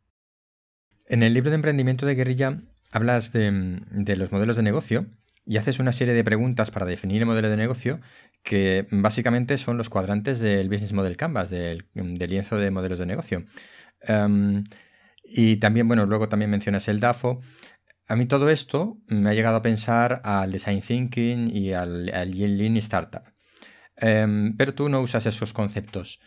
En 1.11 1.25
el 1.25 1.35
libro 1.35 1.51
de 1.51 1.57
emprendimiento 1.57 2.07
de 2.07 2.15
guerrilla 2.15 2.59
hablas 2.93 3.33
de, 3.33 3.83
los 4.17 4.31
modelos 4.31 4.55
de 4.55 4.63
negocio 4.63 5.07
y 5.45 5.57
haces 5.57 5.81
una 5.81 5.91
serie 5.91 6.15
de 6.15 6.23
preguntas 6.23 6.71
para 6.71 6.87
definir 6.87 7.21
el 7.21 7.27
modelo 7.27 7.51
de 7.51 7.57
negocio 7.57 8.01
que 8.45 8.87
básicamente 8.93 9.59
son 9.59 9.77
los 9.77 9.91
cuadrantes 9.91 10.39
del 10.39 10.69
Business 10.69 10.93
Model 10.93 11.17
Canvas, 11.17 11.51
del, 11.51 11.85
lienzo 11.95 12.59
de 12.59 12.71
modelos 12.71 13.01
de 13.01 13.07
negocio. 13.07 13.45
Em, 14.03 14.63
y 15.25 15.57
también, 15.57 15.89
bueno, 15.89 16.07
luego 16.07 16.29
también 16.29 16.49
mencionas 16.49 16.87
el 16.87 17.01
DAFO. 17.01 17.41
A 18.07 18.15
mí 18.15 18.27
todo 18.27 18.49
esto 18.49 18.97
me 19.09 19.31
ha 19.31 19.35
llegado 19.35 19.57
a 19.57 19.63
pensar 19.63 20.21
al 20.23 20.53
Design 20.53 20.81
Thinking 20.81 21.51
y 21.53 21.73
al, 21.73 22.09
al 22.15 22.31
Lean 22.31 22.77
Startup. 22.77 23.25
Em, 23.97 24.57
pero 24.57 24.75
tú 24.75 24.89
no 24.89 25.01
usas 25.01 25.27
esos 25.27 25.53
conceptos. 25.53 26.21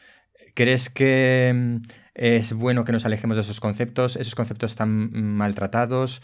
¿Crees 0.54 0.90
que 0.90 1.48
em, 1.48 1.82
es 2.14 2.54
bueno 2.54 2.86
que 2.86 2.92
nos 2.92 3.06
alejemos 3.06 3.38
de 3.38 3.42
esos 3.42 3.60
conceptos? 3.60 4.16
¿Esos 4.16 4.36
conceptos 4.36 4.72
están 4.72 5.12
maltratados? 5.12 6.22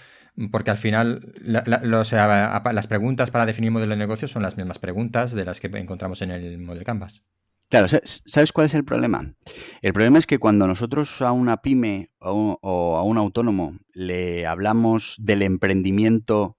Porque 0.51 0.71
al 0.71 0.77
final 0.77 1.33
las 1.41 2.87
preguntas 2.87 3.31
para 3.31 3.45
definir 3.45 3.71
modelo 3.71 3.91
de 3.91 3.97
negocio 3.97 4.27
son 4.27 4.43
las 4.43 4.57
mismas 4.57 4.79
preguntas 4.79 5.33
de 5.33 5.45
las 5.45 5.59
que 5.59 5.67
encontramos 5.67 6.21
en 6.21 6.31
el 6.31 6.57
modelo 6.59 6.85
Canvas. 6.85 7.23
Claro, 7.69 7.87
¿sabes 8.03 8.51
cuál 8.51 8.65
es 8.65 8.73
el 8.73 8.83
problema? 8.83 9.35
El 9.81 9.93
problema 9.93 10.17
es 10.17 10.25
que 10.25 10.39
cuando 10.39 10.65
nosotros 10.65 11.21
a 11.21 11.31
una 11.31 11.61
pyme 11.61 12.09
o 12.19 12.97
a 12.97 13.03
un 13.03 13.17
autónomo 13.17 13.77
le 13.93 14.47
hablamos 14.47 15.17
del 15.19 15.43
emprendimiento 15.43 16.57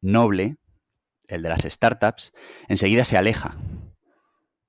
noble, 0.00 0.56
el 1.28 1.42
de 1.42 1.48
las 1.48 1.62
startups, 1.62 2.32
enseguida 2.68 3.04
se 3.04 3.18
aleja. 3.18 3.56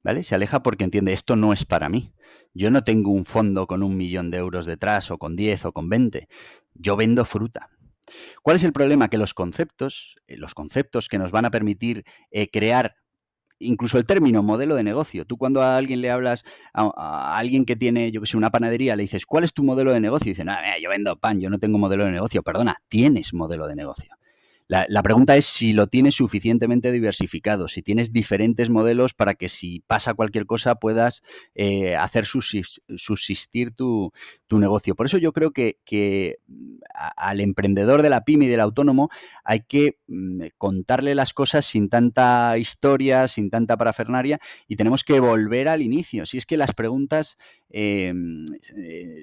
¿Vale? 0.04 0.24
Se 0.24 0.36
aleja 0.36 0.64
porque 0.64 0.84
entiende, 0.84 1.14
esto 1.14 1.36
no 1.36 1.54
es 1.54 1.66
para 1.66 1.90
mí. 1.90 2.14
Yo 2.54 2.72
no 2.72 2.84
tengo 2.84 3.12
un 3.12 3.26
fondo 3.26 3.68
con 3.68 3.84
un 3.84 3.98
millón 3.98 4.32
de 4.32 4.38
euros 4.38 4.66
detrás 4.66 5.12
o 5.12 5.18
con 5.18 5.36
10 5.36 5.66
o 5.66 5.72
con 5.72 5.90
20. 5.90 6.28
Yo 6.74 6.96
vendo 6.96 7.26
fruta. 7.26 7.70
¿Cuál 8.42 8.58
es 8.58 8.64
el 8.64 8.74
problema? 8.74 9.08
Que 9.08 9.18
los 9.18 9.34
conceptos, 9.34 10.18
eh, 10.28 10.38
los 10.38 10.54
conceptos 10.54 11.08
que 11.08 11.18
nos 11.18 11.32
van 11.32 11.46
a 11.46 11.52
permitir 11.52 12.04
eh, 12.32 12.50
crear 12.50 12.96
incluso 13.60 13.98
el 13.98 14.06
término 14.06 14.44
modelo 14.44 14.76
de 14.76 14.84
negocio. 14.84 15.26
Tú 15.26 15.38
cuando 15.38 15.62
a 15.62 15.78
alguien 15.78 16.02
le 16.02 16.10
hablas, 16.10 16.44
a, 16.74 17.38
alguien 17.38 17.66
que 17.66 17.76
tiene, 17.76 18.12
yo 18.12 18.20
que 18.20 18.28
sé, 18.28 18.36
una 18.36 18.50
panadería, 18.50 18.96
le 18.96 19.04
dices, 19.04 19.26
¿cuál 19.26 19.44
es 19.44 19.54
tu 19.54 19.64
modelo 19.64 19.94
de 19.94 20.00
negocio? 20.00 20.30
Y 20.30 20.34
dice, 20.34 20.44
no, 20.44 20.54
yo 20.82 20.90
vendo 20.90 21.18
pan, 21.18 21.40
yo 21.40 21.50
no 21.50 21.60
tengo 21.60 21.78
modelo 21.78 22.06
de 22.06 22.12
negocio. 22.12 22.44
Perdona, 22.44 22.82
tienes 22.88 23.34
modelo 23.34 23.68
de 23.68 23.76
negocio. 23.76 24.16
La, 24.72 25.04
pregunta 25.04 25.36
es 25.36 25.44
si 25.48 25.74
lo 25.74 25.88
tienes 25.88 26.16
suficientemente 26.16 26.94
diversificado, 26.94 27.68
si 27.68 27.82
tienes 27.82 28.14
diferentes 28.14 28.70
modelos 28.70 29.14
para 29.14 29.34
que 29.34 29.50
si 29.50 29.82
pasa 29.82 30.14
cualquier 30.14 30.46
cosa 30.46 30.76
puedas 30.76 31.24
eh, 31.56 31.98
hacer 31.98 32.26
subsistir 32.26 33.72
tu, 33.76 34.14
negocio. 34.50 34.96
Por 34.96 35.08
eso 35.08 35.18
yo 35.18 35.34
creo 35.34 35.52
que, 35.52 36.38
al 37.18 37.42
emprendedor 37.42 38.02
de 38.02 38.10
la 38.12 38.24
pyme 38.24 38.46
y 38.46 38.48
del 38.48 38.62
autónomo 38.62 39.10
hay 39.44 39.60
que 39.68 39.98
mm, 40.08 40.44
contarle 40.58 41.16
las 41.16 41.34
cosas 41.34 41.66
sin 41.66 41.90
tanta 41.90 42.58
historia, 42.58 43.28
sin 43.28 43.50
tanta 43.50 43.76
parafernaria 43.76 44.40
y 44.70 44.78
tenemos 44.78 45.04
que 45.04 45.20
volver 45.20 45.68
al 45.68 45.82
inicio. 45.82 46.26
Si 46.26 46.38
es 46.38 46.46
que 46.46 46.56
las 46.56 46.74
preguntas 46.74 47.38
eh, 47.74 48.14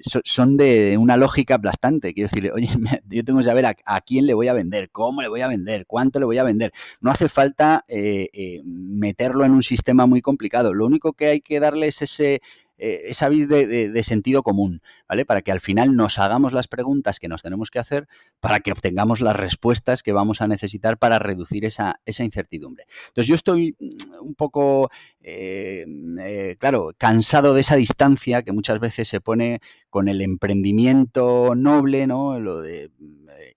son 0.03 0.57
de 0.57 0.97
una 0.97 1.17
lógica 1.17 1.55
aplastante. 1.55 2.13
Quiero 2.13 2.29
decir, 2.29 2.51
oye, 2.51 2.69
yo 3.09 3.23
tengo 3.23 3.39
que 3.39 3.45
saber 3.45 3.65
a 3.65 4.01
quién 4.01 4.25
le 4.25 4.33
voy 4.33 4.47
a 4.47 4.53
vender, 4.53 4.89
cómo 4.91 5.21
le 5.21 5.27
voy 5.27 5.41
a 5.41 5.47
vender, 5.47 5.85
cuánto 5.85 6.19
le 6.19 6.25
voy 6.25 6.37
a 6.37 6.43
vender. 6.43 6.71
No 7.01 7.11
hace 7.11 7.29
falta 7.29 7.85
eh, 7.87 8.29
eh, 8.33 8.61
meterlo 8.63 9.45
en 9.45 9.51
un 9.51 9.63
sistema 9.63 10.05
muy 10.05 10.21
complicado. 10.21 10.73
Lo 10.73 10.85
único 10.85 11.13
que 11.13 11.27
hay 11.27 11.41
que 11.41 11.59
darle 11.59 11.87
es 11.87 12.01
ese 12.01 12.41
eh, 12.79 13.01
esa 13.09 13.27
vis 13.27 13.47
de, 13.47 14.03
sentido 14.03 14.41
común, 14.41 14.81
¿vale? 15.07 15.25
Para 15.25 15.41
que 15.41 15.51
al 15.51 15.59
final 15.59 15.95
nos 15.95 16.17
hagamos 16.17 16.53
las 16.53 16.67
preguntas 16.67 17.19
que 17.19 17.27
nos 17.27 17.43
tenemos 17.43 17.69
que 17.69 17.79
hacer 17.79 18.07
para 18.39 18.61
que 18.61 18.71
obtengamos 18.71 19.19
las 19.19 19.35
respuestas 19.35 20.01
que 20.01 20.13
vamos 20.13 20.41
a 20.41 20.47
necesitar 20.47 20.97
para 20.97 21.19
reducir 21.19 21.65
esa, 21.65 21.99
incertidumbre. 22.05 22.85
Entonces 23.09 23.27
yo 23.27 23.35
estoy 23.35 23.75
mm, 23.79 24.25
un 24.27 24.35
poco, 24.35 24.89
eh, 25.21 25.85
eh, 26.21 26.55
claro, 26.57 26.91
cansado 26.97 27.53
de 27.53 27.61
esa 27.61 27.75
distancia 27.75 28.43
que 28.43 28.53
muchas 28.53 28.79
veces 28.79 29.09
se 29.09 29.19
pone 29.19 29.59
con 29.89 30.07
el 30.07 30.21
emprendimiento 30.21 31.55
noble, 31.55 32.07
¿no? 32.07 32.39
Lo 32.39 32.61
de, 32.61 32.91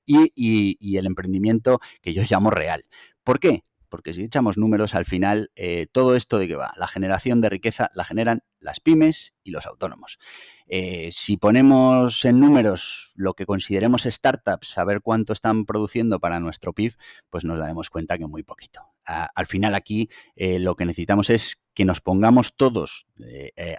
y 0.05 0.97
el 0.97 1.07
emprendimiento 1.07 1.81
que 2.01 2.13
yo 2.13 2.23
llamo 2.29 2.51
real. 2.51 2.85
¿Por 3.23 3.39
qué? 3.39 3.63
Porque 3.93 4.15
si 4.15 4.23
echamos 4.23 4.57
números, 4.57 4.95
al 4.95 5.05
final 5.05 5.53
eh, 5.55 5.87
todo 5.93 6.17
esto 6.17 6.39
de 6.39 6.49
que 6.49 6.57
va, 6.57 6.73
la 6.79 6.89
generación 6.89 7.43
de 7.43 7.51
riqueza 7.51 7.91
la 7.95 8.05
generan 8.05 8.43
las 8.59 8.81
pymes 8.81 9.35
y 9.45 9.51
los 9.51 9.67
autónomos. 9.67 10.19
Eh, 10.67 11.11
si 11.13 11.37
ponemos 11.37 12.25
en 12.25 12.41
números 12.41 13.13
lo 13.17 13.35
que 13.35 13.45
consideremos 13.45 14.05
startups, 14.05 14.69
saber 14.69 15.03
cuánto 15.03 15.35
están 15.35 15.67
produciendo 15.67 16.21
para 16.21 16.41
nuestro 16.41 16.73
PIB, 16.73 16.95
pues 17.29 17.45
nos 17.45 17.59
daremos 17.59 17.91
cuenta 17.91 18.17
que 18.17 18.27
muy 18.27 18.43
poquito. 18.43 18.81
al 19.05 19.47
final 19.47 19.75
aquí 19.75 20.09
eh, 20.37 20.59
lo 20.59 20.75
que 20.75 20.87
necesitamos 20.87 21.29
es 21.29 21.63
que 21.75 21.85
nos 21.85 22.01
pongamos 22.01 22.57
todos 22.57 23.07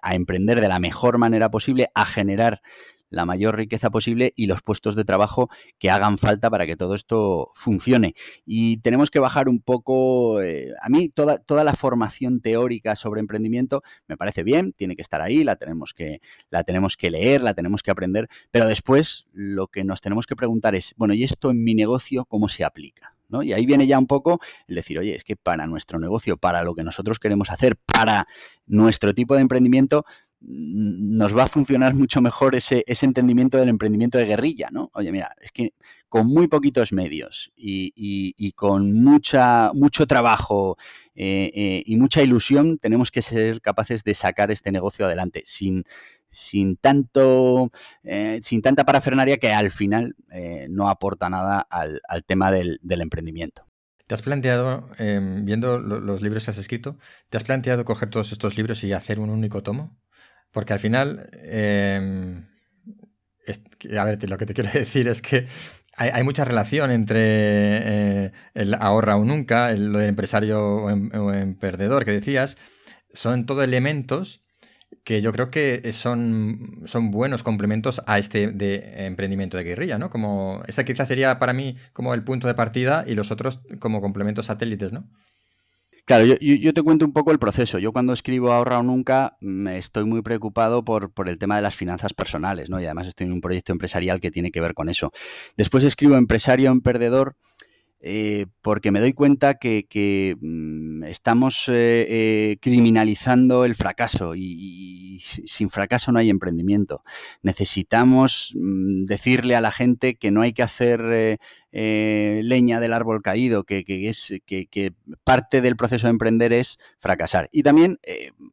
a 0.02 0.16
emprender 0.16 0.62
de 0.62 0.68
la 0.68 0.78
mejor 0.78 1.18
manera 1.18 1.50
posible, 1.50 1.90
a 1.96 2.06
generar 2.06 2.62
la 3.14 3.26
mayor 3.26 3.56
riqueza 3.56 3.92
posible 3.92 4.34
y 4.36 4.48
los 4.48 4.64
puestos 4.64 4.96
de 4.96 5.06
trabajo 5.06 5.50
que 5.78 5.92
hagan 5.92 6.18
falta 6.18 6.50
para 6.50 6.66
que 6.66 6.76
todo 6.76 6.96
esto 6.96 7.52
funcione. 7.54 8.16
Y 8.46 8.78
tenemos 8.78 9.12
que 9.12 9.20
bajar 9.20 9.48
un 9.48 9.62
poco, 9.62 10.42
eh, 10.42 10.74
a 10.82 10.90
mí 10.90 11.10
toda, 11.10 11.38
toda 11.38 11.64
la 11.64 11.76
formación 11.76 12.42
teórica 12.42 12.96
sobre 12.96 13.22
emprendimiento 13.22 13.84
me 14.08 14.18
parece 14.18 14.44
bien, 14.44 14.74
tiene 14.74 14.96
que 14.96 15.04
estar 15.04 15.22
ahí, 15.22 15.44
la 15.44 15.56
tenemos 15.58 15.94
que, 15.94 16.22
la 16.50 16.64
tenemos 16.64 16.98
que 16.98 17.12
leer, 17.12 17.42
la 17.42 17.54
tenemos 17.54 17.84
que 17.84 17.92
aprender, 17.92 18.28
pero 18.50 18.68
después 18.68 19.28
lo 19.32 19.68
que 19.68 19.84
nos 19.84 20.02
tenemos 20.02 20.26
que 20.26 20.36
preguntar 20.36 20.74
es, 20.74 20.96
bueno, 20.98 21.14
¿y 21.14 21.24
esto 21.24 21.52
en 21.52 21.64
mi 21.64 21.76
negocio 21.76 22.26
cómo 22.26 22.50
se 22.50 22.64
aplica? 22.64 23.16
¿no? 23.30 23.44
Y 23.44 23.54
ahí 23.54 23.66
viene 23.66 23.88
ya 23.88 23.98
un 23.98 24.08
poco 24.08 24.40
el 24.68 24.76
decir, 24.76 25.00
oye, 25.00 25.16
es 25.16 25.24
que 25.24 25.36
para 25.36 25.66
nuestro 25.68 26.00
negocio, 26.00 26.38
para 26.38 26.64
lo 26.64 26.76
que 26.76 26.84
nosotros 26.84 27.20
queremos 27.20 27.50
hacer, 27.50 27.76
para 27.78 28.28
nuestro 28.66 29.14
tipo 29.14 29.36
de 29.36 29.42
emprendimiento, 29.42 30.06
nos 30.46 31.36
va 31.36 31.44
a 31.44 31.48
funcionar 31.48 31.94
mucho 31.94 32.22
mejor 32.22 32.56
ese, 32.56 32.84
entendimiento 32.88 33.58
del 33.58 33.70
emprendimiento 33.70 34.18
de 34.18 34.26
guerrilla, 34.26 34.70
¿no? 34.72 34.92
Oye, 34.94 35.12
mira, 35.12 35.36
es 35.42 35.52
que 35.52 35.74
con 36.10 36.28
muy 36.28 36.48
poquitos 36.48 36.92
medios 36.92 37.52
y, 37.56 38.52
con 38.54 38.94
mucha, 38.94 39.72
mucho 39.74 40.06
trabajo 40.06 40.78
eh, 41.16 41.52
eh, 41.56 41.84
y 41.86 41.96
mucha 41.98 42.22
ilusión 42.22 42.78
tenemos 42.78 43.10
que 43.10 43.22
ser 43.22 43.62
capaces 43.62 44.04
de 44.04 44.14
sacar 44.14 44.52
este 44.52 44.72
negocio 44.72 45.06
adelante 45.06 45.42
sin, 45.46 45.84
sin, 46.28 46.76
tanto, 46.78 47.72
eh, 48.04 48.40
sin 48.42 48.62
tanta 48.62 48.84
parafernaria 48.84 49.38
que 49.38 49.52
al 49.52 49.72
final 49.72 50.16
no 50.70 50.90
aporta 50.90 51.30
nada 51.30 51.66
al, 51.70 52.02
tema 52.26 52.52
del, 52.52 52.80
emprendimiento. 52.84 53.66
¿Te 54.06 54.16
has 54.16 54.22
planteado, 54.22 54.90
em, 54.98 55.46
viendo 55.46 55.80
los 55.80 56.22
libros 56.22 56.44
que 56.44 56.52
has 56.52 56.58
escrito, 56.58 56.98
¿te 57.30 57.38
has 57.38 57.46
planteado 57.46 57.86
coger 57.86 58.10
todos 58.10 58.34
estos 58.34 58.58
libros 58.58 58.84
y 58.84 58.92
hacer 58.92 59.20
un 59.20 59.30
único 59.30 59.64
tomo? 59.64 59.98
Porque 60.54 60.72
al 60.72 60.80
final, 60.80 61.30
em, 61.34 62.46
a 63.98 64.04
ver, 64.06 64.30
lo 64.30 64.38
que 64.38 64.46
te 64.46 64.54
quiero 64.54 64.70
decir 64.74 65.10
es 65.10 65.22
que 65.22 65.48
hay, 65.96 66.24
mucha 66.24 66.46
relación 66.46 66.90
entre 66.92 67.20
eh, 67.22 68.32
el 68.54 68.74
ahorra 68.76 69.18
o 69.18 69.26
nunca, 69.26 69.72
el, 69.72 69.92
lo 69.92 70.00
del 70.00 70.10
empresario 70.10 70.60
o, 70.62 70.90
em, 70.90 71.56
perdedor 71.56 72.06
que 72.06 72.12
decías, 72.12 72.58
son 73.14 73.46
todo 73.46 73.64
elementos 73.64 74.42
que 75.04 75.22
yo 75.22 75.32
creo 75.34 75.52
que 75.52 75.92
son, 75.92 76.82
son 76.86 77.12
buenos 77.12 77.44
complementos 77.44 78.02
a 78.06 78.18
este 78.18 78.48
de 78.48 79.06
emprendimiento 79.06 79.58
de 79.58 79.64
guerrilla, 79.64 79.98
¿no? 79.98 80.10
Como 80.10 80.64
esa 80.68 80.84
quizás 80.84 81.08
sería 81.08 81.40
para 81.40 81.54
mí 81.54 81.76
como 81.94 82.14
el 82.14 82.24
punto 82.24 82.48
de 82.48 82.54
partida 82.54 83.04
y 83.08 83.16
los 83.16 83.32
otros 83.32 83.60
como 83.80 84.02
complementos 84.02 84.46
satélites, 84.46 84.94
¿no? 84.94 85.10
Claro, 86.06 86.26
yo, 86.26 86.74
te 86.74 86.84
cuento 86.84 87.06
un 87.06 87.14
poco 87.14 87.32
el 87.32 87.40
proceso. 87.40 87.80
Yo 87.80 87.94
cuando 87.94 88.12
escribo 88.12 88.52
Ahorra 88.52 88.80
o 88.80 88.84
Nunca 88.84 89.38
me 89.40 89.78
estoy 89.78 90.04
muy 90.04 90.22
preocupado 90.22 90.84
por, 90.84 91.12
por, 91.14 91.30
el 91.30 91.38
tema 91.38 91.56
de 91.56 91.62
las 91.62 91.78
finanzas 91.78 92.14
personales, 92.14 92.70
¿no? 92.70 92.82
Y 92.82 92.86
además 92.86 93.08
estoy 93.08 93.28
en 93.28 93.34
un 93.34 93.42
proyecto 93.42 93.72
empresarial 93.72 94.20
que 94.20 94.30
tiene 94.30 94.52
que 94.52 94.60
ver 94.60 94.74
con 94.74 94.90
eso. 94.90 95.14
Después 95.56 95.86
escribo 95.86 96.18
Empresario 96.18 96.72
en 96.72 96.82
Perdedor 96.82 97.38
eh, 98.06 98.48
porque 98.62 98.92
me 98.92 99.00
doy 99.00 99.14
cuenta 99.14 99.54
que, 99.54 100.36
mm, 100.42 100.93
estamos 101.08 101.70
eh, 101.70 102.06
eh, 102.10 102.58
criminalizando 102.62 103.66
el 103.66 103.76
fracaso 103.76 104.36
y, 104.36 105.20
sin 105.20 105.70
fracaso 105.70 106.12
no 106.12 106.20
hay 106.20 106.30
emprendimiento. 106.30 107.04
Necesitamos 107.42 108.54
mm, 108.56 109.06
decirle 109.06 109.56
a 109.56 109.62
la 109.62 109.72
gente 109.72 110.16
que 110.16 110.32
no 110.32 110.42
hay 110.42 110.54
que 110.54 110.64
hacer 110.64 111.40
leña 111.72 112.80
del 112.80 112.94
árbol 112.94 113.24
caído, 113.24 113.64
que, 113.64 113.84
es, 113.88 114.34
que, 114.46 114.94
parte 115.24 115.62
del 115.62 115.76
proceso 115.76 116.08
de 116.08 116.12
emprender 116.12 116.54
es 116.54 116.78
fracasar. 117.00 117.50
Y 117.52 117.64
también, 117.64 118.00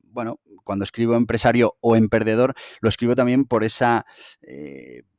bueno, 0.05 0.41
cuando 0.65 0.85
escribo 0.85 1.17
empresario 1.17 1.77
o 1.81 1.97
emprendedor, 1.97 2.55
lo 2.81 2.89
escribo 2.89 3.15
también 3.15 3.45
por 3.45 3.65
esa 3.65 4.07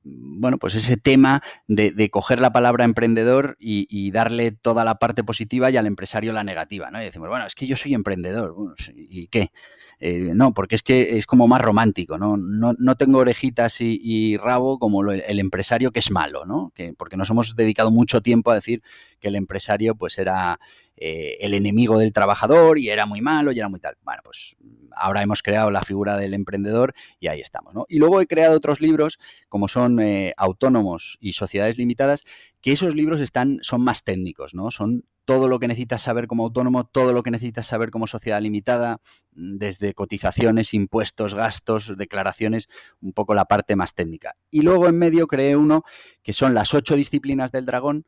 bueno, 0.04 0.58
pues 0.58 0.76
ese 0.76 0.98
tema 0.98 1.42
de, 1.68 2.10
coger 2.10 2.42
la 2.42 2.52
palabra 2.52 2.86
emprendedor 2.86 3.56
y, 3.60 4.12
darle 4.12 4.52
toda 4.52 4.84
la 4.84 4.96
parte 4.96 5.24
positiva 5.24 5.70
y 5.70 5.78
al 5.78 5.88
empresario 5.88 6.34
la 6.34 6.44
negativa, 6.44 6.92
¿no? 6.92 7.00
Bueno, 7.30 7.46
es 7.46 7.56
que 7.56 7.68
yo 7.68 7.76
soy 7.76 7.94
emprendedor, 7.94 8.56
¿y 8.96 9.28
qué? 9.28 9.52
Eh, 10.00 10.32
no, 10.34 10.52
porque 10.54 10.76
es 10.76 10.82
que 10.82 11.18
es 11.18 11.28
como 11.28 11.48
más 11.48 11.62
romántico, 11.62 12.18
¿no? 12.18 12.36
No, 12.36 12.96
tengo 12.96 13.20
orejitas 13.20 13.82
y, 13.82 14.36
rabo 14.38 14.80
como 14.80 15.10
el 15.12 15.40
empresario 15.40 15.92
que 15.92 16.00
es 16.00 16.10
malo, 16.10 16.46
¿no? 16.46 16.72
Que, 16.74 16.94
porque 16.94 17.18
nos 17.18 17.30
hemos 17.30 17.56
dedicado 17.56 17.92
mucho 17.92 18.22
tiempo 18.22 18.50
a 18.50 18.56
decir 18.56 18.82
que 19.20 19.28
el 19.28 19.36
empresario 19.36 19.96
pues 19.96 20.18
era 20.18 20.60
eh, 20.98 21.38
el 21.42 21.54
enemigo 21.54 22.00
del 22.00 22.14
trabajador 22.14 22.80
y 22.80 22.90
era 22.90 23.06
muy 23.06 23.22
malo 23.22 23.52
y 23.52 23.60
era 23.60 23.70
muy 23.70 23.80
tal. 23.80 23.96
Bueno, 24.04 24.22
pues 24.24 24.56
ahora 24.96 25.22
hemos 25.22 25.44
creado 25.44 25.72
la 25.72 25.82
figura 25.84 26.18
del 26.18 26.34
emprendedor 26.34 26.94
y 27.20 27.28
ahí 27.28 27.40
estamos. 27.40 27.74
¿no? 27.74 27.86
Y 27.88 28.00
luego 28.00 28.22
he 28.22 28.28
creado 28.28 28.58
otros 28.58 28.82
libros, 28.82 29.20
como 29.50 29.68
son 29.68 30.00
eh, 30.00 30.34
Autónomos 30.38 31.18
y 31.22 31.34
Sociedades 31.34 31.78
Limitadas, 31.78 32.24
que 32.62 32.72
esos 32.72 32.96
libros 32.96 33.22
están, 33.22 33.60
son 33.62 33.82
más 33.82 34.04
técnicos, 34.04 34.54
¿no? 34.54 34.72
Son 34.72 35.06
todo 35.32 35.48
lo 35.48 35.60
que 35.60 35.70
necesitas 35.70 36.02
saber 36.02 36.28
como 36.28 36.44
autónomo, 36.44 36.84
todo 36.84 37.14
lo 37.14 37.24
que 37.24 37.32
necesitas 37.32 37.66
saber 37.66 37.90
como 37.90 38.06
sociedad 38.06 38.42
limitada, 38.42 39.00
desde 39.32 39.94
cotizaciones, 39.94 40.74
impuestos, 40.74 41.34
gastos, 41.34 41.96
declaraciones, 41.96 42.68
un 43.00 43.14
poco 43.14 43.34
la 43.34 43.46
parte 43.46 43.78
más 43.78 43.94
técnica. 43.94 44.36
Y 44.50 44.62
luego 44.62 44.90
en 44.90 45.00
medio 45.00 45.28
creé 45.28 45.56
uno 45.56 45.84
que 46.22 46.34
son 46.34 46.54
las 46.54 46.74
ocho 46.74 46.98
disciplinas 46.98 47.54
del 47.54 47.66
dragón, 47.66 48.06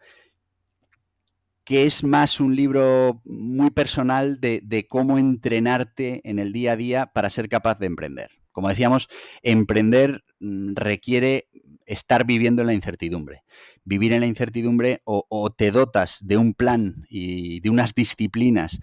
que 1.63 1.85
es 1.85 2.03
más 2.03 2.41
un 2.41 2.57
libro 2.57 3.21
muy 3.23 3.71
personal 3.71 4.41
de, 4.41 4.85
cómo 4.89 5.17
entrenarte 5.17 6.19
en 6.29 6.39
el 6.39 6.51
día 6.51 6.73
a 6.73 6.75
día 6.75 7.05
para 7.05 7.29
ser 7.29 7.47
capaz 7.47 7.79
de 7.79 7.85
emprender. 7.85 8.31
Como 8.51 8.67
decíamos, 8.67 9.07
emprender 9.43 10.25
mm, 10.41 10.73
requiere 10.75 11.47
estar 11.85 12.25
viviendo 12.25 12.61
en 12.61 12.67
la 12.67 12.73
incertidumbre. 12.73 13.43
Vivir 13.83 14.13
en 14.13 14.21
la 14.21 14.27
incertidumbre 14.27 15.01
o, 15.05 15.49
te 15.55 15.71
dotas 15.71 16.19
de 16.21 16.37
un 16.37 16.53
plan 16.53 17.05
y 17.09 17.59
de 17.61 17.69
unas 17.69 17.93
disciplinas 17.93 18.79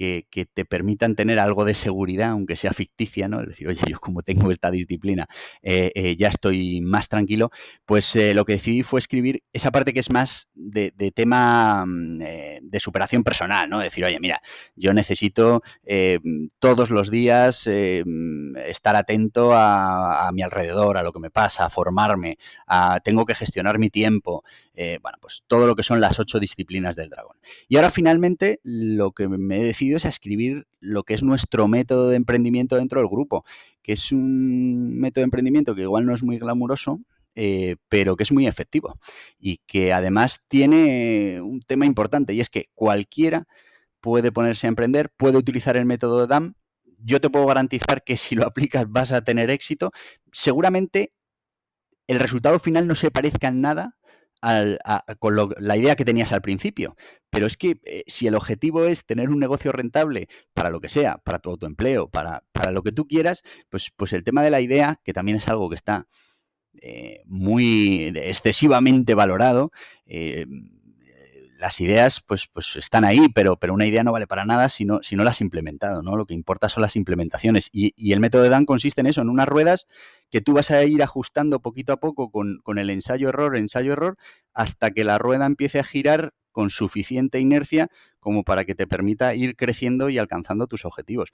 que, 0.00 0.46
te 0.46 0.64
permitan 0.64 1.14
tener 1.14 1.38
algo 1.38 1.66
de 1.66 1.74
seguridad, 1.74 2.30
aunque 2.30 2.56
sea 2.56 2.72
ficticia, 2.72 3.28
¿no? 3.28 3.42
Es 3.42 3.48
decir, 3.48 3.68
oye, 3.68 3.80
yo 3.86 4.00
como 4.00 4.22
tengo 4.22 4.50
esta 4.50 4.70
disciplina, 4.70 5.28
eh, 5.62 5.92
eh, 5.94 6.16
ya 6.16 6.28
estoy 6.28 6.80
más 6.80 7.08
tranquilo, 7.08 7.50
pues 7.84 8.16
eh, 8.16 8.32
lo 8.32 8.46
que 8.46 8.54
decidí 8.54 8.82
fue 8.82 8.98
escribir 8.98 9.42
esa 9.52 9.70
parte 9.70 9.92
que 9.92 10.00
es 10.00 10.10
más 10.10 10.48
de, 10.54 10.92
tema 11.14 11.84
mm, 11.86 12.18
de 12.62 12.80
superación 12.80 13.22
personal, 13.22 13.68
¿no? 13.68 13.80
Decir, 13.80 14.04
oye, 14.06 14.18
mira, 14.20 14.40
yo 14.74 14.94
necesito 14.94 15.62
todos 16.58 16.88
los 16.90 17.10
días 17.10 17.68
mm, 17.68 18.56
estar 18.56 18.96
atento 18.96 19.52
a, 19.52 20.30
mi 20.32 20.42
alrededor, 20.42 20.96
a 20.96 21.02
lo 21.02 21.12
que 21.12 21.18
me 21.20 21.30
pasa, 21.30 21.66
a 21.66 21.70
formarme, 21.70 22.38
a, 22.66 23.00
tengo 23.00 23.26
que 23.26 23.34
gestionar 23.34 23.78
mi 23.78 23.90
tiempo, 23.90 24.44
bueno, 24.74 25.18
pues 25.20 25.44
todo 25.46 25.66
lo 25.66 25.76
que 25.76 25.82
son 25.82 26.00
las 26.00 26.18
ocho 26.18 26.40
disciplinas 26.40 26.96
del 26.96 27.10
dragón. 27.10 27.36
Y 27.68 27.76
ahora 27.76 27.90
finalmente 27.90 28.60
lo 28.62 29.12
que 29.12 29.28
me 29.28 29.60
he 29.60 29.64
decidido 29.64 29.98
es 29.98 30.06
a 30.06 30.08
escribir 30.08 30.66
lo 30.80 31.02
que 31.02 31.14
es 31.14 31.22
nuestro 31.22 31.68
método 31.68 32.08
de 32.08 32.16
emprendimiento 32.16 32.76
dentro 32.76 33.00
del 33.00 33.08
grupo, 33.08 33.44
que 33.82 33.92
es 33.92 34.10
un 34.12 34.98
método 34.98 35.22
de 35.22 35.26
emprendimiento 35.26 35.74
que 35.74 35.82
igual 35.82 36.06
no 36.06 36.14
es 36.14 36.22
muy 36.22 36.38
glamuroso, 36.38 37.00
eh, 37.36 37.76
pero 37.88 38.16
que 38.16 38.24
es 38.24 38.32
muy 38.32 38.48
efectivo 38.48 38.98
y 39.38 39.58
que 39.66 39.92
además 39.92 40.40
tiene 40.48 41.40
un 41.40 41.60
tema 41.60 41.86
importante 41.86 42.34
y 42.34 42.40
es 42.40 42.50
que 42.50 42.70
cualquiera 42.74 43.46
puede 44.00 44.32
ponerse 44.32 44.66
a 44.66 44.68
emprender, 44.68 45.10
puede 45.16 45.38
utilizar 45.38 45.76
el 45.76 45.86
método 45.86 46.20
de 46.20 46.26
DAM. 46.26 46.54
Yo 46.98 47.20
te 47.20 47.30
puedo 47.30 47.46
garantizar 47.46 48.02
que 48.02 48.16
si 48.16 48.34
lo 48.34 48.46
aplicas 48.46 48.90
vas 48.90 49.12
a 49.12 49.22
tener 49.22 49.48
éxito. 49.50 49.92
Seguramente 50.32 51.12
el 52.08 52.18
resultado 52.18 52.58
final 52.58 52.88
no 52.88 52.96
se 52.96 53.12
parezca 53.12 53.48
en 53.48 53.60
nada 53.60 53.96
con 55.18 55.36
la 55.58 55.76
idea 55.76 55.96
que 55.96 56.04
tenías 56.04 56.32
al 56.32 56.42
principio. 56.42 56.96
Pero 57.30 57.46
es 57.46 57.56
que 57.56 57.80
eh, 57.84 58.04
si 58.06 58.26
el 58.26 58.34
objetivo 58.34 58.84
es 58.84 59.06
tener 59.06 59.30
un 59.30 59.38
negocio 59.38 59.72
rentable 59.72 60.28
para 60.54 60.70
lo 60.70 60.80
que 60.80 60.88
sea, 60.88 61.18
para 61.18 61.38
tu 61.38 61.50
autoempleo, 61.50 62.08
para, 62.08 62.44
para 62.52 62.72
lo 62.72 62.82
que 62.82 62.92
tú 62.92 63.06
quieras, 63.06 63.42
pues, 63.68 63.90
pues 63.96 64.12
el 64.12 64.24
tema 64.24 64.42
de 64.42 64.50
la 64.50 64.60
idea, 64.60 65.00
que 65.04 65.12
también 65.12 65.38
es 65.38 65.48
algo 65.48 65.68
que 65.68 65.76
está 65.76 66.08
eh, 66.82 67.22
muy 67.26 68.12
excesivamente 68.16 69.14
valorado, 69.14 69.72
eh, 70.06 70.46
las 71.60 71.80
ideas 71.80 72.22
pues, 72.26 72.46
pues 72.46 72.76
están 72.76 73.04
ahí, 73.04 73.28
pero, 73.34 73.56
pero 73.56 73.74
una 73.74 73.86
idea 73.86 74.02
no 74.02 74.12
vale 74.12 74.26
para 74.26 74.44
nada 74.44 74.68
si 74.70 74.84
no, 74.84 75.02
si 75.02 75.14
no 75.14 75.24
la 75.24 75.30
has 75.30 75.40
implementado, 75.42 76.02
¿no? 76.02 76.16
Lo 76.16 76.26
que 76.26 76.34
importa 76.34 76.68
son 76.68 76.80
las 76.80 76.96
implementaciones. 76.96 77.68
Y, 77.70 77.92
y, 77.96 78.12
el 78.12 78.20
método 78.20 78.42
de 78.42 78.48
Dan 78.48 78.64
consiste 78.64 79.02
en 79.02 79.06
eso, 79.06 79.20
en 79.20 79.28
unas 79.28 79.46
ruedas 79.46 79.86
que 80.30 80.40
tú 80.40 80.54
vas 80.54 80.70
a 80.70 80.82
ir 80.84 81.02
ajustando 81.02 81.60
poquito 81.60 81.92
a 81.92 81.98
poco 81.98 82.30
con, 82.30 82.60
con 82.62 82.78
el 82.78 82.88
ensayo-error, 82.88 83.56
ensayo-error, 83.56 84.16
hasta 84.54 84.90
que 84.90 85.04
la 85.04 85.18
rueda 85.18 85.44
empiece 85.44 85.78
a 85.78 85.84
girar 85.84 86.32
con 86.50 86.70
suficiente 86.70 87.38
inercia 87.38 87.88
como 88.18 88.42
para 88.42 88.64
que 88.64 88.74
te 88.74 88.86
permita 88.86 89.34
ir 89.34 89.54
creciendo 89.54 90.08
y 90.08 90.18
alcanzando 90.18 90.66
tus 90.66 90.84
objetivos. 90.84 91.30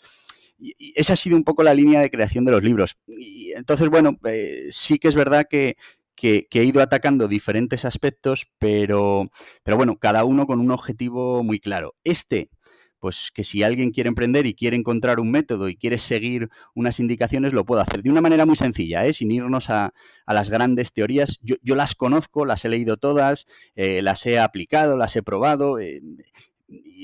Y, 0.59 0.93
esa 0.97 1.13
ha 1.13 1.17
sido 1.17 1.37
un 1.37 1.45
poco 1.45 1.63
la 1.63 1.75
línea 1.75 2.01
de 2.01 2.11
creación 2.11 2.45
de 2.45 2.53
los 2.53 2.65
libros. 2.65 2.97
Y 3.07 3.53
entonces, 3.53 3.89
bueno, 3.89 4.19
eh, 4.25 4.69
sí 4.71 4.99
que 4.99 5.09
es 5.09 5.15
verdad 5.15 5.47
que, 5.49 5.77
que, 6.17 6.49
he 6.51 6.65
ido 6.65 6.83
atacando 6.83 7.29
diferentes 7.29 7.85
aspectos, 7.85 8.49
pero, 8.59 9.31
pero 9.63 9.77
bueno, 9.77 9.99
cada 9.99 10.25
uno 10.25 10.47
con 10.47 10.61
un 10.61 10.71
objetivo 10.71 11.45
muy 11.45 11.61
claro. 11.61 11.95
Este, 12.03 12.51
pues 12.99 13.31
que 13.33 13.45
si 13.45 13.63
alguien 13.63 13.91
quiere 13.93 14.09
emprender 14.09 14.47
y 14.47 14.55
quiere 14.55 14.77
encontrar 14.77 15.21
un 15.21 15.31
método 15.31 15.69
y 15.69 15.77
quiere 15.77 15.99
seguir 15.99 16.49
unas 16.75 16.99
indicaciones, 16.99 17.53
lo 17.53 17.65
puedo 17.65 17.81
hacer 17.83 18.03
de 18.03 18.11
una 18.11 18.21
manera 18.23 18.47
muy 18.47 18.57
sencilla, 18.57 19.05
¿eh? 19.07 19.13
sin 19.13 19.31
irnos 19.31 19.71
a, 19.71 19.93
las 20.27 20.51
grandes 20.51 20.93
teorías. 20.93 21.39
Yo, 21.43 21.57
yo, 21.63 21.77
las 21.77 21.95
conozco, 21.95 22.47
las 22.47 22.65
he 22.65 22.69
leído 22.69 22.97
todas, 22.97 23.47
eh, 23.77 24.03
las 24.03 24.27
he 24.27 24.39
aplicado, 24.39 24.97
las 24.97 25.15
he 25.15 25.23
probado. 25.23 25.79
Eh, 25.79 26.01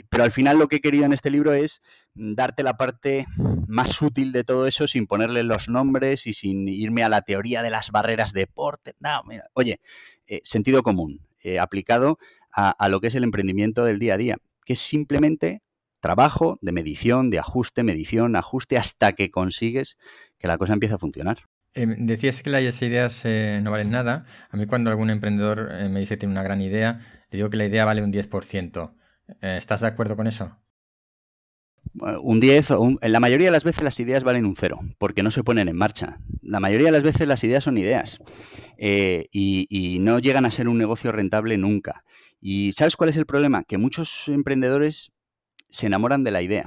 pero 0.09 0.25
al 0.25 0.33
final 0.33 0.59
lo 0.59 0.68
que 0.68 0.77
he 0.77 0.81
querido 0.81 1.05
en 1.05 1.12
este 1.12 1.31
libro 1.31 1.55
es 1.55 1.83
darte 2.14 2.62
la 2.62 2.77
parte 2.77 3.27
más 3.68 4.01
útil 4.03 4.33
de 4.33 4.44
todo 4.44 4.66
eso 4.66 4.88
sin 4.88 5.07
ponerle 5.07 5.42
los 5.42 5.68
nombres 5.68 6.27
y 6.27 6.33
sin 6.33 6.68
irme 6.68 7.05
a 7.05 7.09
la 7.09 7.22
teoría 7.22 7.62
de 7.62 7.70
las 7.70 7.90
barreras 7.90 8.33
de 8.33 8.46
porte. 8.46 8.94
No, 9.01 9.22
mira, 9.25 9.44
oye, 9.55 9.81
eh, 10.27 10.40
sentido 10.44 10.83
común 10.83 11.20
eh, 11.42 11.59
aplicado 11.59 12.18
a, 12.55 12.88
lo 12.90 13.01
que 13.01 13.07
es 13.07 13.14
el 13.14 13.25
emprendimiento 13.25 13.85
del 13.85 13.98
día 13.98 14.14
a 14.14 14.16
día, 14.18 14.37
que 14.66 14.75
es 14.75 14.79
simplemente 14.79 15.62
trabajo 16.01 16.59
de 16.61 16.72
medición, 16.72 17.31
de 17.31 17.38
ajuste, 17.38 17.83
medición, 17.83 18.37
ajuste, 18.37 18.77
hasta 18.77 19.12
que 19.12 19.31
consigues 19.31 19.96
que 20.38 20.48
la 20.48 20.59
cosa 20.59 20.75
empiece 20.75 20.96
a 20.96 20.98
funcionar. 20.98 21.38
Em, 21.72 22.07
decías 22.07 22.42
que 22.42 22.51
las 22.51 22.83
ideas 22.83 23.22
eh, 23.25 23.61
no 23.62 23.70
valen 23.70 23.90
nada. 23.90 24.27
A 24.51 24.57
mí 24.59 24.66
cuando 24.66 24.90
algún 24.90 25.09
emprendedor 25.09 25.72
me 25.88 26.01
dice 26.01 26.16
que 26.16 26.18
tiene 26.18 26.33
una 26.33 26.42
gran 26.42 26.61
idea, 26.61 27.01
le 27.31 27.38
digo 27.38 27.48
que 27.48 27.57
la 27.57 27.64
idea 27.64 27.87
vale 27.87 28.03
un 28.03 28.12
10%. 28.12 28.92
Eh, 29.40 29.57
¿Estás 29.59 29.81
de 29.81 29.87
acuerdo 29.88 30.16
con 30.16 30.27
eso? 30.27 30.57
Un 31.95 32.40
10, 32.40 32.71
en 33.03 33.12
la 33.12 33.21
mayoría 33.21 33.49
de 33.49 33.53
las 33.53 33.64
veces 33.64 33.83
las 33.83 34.01
ideas 34.01 34.25
valen 34.25 34.47
un 34.47 34.57
cero, 34.57 34.81
porque 34.99 35.23
no 35.23 35.31
se 35.31 35.45
ponen 35.45 35.68
en 35.68 35.77
marcha. 35.77 36.18
La 36.40 36.59
mayoría 36.59 36.87
de 36.87 36.92
las 36.92 37.03
veces 37.03 37.29
las 37.29 37.45
ideas 37.45 37.64
son 37.64 37.77
ideas 37.77 38.18
eh, 38.79 39.29
y, 39.31 39.99
no 40.01 40.18
llegan 40.18 40.47
a 40.47 40.51
ser 40.51 40.68
un 40.68 40.79
negocio 40.79 41.12
rentable 41.12 41.59
nunca. 41.59 42.05
¿Y 42.40 42.73
sabes 42.73 42.97
cuál 42.97 43.11
es 43.11 43.16
el 43.16 43.27
problema? 43.27 43.64
Que 43.64 43.79
muchos 43.79 44.29
emprendedores 44.29 45.12
se 45.71 45.87
enamoran 45.87 46.25
de 46.25 46.31
la 46.31 46.42
idea. 46.42 46.66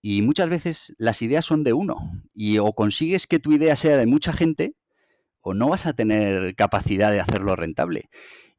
Y 0.00 0.22
muchas 0.22 0.48
veces 0.48 0.94
las 0.96 1.20
ideas 1.20 1.44
son 1.44 1.62
de 1.62 1.74
uno. 1.74 1.96
Y 2.34 2.58
o 2.58 2.72
consigues 2.72 3.26
que 3.26 3.38
tu 3.38 3.52
idea 3.52 3.76
sea 3.76 3.96
de 3.98 4.06
mucha 4.06 4.32
gente, 4.32 4.74
o 5.40 5.54
no 5.54 5.68
vas 5.68 5.86
a 5.86 5.92
tener 5.92 6.54
capacidad 6.56 7.12
de 7.12 7.20
hacerlo 7.20 7.56
rentable. 7.56 8.08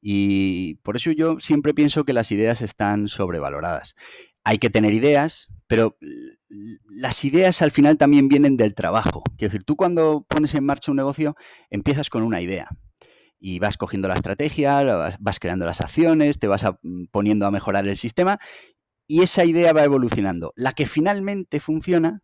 Y 0.01 0.75
por 0.75 0.95
eso 0.95 1.11
yo 1.11 1.39
siempre 1.39 1.73
pienso 1.73 2.05
que 2.05 2.13
las 2.13 2.31
ideas 2.31 2.61
están 2.61 3.07
sobrevaloradas. 3.07 3.95
Hay 4.43 4.57
que 4.57 4.69
tener 4.69 4.93
ideas, 4.93 5.49
pero 5.67 5.97
las 6.87 7.23
ideas 7.25 7.61
al 7.61 7.71
final 7.71 7.97
también 7.97 8.27
vienen 8.27 8.57
del 8.57 8.73
trabajo. 8.73 9.23
Quiero 9.37 9.51
decir, 9.51 9.65
tú 9.65 9.75
cuando 9.75 10.25
pones 10.27 10.55
en 10.55 10.65
marcha 10.65 10.91
un 10.91 10.97
negocio, 10.97 11.35
empiezas 11.69 12.09
con 12.09 12.23
una 12.23 12.41
idea 12.41 12.69
y 13.39 13.59
vas 13.59 13.77
cogiendo 13.77 14.07
la 14.07 14.15
estrategia, 14.15 14.81
vas, 15.19 15.39
creando 15.39 15.65
las 15.65 15.81
acciones, 15.81 16.39
te 16.39 16.47
vas 16.47 16.65
mm, 16.81 17.05
poniendo 17.11 17.45
a 17.45 17.51
mejorar 17.51 17.87
el 17.87 17.97
sistema 17.97 18.39
y 19.07 19.23
esa 19.23 19.43
idea 19.43 19.73
va 19.73 19.83
evolucionando. 19.83 20.53
La 20.55 20.73
que 20.73 20.85
finalmente 20.85 21.59
funciona 21.59 22.21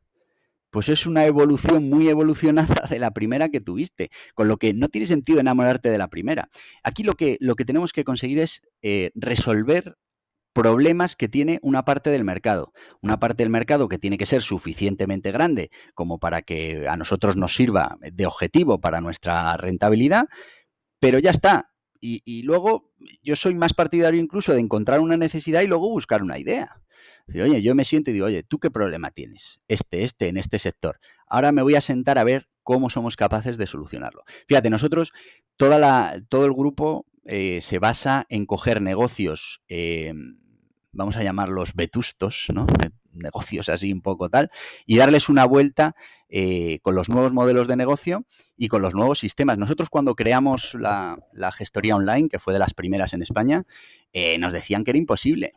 pues 0.76 0.90
es 0.90 1.06
una 1.06 1.26
evolución 1.26 1.90
muy 1.90 2.10
evolucionada 2.10 2.86
de 2.90 3.00
la 3.00 3.12
primera 3.12 3.48
que 3.48 3.62
tuviste, 3.62 4.10
con 4.34 4.50
lo 4.50 4.58
que 4.58 4.74
no 4.74 4.90
tiene 4.90 5.08
sentido 5.08 5.40
enamorarte 5.40 5.90
de 5.90 5.98
la 5.98 6.10
primera. 6.10 6.50
Aquí 6.84 7.02
lo 7.02 7.14
que, 7.14 7.38
lo 7.40 7.56
que 7.56 7.64
tenemos 7.64 7.94
que 7.94 8.04
conseguir 8.04 8.40
es 8.40 8.62
eh, 8.82 9.10
resolver 9.16 9.96
problemas 10.52 11.16
que 11.16 11.30
tiene 11.30 11.60
una 11.62 11.86
parte 11.86 12.10
del 12.10 12.26
mercado. 12.26 12.74
Una 13.02 13.22
parte 13.22 13.44
del 13.44 13.52
mercado 13.52 13.88
que 13.88 14.00
tiene 14.00 14.18
que 14.18 14.26
ser 14.26 14.42
suficientemente 14.42 15.32
grande 15.32 15.72
como 15.94 16.20
para 16.20 16.42
que 16.42 16.90
a 16.90 16.98
nosotros 16.98 17.38
nos 17.38 17.56
sirva 17.56 17.98
de 18.02 18.26
objetivo 18.26 18.82
para 18.82 19.00
nuestra 19.00 19.56
rentabilidad, 19.56 20.26
pero 21.00 21.20
ya 21.20 21.32
está. 21.32 21.72
Y, 22.02 22.22
y 22.26 22.42
luego 22.42 22.92
yo 23.24 23.38
soy 23.38 23.56
más 23.56 23.74
partidario 23.74 24.20
incluso 24.20 24.52
de 24.52 24.60
encontrar 24.60 25.00
una 25.00 25.16
necesidad 25.16 25.62
y 25.62 25.68
luego 25.68 25.90
buscar 25.90 26.22
una 26.22 26.38
idea 26.38 26.82
oye, 27.34 27.62
yo 27.62 27.76
me 27.76 27.86
siento 27.86 28.10
y 28.10 28.14
digo, 28.14 28.28
oye, 28.28 28.44
¿tú 28.44 28.60
qué 28.60 28.72
problema 28.72 29.12
tienes? 29.12 29.60
Este, 29.68 30.04
este, 30.04 30.28
en 30.28 30.38
este 30.38 30.60
sector. 30.60 31.00
Ahora 31.28 31.52
me 31.52 31.62
voy 31.62 31.76
a 31.76 31.82
sentar 31.82 32.18
a 32.18 32.24
ver 32.24 32.48
cómo 32.64 32.90
somos 32.90 33.16
capaces 33.16 33.58
de 33.58 33.68
solucionarlo. 33.68 34.24
Fíjate, 34.48 34.70
nosotros, 34.70 35.14
toda 35.58 35.80
la, 35.80 36.22
todo 36.30 36.46
el 36.46 36.54
grupo 36.54 37.06
eh, 37.26 37.62
se 37.62 37.80
basa 37.80 38.26
en 38.30 38.46
coger 38.46 38.82
negocios, 38.82 39.62
eh, 39.68 40.14
vamos 40.92 41.16
a 41.16 41.24
llamarlos 41.24 41.74
vetustos, 41.74 42.48
¿no? 42.54 42.66
Negocios 43.16 43.70
así 43.70 43.92
un 43.92 44.02
poco 44.02 44.30
tal, 44.30 44.50
y 44.86 44.98
darles 44.98 45.30
una 45.30 45.46
vuelta 45.46 45.96
eh, 46.30 46.80
con 46.82 46.96
los 46.96 47.10
nuevos 47.10 47.34
modelos 47.34 47.68
de 47.68 47.76
negocio 47.76 48.26
y 48.58 48.68
con 48.68 48.82
los 48.82 48.94
nuevos 48.94 49.20
sistemas. 49.20 49.58
Nosotros 49.58 49.90
cuando 49.90 50.16
creamos 50.16 50.76
la, 50.76 51.18
gestoría 51.58 51.96
online, 51.96 52.30
que 52.30 52.40
fue 52.40 52.54
de 52.54 52.60
las 52.60 52.74
primeras 52.74 53.14
en 53.14 53.22
España, 53.22 53.64
nos 54.40 54.54
decían 54.54 54.86
que 54.86 54.92
era 54.92 54.98
imposible, 54.98 55.52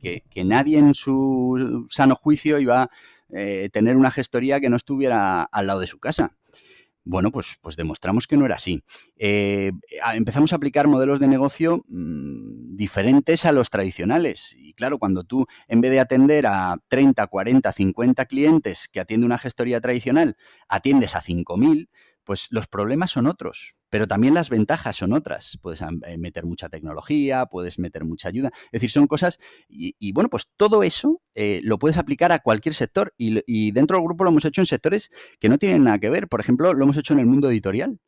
que, 0.00 0.44
nadie 0.44 0.78
en 0.78 0.94
su 0.94 1.86
sano 1.90 2.14
juicio 2.14 2.58
iba 2.58 2.82
a 2.82 2.90
eh, 3.30 3.68
tener 3.72 3.96
una 3.96 4.10
gestoría 4.10 4.60
que 4.60 4.70
no 4.70 4.76
estuviera 4.76 5.42
al 5.42 5.66
lado 5.66 5.80
de 5.80 5.86
su 5.86 5.98
casa. 5.98 6.37
Bueno, 7.04 7.30
pues, 7.32 7.58
pues 7.62 7.76
demostramos 7.76 8.26
que 8.26 8.36
no 8.36 8.44
era 8.44 8.56
así. 8.56 8.82
Eh, 9.16 9.72
empezamos 10.14 10.52
a 10.52 10.56
aplicar 10.56 10.88
modelos 10.88 11.20
de 11.20 11.28
negocio 11.28 11.84
mm, 11.88 12.76
diferentes 12.76 13.46
a 13.46 13.52
los 13.52 13.70
tradicionales. 13.70 14.54
Y 14.58 14.74
claro, 14.74 14.98
cuando 14.98 15.24
tú, 15.24 15.46
en 15.68 15.80
vez 15.80 15.90
de 15.90 16.00
atender 16.00 16.46
a 16.46 16.76
30, 16.88 17.26
40, 17.26 17.72
50 17.72 18.26
clientes 18.26 18.88
que 18.88 19.00
atiende 19.00 19.26
una 19.26 19.38
gestoría 19.38 19.80
tradicional, 19.80 20.36
atiendes 20.68 21.14
a 21.16 21.22
5.000, 21.22 21.88
pues 22.24 22.48
los 22.50 22.66
problemas 22.66 23.10
son 23.12 23.26
otros. 23.26 23.74
Pero 23.90 24.06
también 24.06 24.34
las 24.34 24.50
ventajas 24.50 24.96
son 24.96 25.12
otras. 25.12 25.58
Puedes 25.62 25.80
eh, 25.80 26.18
meter 26.18 26.44
mucha 26.44 26.68
tecnología, 26.68 27.46
puedes 27.46 27.78
meter 27.78 28.04
mucha 28.04 28.28
ayuda. 28.28 28.50
Es 28.66 28.72
decir, 28.72 28.90
son 28.90 29.06
cosas. 29.06 29.38
Y, 29.68 30.12
bueno, 30.12 30.28
pues 30.28 30.48
todo 30.56 30.82
eso 30.82 31.22
eh, 31.34 31.60
lo 31.62 31.78
puedes 31.78 31.96
aplicar 31.96 32.32
a 32.32 32.40
cualquier 32.40 32.74
sector. 32.74 33.14
Y, 33.16 33.70
dentro 33.72 33.96
del 33.96 34.04
grupo 34.04 34.24
lo 34.24 34.30
hemos 34.30 34.44
hecho 34.44 34.60
en 34.60 34.66
sectores 34.66 35.10
que 35.38 35.48
no 35.48 35.58
tienen 35.58 35.84
nada 35.84 35.98
que 35.98 36.10
ver. 36.10 36.28
Por 36.28 36.40
ejemplo, 36.40 36.74
lo 36.74 36.84
hemos 36.84 36.96
hecho 36.96 37.14
en 37.14 37.20
el 37.20 37.26
mundo 37.26 37.50
editorial. 37.50 37.98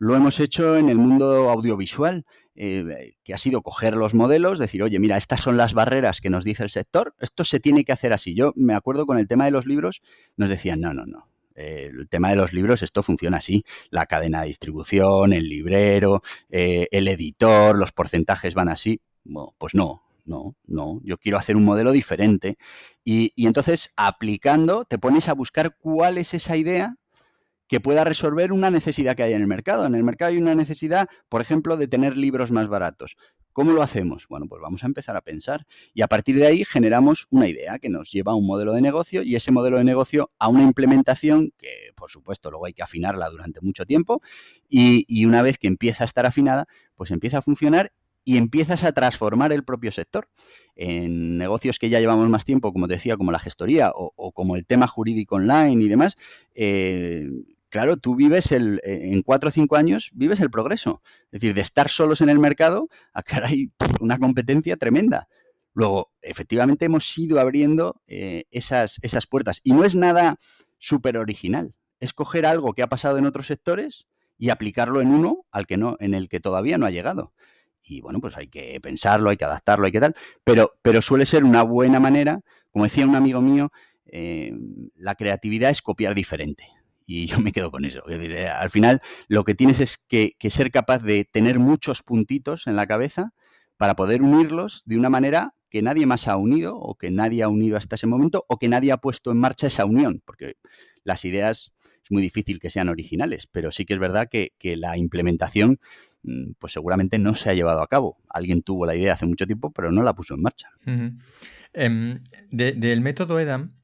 Lo 0.00 0.14
hemos 0.14 0.38
hecho 0.38 0.76
en 0.76 0.88
el 0.88 0.96
mundo 0.96 1.50
audiovisual, 1.50 2.24
eh, 2.54 3.16
que 3.24 3.34
ha 3.34 3.38
sido 3.38 3.62
coger 3.62 3.96
los 3.96 4.14
modelos, 4.14 4.60
decir, 4.60 4.80
oye, 4.84 5.00
mira, 5.00 5.16
estas 5.16 5.40
son 5.40 5.56
las 5.56 5.74
barreras 5.74 6.20
que 6.20 6.30
nos 6.30 6.44
dice 6.44 6.62
el 6.62 6.70
sector, 6.70 7.16
esto 7.18 7.42
se 7.42 7.58
tiene 7.58 7.84
que 7.84 7.90
hacer 7.90 8.12
así. 8.12 8.32
Yo 8.36 8.52
me 8.54 8.74
acuerdo 8.74 9.06
con 9.06 9.18
el 9.18 9.26
tema 9.26 9.46
de 9.46 9.50
los 9.50 9.66
libros, 9.66 10.00
nos 10.36 10.50
decían, 10.50 10.80
no, 10.80 10.94
no, 10.94 11.04
no, 11.04 11.28
el 11.58 12.08
tema 12.08 12.30
de 12.30 12.36
los 12.36 12.52
libros, 12.52 12.82
esto 12.82 13.02
funciona 13.02 13.38
así. 13.38 13.64
La 13.90 14.06
cadena 14.06 14.42
de 14.42 14.48
distribución, 14.48 15.32
el 15.32 15.48
librero, 15.48 16.22
eh, 16.50 16.88
el 16.90 17.08
editor, 17.08 17.76
los 17.76 17.92
porcentajes 17.92 18.54
van 18.54 18.68
así. 18.68 19.00
pues 19.58 19.74
no, 19.74 20.02
no, 20.24 20.56
no. 20.66 21.00
Yo 21.04 21.18
quiero 21.18 21.38
hacer 21.38 21.56
un 21.56 21.64
modelo 21.64 21.92
diferente. 21.92 22.58
Y, 23.04 23.32
y 23.34 23.46
entonces, 23.46 23.90
aplicando, 23.96 24.84
te 24.84 24.98
pones 24.98 25.28
a 25.28 25.34
buscar 25.34 25.76
cuál 25.78 26.18
es 26.18 26.34
esa 26.34 26.56
idea 26.56 26.96
que 27.68 27.80
pueda 27.80 28.02
resolver 28.02 28.52
una 28.52 28.70
necesidad 28.70 29.14
que 29.14 29.22
hay 29.22 29.34
en 29.34 29.42
el 29.42 29.46
mercado. 29.46 29.86
En 29.86 29.94
el 29.94 30.02
mercado 30.02 30.30
hay 30.30 30.38
una 30.38 30.54
necesidad, 30.54 31.08
por 31.28 31.42
ejemplo, 31.42 31.76
de 31.76 31.86
tener 31.86 32.16
libros 32.16 32.50
más 32.50 32.66
baratos. 32.66 33.16
¿Cómo 33.58 33.72
lo 33.72 33.82
hacemos? 33.82 34.28
Bueno, 34.28 34.46
pues 34.46 34.62
vamos 34.62 34.84
a 34.84 34.86
empezar 34.86 35.16
a 35.16 35.20
pensar 35.20 35.66
y 35.92 36.02
a 36.02 36.06
partir 36.06 36.36
de 36.36 36.46
ahí 36.46 36.64
generamos 36.64 37.26
una 37.30 37.48
idea 37.48 37.80
que 37.80 37.88
nos 37.88 38.08
lleva 38.08 38.30
a 38.30 38.36
un 38.36 38.46
modelo 38.46 38.72
de 38.72 38.80
negocio 38.80 39.24
y 39.24 39.34
ese 39.34 39.50
modelo 39.50 39.78
de 39.78 39.82
negocio 39.82 40.30
a 40.38 40.46
una 40.46 40.62
implementación 40.62 41.52
que, 41.58 41.90
por 41.96 42.08
supuesto, 42.08 42.52
luego 42.52 42.66
hay 42.66 42.72
que 42.72 42.84
afinarla 42.84 43.28
durante 43.30 43.60
mucho 43.60 43.84
tiempo 43.84 44.22
y, 44.68 45.24
una 45.24 45.42
vez 45.42 45.58
que 45.58 45.66
empieza 45.66 46.04
a 46.04 46.06
estar 46.06 46.24
afinada, 46.24 46.68
pues 46.94 47.10
empieza 47.10 47.38
a 47.38 47.42
funcionar 47.42 47.90
y 48.24 48.36
empiezas 48.36 48.84
a 48.84 48.92
transformar 48.92 49.50
el 49.50 49.64
propio 49.64 49.90
sector. 49.90 50.28
En 50.76 51.36
negocios 51.36 51.80
que 51.80 51.88
ya 51.88 51.98
llevamos 51.98 52.28
más 52.28 52.44
tiempo, 52.44 52.72
como 52.72 52.86
decía, 52.86 53.16
como 53.16 53.32
la 53.32 53.40
gestoría 53.40 53.90
o, 53.92 54.30
como 54.30 54.54
el 54.54 54.66
tema 54.66 54.86
jurídico 54.86 55.34
online 55.34 55.82
y 55.82 55.88
demás, 55.88 56.16
eh, 56.54 57.28
claro, 57.68 57.96
tú 57.96 58.14
vives 58.14 58.52
el, 58.52 58.80
eh, 58.84 59.10
en 59.12 59.22
cuatro 59.22 59.48
o 59.48 59.52
cinco 59.52 59.76
años, 59.76 60.10
vives 60.14 60.40
el 60.40 60.50
progreso. 60.50 61.02
Es 61.26 61.40
decir, 61.40 61.54
de 61.54 61.60
estar 61.60 61.88
solos 61.88 62.20
en 62.20 62.28
el 62.28 62.38
mercado 62.38 62.88
a 63.12 63.22
ahora 63.30 63.48
hay 63.48 63.70
una 64.00 64.18
competencia 64.18 64.76
tremenda. 64.76 65.28
Luego, 65.74 66.10
efectivamente, 66.22 66.86
hemos 66.86 67.16
ido 67.18 67.38
abriendo 67.38 68.00
eh, 68.06 68.44
esas, 68.50 68.98
esas 69.02 69.26
puertas. 69.26 69.60
Y 69.62 69.72
no 69.72 69.84
es 69.84 69.94
nada 69.94 70.38
súper 70.78 71.16
original. 71.18 71.74
Es 72.00 72.12
coger 72.12 72.46
algo 72.46 72.72
que 72.72 72.82
ha 72.82 72.88
pasado 72.88 73.18
en 73.18 73.26
otros 73.26 73.46
sectores 73.46 74.06
y 74.38 74.50
aplicarlo 74.50 75.00
en 75.00 75.08
uno 75.08 75.46
al 75.50 75.66
que 75.66 75.76
no, 75.76 75.96
en 76.00 76.14
el 76.14 76.28
que 76.28 76.40
todavía 76.40 76.78
no 76.78 76.86
ha 76.86 76.90
llegado. 76.90 77.32
Y 77.82 78.00
bueno, 78.00 78.20
pues 78.20 78.36
hay 78.36 78.48
que 78.48 78.80
pensarlo, 78.80 79.30
hay 79.30 79.36
que 79.36 79.44
adaptarlo, 79.44 79.86
hay 79.86 79.92
que 79.92 80.00
tal. 80.00 80.16
Pero, 80.44 80.74
pero 80.82 81.00
suele 81.00 81.26
ser 81.26 81.44
una 81.44 81.62
buena 81.62 82.00
manera, 82.00 82.40
como 82.70 82.84
decía 82.84 83.06
un 83.06 83.16
amigo 83.16 83.40
mío, 83.40 83.70
eh, 84.06 84.52
la 84.96 85.14
creatividad 85.14 85.70
es 85.70 85.82
copiar 85.82 86.14
diferente 86.14 86.77
y 87.08 87.24
yo 87.24 87.40
me 87.40 87.52
quedo 87.52 87.70
con 87.70 87.86
eso. 87.86 88.02
al 88.06 88.70
final, 88.70 89.00
lo 89.28 89.42
que 89.42 89.54
tienes 89.54 89.80
es 89.80 89.96
que, 89.96 90.36
ser 90.50 90.70
capaz 90.70 90.98
de 90.98 91.24
tener 91.24 91.58
muchos 91.58 92.02
puntitos 92.02 92.66
en 92.66 92.76
la 92.76 92.86
cabeza 92.86 93.32
para 93.78 93.96
poder 93.96 94.20
unirlos 94.20 94.82
de 94.84 94.98
una 94.98 95.08
manera 95.08 95.54
que 95.70 95.80
nadie 95.80 96.04
más 96.04 96.28
ha 96.28 96.36
unido 96.36 96.76
o 96.76 96.96
que 96.96 97.10
nadie 97.10 97.42
ha 97.42 97.48
unido 97.48 97.78
hasta 97.78 97.96
ese 97.96 98.06
momento 98.06 98.44
o 98.48 98.58
que 98.58 98.68
nadie 98.68 98.92
ha 98.92 98.98
puesto 98.98 99.30
en 99.30 99.38
marcha 99.38 99.68
esa 99.68 99.86
unión, 99.86 100.22
porque 100.24 100.56
las 101.02 101.24
ideas 101.24 101.72
es 102.04 102.10
muy 102.10 102.20
difícil 102.20 102.60
que 102.60 102.68
sean 102.68 102.90
originales, 102.90 103.46
pero 103.50 103.70
sí 103.70 103.86
que 103.86 103.94
es 103.94 104.00
verdad 104.00 104.28
que, 104.30 104.52
la 104.76 104.98
implementación 104.98 105.80
mm, 106.24 106.52
pues 106.58 106.74
seguramente 106.74 107.18
no 107.18 107.34
se 107.34 107.48
ha 107.48 107.54
llevado 107.54 107.80
a 107.80 107.88
cabo. 107.88 108.18
Alguien 108.28 108.60
tuvo 108.60 108.84
la 108.84 108.94
idea 108.94 109.14
hace 109.14 109.24
mucho 109.24 109.46
tiempo, 109.46 109.72
pero 109.72 109.90
no 109.90 110.02
la 110.02 110.14
puso 110.14 110.34
en 110.34 110.42
marcha. 110.42 110.68
Em, 111.72 112.20
del 112.50 113.00
método 113.00 113.40
EDAM, 113.40 113.77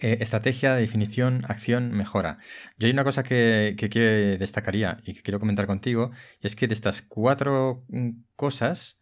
eh, 0.00 0.18
estrategia, 0.20 0.74
definición, 0.74 1.44
acción, 1.48 1.92
mejora. 1.92 2.38
Yo 2.78 2.86
hay 2.86 2.92
una 2.92 3.04
cosa 3.04 3.22
que, 3.22 3.76
que, 3.78 4.36
destacaría 4.38 4.98
y 5.04 5.14
que 5.14 5.22
quiero 5.22 5.40
comentar 5.40 5.66
contigo, 5.66 6.10
y 6.40 6.46
es 6.46 6.56
que 6.56 6.68
de 6.68 6.74
estas 6.74 7.02
cuatro 7.02 7.84
mm, 7.88 8.10
cosas, 8.36 8.98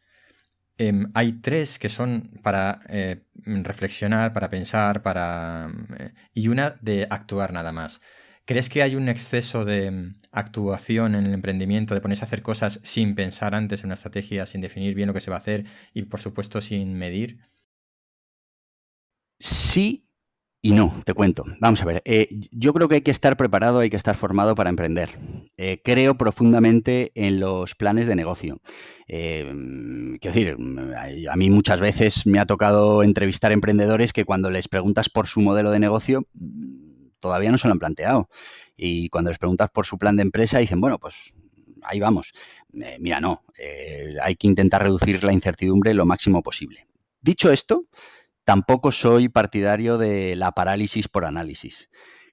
em, 0.78 1.10
hay 1.14 1.32
tres 1.40 1.78
que 1.78 1.88
son 1.88 2.30
para 2.42 2.80
eh, 2.88 3.24
reflexionar, 3.44 4.32
para 4.32 4.50
pensar, 4.50 5.02
para 5.02 5.70
eh, 5.98 6.12
y 6.34 6.48
una 6.48 6.76
de 6.80 7.06
actuar 7.10 7.52
nada 7.52 7.72
más. 7.72 8.00
¿Crees 8.44 8.68
que 8.68 8.82
hay 8.82 8.96
un 8.96 9.08
exceso 9.08 9.64
de 9.64 9.90
mm, 9.90 10.16
actuación 10.32 11.14
en 11.14 11.26
el 11.26 11.34
emprendimiento, 11.34 11.94
de 11.94 12.00
ponerse 12.00 12.24
a 12.24 12.26
hacer 12.26 12.42
cosas 12.42 12.80
sin 12.82 13.14
pensar 13.14 13.54
antes 13.54 13.80
en 13.80 13.86
una 13.86 13.94
estrategia, 13.94 14.46
sin 14.46 14.60
definir 14.60 14.94
bien 14.94 15.08
lo 15.08 15.14
que 15.14 15.20
se 15.20 15.30
va 15.30 15.36
a 15.36 15.40
hacer 15.40 15.66
y 15.94 16.02
por 16.04 16.20
supuesto 16.20 16.60
sin 16.60 16.94
medir? 16.98 17.38
Sí 19.38 20.04
y 20.62 20.72
no, 20.72 20.94
te 21.04 21.14
cuento. 21.14 21.44
Vamos 21.58 21.80
a 21.80 21.86
ver, 21.86 22.02
eh, 22.04 22.28
yo 22.50 22.74
creo 22.74 22.86
que 22.86 22.96
hay 22.96 23.00
que 23.00 23.10
estar 23.10 23.36
preparado, 23.38 23.78
hay 23.78 23.88
que 23.88 23.96
estar 23.96 24.14
formado 24.14 24.54
para 24.54 24.68
emprender. 24.68 25.18
Eh, 25.56 25.80
creo 25.82 26.18
profundamente 26.18 27.12
en 27.14 27.40
los 27.40 27.74
planes 27.74 28.06
de 28.06 28.14
negocio. 28.14 28.60
Eh, 29.08 29.50
quiero 30.20 30.34
decir, 30.34 30.56
a 31.30 31.36
mí 31.36 31.48
muchas 31.48 31.80
veces 31.80 32.26
me 32.26 32.38
ha 32.38 32.44
tocado 32.44 33.02
entrevistar 33.02 33.52
emprendedores 33.52 34.12
que 34.12 34.26
cuando 34.26 34.50
les 34.50 34.68
preguntas 34.68 35.08
por 35.08 35.26
su 35.26 35.40
modelo 35.40 35.70
de 35.70 35.78
negocio, 35.78 36.26
todavía 37.20 37.50
no 37.50 37.56
se 37.56 37.66
lo 37.66 37.72
han 37.72 37.78
planteado. 37.78 38.28
Y 38.76 39.08
cuando 39.08 39.30
les 39.30 39.38
preguntas 39.38 39.70
por 39.72 39.86
su 39.86 39.96
plan 39.96 40.16
de 40.16 40.22
empresa, 40.22 40.58
dicen, 40.58 40.80
bueno, 40.80 40.98
pues 40.98 41.32
ahí 41.84 42.00
vamos. 42.00 42.32
mira, 42.70 43.18
no, 43.18 43.44
hay 44.22 44.36
que 44.36 44.46
intentar 44.46 44.82
reducir 44.82 45.24
la 45.24 45.32
incertidumbre 45.32 45.94
lo 45.94 46.04
máximo 46.04 46.42
posible. 46.42 46.86
Dicho 47.22 47.50
esto, 47.50 47.86
Tampoco 48.50 48.90
soy 48.90 49.28
partidario 49.28 49.96
de 49.96 50.34
la 50.34 50.50
parálisis 50.50 51.06
por 51.06 51.24
análisis. 51.24 51.88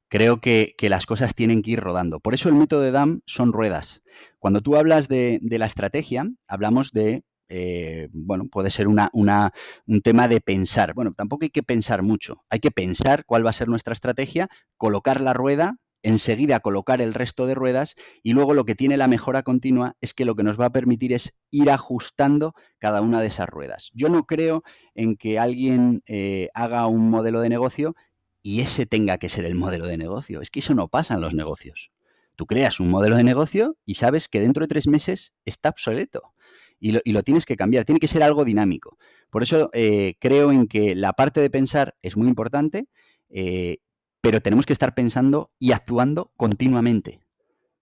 Creo 0.07 0.41
que, 0.41 0.73
las 0.81 1.05
cosas 1.05 1.35
tienen 1.35 1.61
que 1.61 1.69
ir 1.69 1.79
rodando. 1.79 2.19
Por 2.19 2.33
eso 2.33 2.49
el 2.49 2.55
método 2.55 2.81
de 2.81 2.89
DAM 2.89 3.21
son 3.27 3.53
ruedas. 3.53 4.01
Cuando 4.39 4.61
tú 4.61 4.77
hablas 4.77 5.07
de, 5.07 5.39
la 5.43 5.67
estrategia, 5.67 6.27
hablamos 6.47 6.91
de 6.91 7.23
eh, 7.49 8.09
bueno, 8.13 8.47
puede 8.51 8.71
ser 8.71 8.87
una, 8.87 9.11
un 9.13 10.01
tema 10.01 10.27
de 10.27 10.41
pensar. 10.41 10.95
Bueno, 10.95 11.13
tampoco 11.15 11.45
hay 11.45 11.51
que 11.51 11.61
pensar 11.61 12.01
mucho. 12.01 12.43
Hay 12.49 12.61
que 12.61 12.71
pensar 12.71 13.23
cuál 13.23 13.45
va 13.45 13.51
a 13.51 13.53
ser 13.53 13.67
nuestra 13.67 13.93
estrategia, 13.93 14.49
colocar 14.75 15.21
la 15.21 15.33
rueda 15.33 15.75
enseguida 16.03 16.59
colocar 16.59 17.01
el 17.01 17.13
resto 17.13 17.47
de 17.47 17.55
ruedas 17.55 17.95
y 18.23 18.33
luego 18.33 18.53
lo 18.53 18.65
que 18.65 18.75
tiene 18.75 18.97
la 18.97 19.07
mejora 19.07 19.43
continua 19.43 19.95
es 20.01 20.13
que 20.13 20.25
lo 20.25 20.35
que 20.35 20.43
nos 20.43 20.59
va 20.59 20.65
a 20.65 20.71
permitir 20.71 21.13
es 21.13 21.33
ir 21.51 21.69
ajustando 21.69 22.53
cada 22.79 23.01
una 23.01 23.21
de 23.21 23.27
esas 23.27 23.47
ruedas. 23.47 23.91
Yo 23.93 24.09
no 24.09 24.25
creo 24.25 24.63
en 24.95 25.15
que 25.15 25.39
alguien 25.39 26.03
eh, 26.05 26.49
haga 26.53 26.87
un 26.87 27.09
modelo 27.09 27.41
de 27.41 27.49
negocio 27.49 27.95
y 28.41 28.61
ese 28.61 28.85
tenga 28.85 29.17
que 29.17 29.29
ser 29.29 29.45
el 29.45 29.55
modelo 29.55 29.87
de 29.87 29.97
negocio. 29.97 30.41
Es 30.41 30.51
que 30.51 30.59
eso 30.59 30.73
no 30.73 30.87
pasa 30.87 31.15
en 31.15 31.21
los 31.21 31.33
negocios. 31.33 31.91
Tú 32.35 32.45
creas 32.45 32.79
un 32.79 32.89
modelo 32.89 33.17
de 33.17 33.23
negocio 33.23 33.77
y 33.83 33.95
sabes 33.95 34.27
que 34.27 34.39
dentro 34.39 34.63
de 34.63 34.67
tres 34.67 34.87
meses 34.87 35.33
está 35.43 35.69
obsoleto. 35.69 36.33
Y 36.79 36.91
lo, 37.11 37.23
tienes 37.23 37.47
que 37.47 37.57
cambiar, 37.57 37.85
tiene 37.85 37.99
que 37.99 38.07
ser 38.07 38.21
algo 38.21 38.45
dinámico. 38.45 38.99
Por 39.31 39.41
eso 39.41 39.71
eh, 39.73 40.13
creo 40.19 40.51
en 40.51 40.67
que 40.67 40.93
la 40.93 41.13
parte 41.13 41.41
de 41.41 41.49
pensar 41.49 41.95
es 42.03 42.15
muy 42.15 42.27
importante 42.27 42.87
eh, 43.29 43.79
pero 44.27 44.41
tenemos 44.41 44.65
que 44.65 44.73
estar 44.73 44.93
pensando 44.93 45.51
y 45.57 45.71
actuando 45.71 46.33
continuamente. 46.35 47.21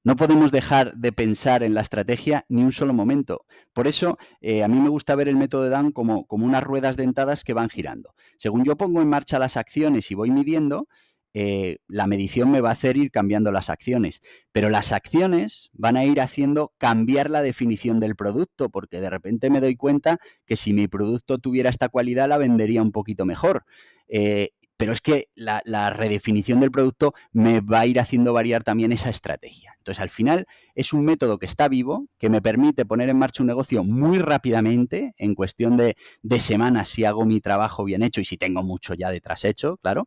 No 0.04 0.16
podemos 0.16 0.52
dejar 0.52 0.94
de 0.94 1.12
pensar 1.12 1.64
en 1.64 1.74
la 1.74 1.82
estrategia 1.82 2.46
ni 2.50 2.62
un 2.62 2.72
solo 2.72 2.94
momento. 2.94 3.48
Por 3.74 3.88
eso, 3.88 4.20
eh, 4.42 4.64
a 4.64 4.68
mí 4.68 4.80
me 4.80 4.90
gusta 4.90 5.16
ver 5.16 5.28
el 5.28 5.38
método 5.38 5.64
de 5.64 5.72
Dan 5.72 5.92
como, 5.92 6.28
como 6.28 6.46
unas 6.46 6.64
ruedas 6.64 6.98
dentadas 6.98 7.44
que 7.44 7.54
van 7.54 7.70
girando. 7.70 8.14
Según 8.38 8.64
yo 8.64 8.78
pongo 8.78 9.02
en 9.02 9.10
marcha 9.10 9.40
las 9.40 9.58
acciones 9.58 10.12
y 10.12 10.14
voy 10.14 10.30
midiendo, 10.30 10.88
eh, 11.34 11.80
la 11.88 12.06
medición 12.06 12.50
me 12.52 12.62
va 12.62 12.70
a 12.70 12.74
hacer 12.74 12.96
ir 12.96 13.10
cambiando 13.10 13.52
las 13.52 13.72
acciones. 13.72 14.22
Pero 14.52 14.70
las 14.70 14.92
acciones 14.92 15.72
van 15.74 15.98
a 15.98 16.06
ir 16.06 16.22
haciendo 16.22 16.76
cambiar 16.78 17.32
la 17.32 17.42
definición 17.42 18.00
del 18.00 18.16
producto, 18.16 18.70
porque 18.70 19.02
de 19.02 19.10
repente 19.10 19.50
me 19.50 19.62
doy 19.62 19.76
cuenta 19.76 20.20
que 20.46 20.58
si 20.58 20.74
mi 20.74 20.88
producto 20.88 21.40
tuviera 21.40 21.72
esta 21.72 21.90
cualidad, 21.90 22.30
la 22.30 22.38
vendería 22.38 22.84
un 22.84 22.92
poquito 22.92 23.26
mejor. 23.26 23.66
Eh, 24.08 24.52
pero 24.78 24.92
es 24.92 25.02
que 25.02 25.30
la, 25.36 25.62
redefinición 25.90 26.60
del 26.60 26.72
producto 26.72 27.14
me 27.32 27.62
va 27.62 27.82
a 27.82 27.86
ir 27.86 28.00
haciendo 28.00 28.34
variar 28.34 28.64
también 28.64 28.92
esa 28.92 29.10
estrategia. 29.10 29.74
Entonces, 29.78 30.02
al 30.02 30.10
final, 30.10 30.48
es 30.74 30.94
un 30.94 31.06
método 31.06 31.38
que 31.38 31.46
está 31.46 31.68
vivo, 31.68 32.08
que 32.18 32.30
me 32.30 32.42
permite 32.42 32.86
poner 32.86 33.10
en 33.10 33.18
marcha 33.18 33.44
un 33.44 33.48
negocio 33.48 33.84
muy 33.84 34.20
rápidamente, 34.20 35.14
en 35.18 35.36
cuestión 35.36 35.78
de, 35.78 35.96
semanas, 36.40 36.90
si 36.90 37.06
hago 37.06 37.26
mi 37.26 37.40
trabajo 37.40 37.84
bien 37.86 38.04
hecho 38.04 38.22
y 38.22 38.26
si 38.26 38.38
tengo 38.38 38.62
mucho 38.62 38.94
ya 38.94 39.10
detrás 39.10 39.46
hecho, 39.46 39.78
claro. 39.78 40.06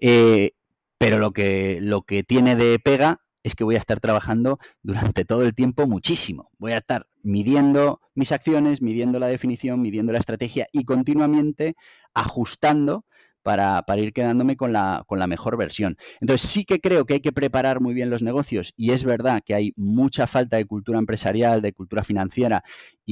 Eh, 0.00 0.52
pero 0.98 1.18
lo 1.18 1.32
que, 1.32 1.78
lo 1.80 2.02
que 2.02 2.22
tiene 2.22 2.56
de 2.56 2.78
pega 2.78 3.20
es 3.42 3.54
que 3.54 3.64
voy 3.64 3.76
a 3.76 3.78
estar 3.78 4.00
trabajando 4.00 4.58
durante 4.82 5.24
todo 5.24 5.42
el 5.42 5.54
tiempo 5.54 5.86
muchísimo. 5.86 6.50
Voy 6.58 6.72
a 6.72 6.78
estar 6.78 7.06
midiendo 7.22 8.00
mis 8.14 8.32
acciones, 8.32 8.82
midiendo 8.82 9.18
la 9.18 9.28
definición, 9.28 9.80
midiendo 9.80 10.12
la 10.12 10.18
estrategia 10.18 10.66
y 10.72 10.84
continuamente 10.84 11.74
ajustando 12.12 13.04
para, 13.42 13.84
ir 13.96 14.12
quedándome 14.12 14.56
con 14.56 14.72
la, 14.72 15.04
con 15.06 15.18
la 15.18 15.26
mejor 15.26 15.56
versión. 15.56 15.96
Entonces 16.20 16.50
sí 16.50 16.64
que 16.64 16.80
creo 16.80 17.04
que 17.04 17.14
hay 17.14 17.20
que 17.20 17.32
preparar 17.32 17.80
muy 17.80 17.94
bien 17.94 18.10
los 18.10 18.22
negocios 18.22 18.72
y 18.76 18.92
es 18.92 19.04
verdad 19.04 19.42
que 19.44 19.54
hay 19.54 19.72
mucha 19.76 20.26
falta 20.26 20.56
de 20.56 20.64
cultura 20.66 20.98
empresarial, 20.98 21.62
de 21.62 21.72
cultura 21.72 22.04
financiera 22.04 22.62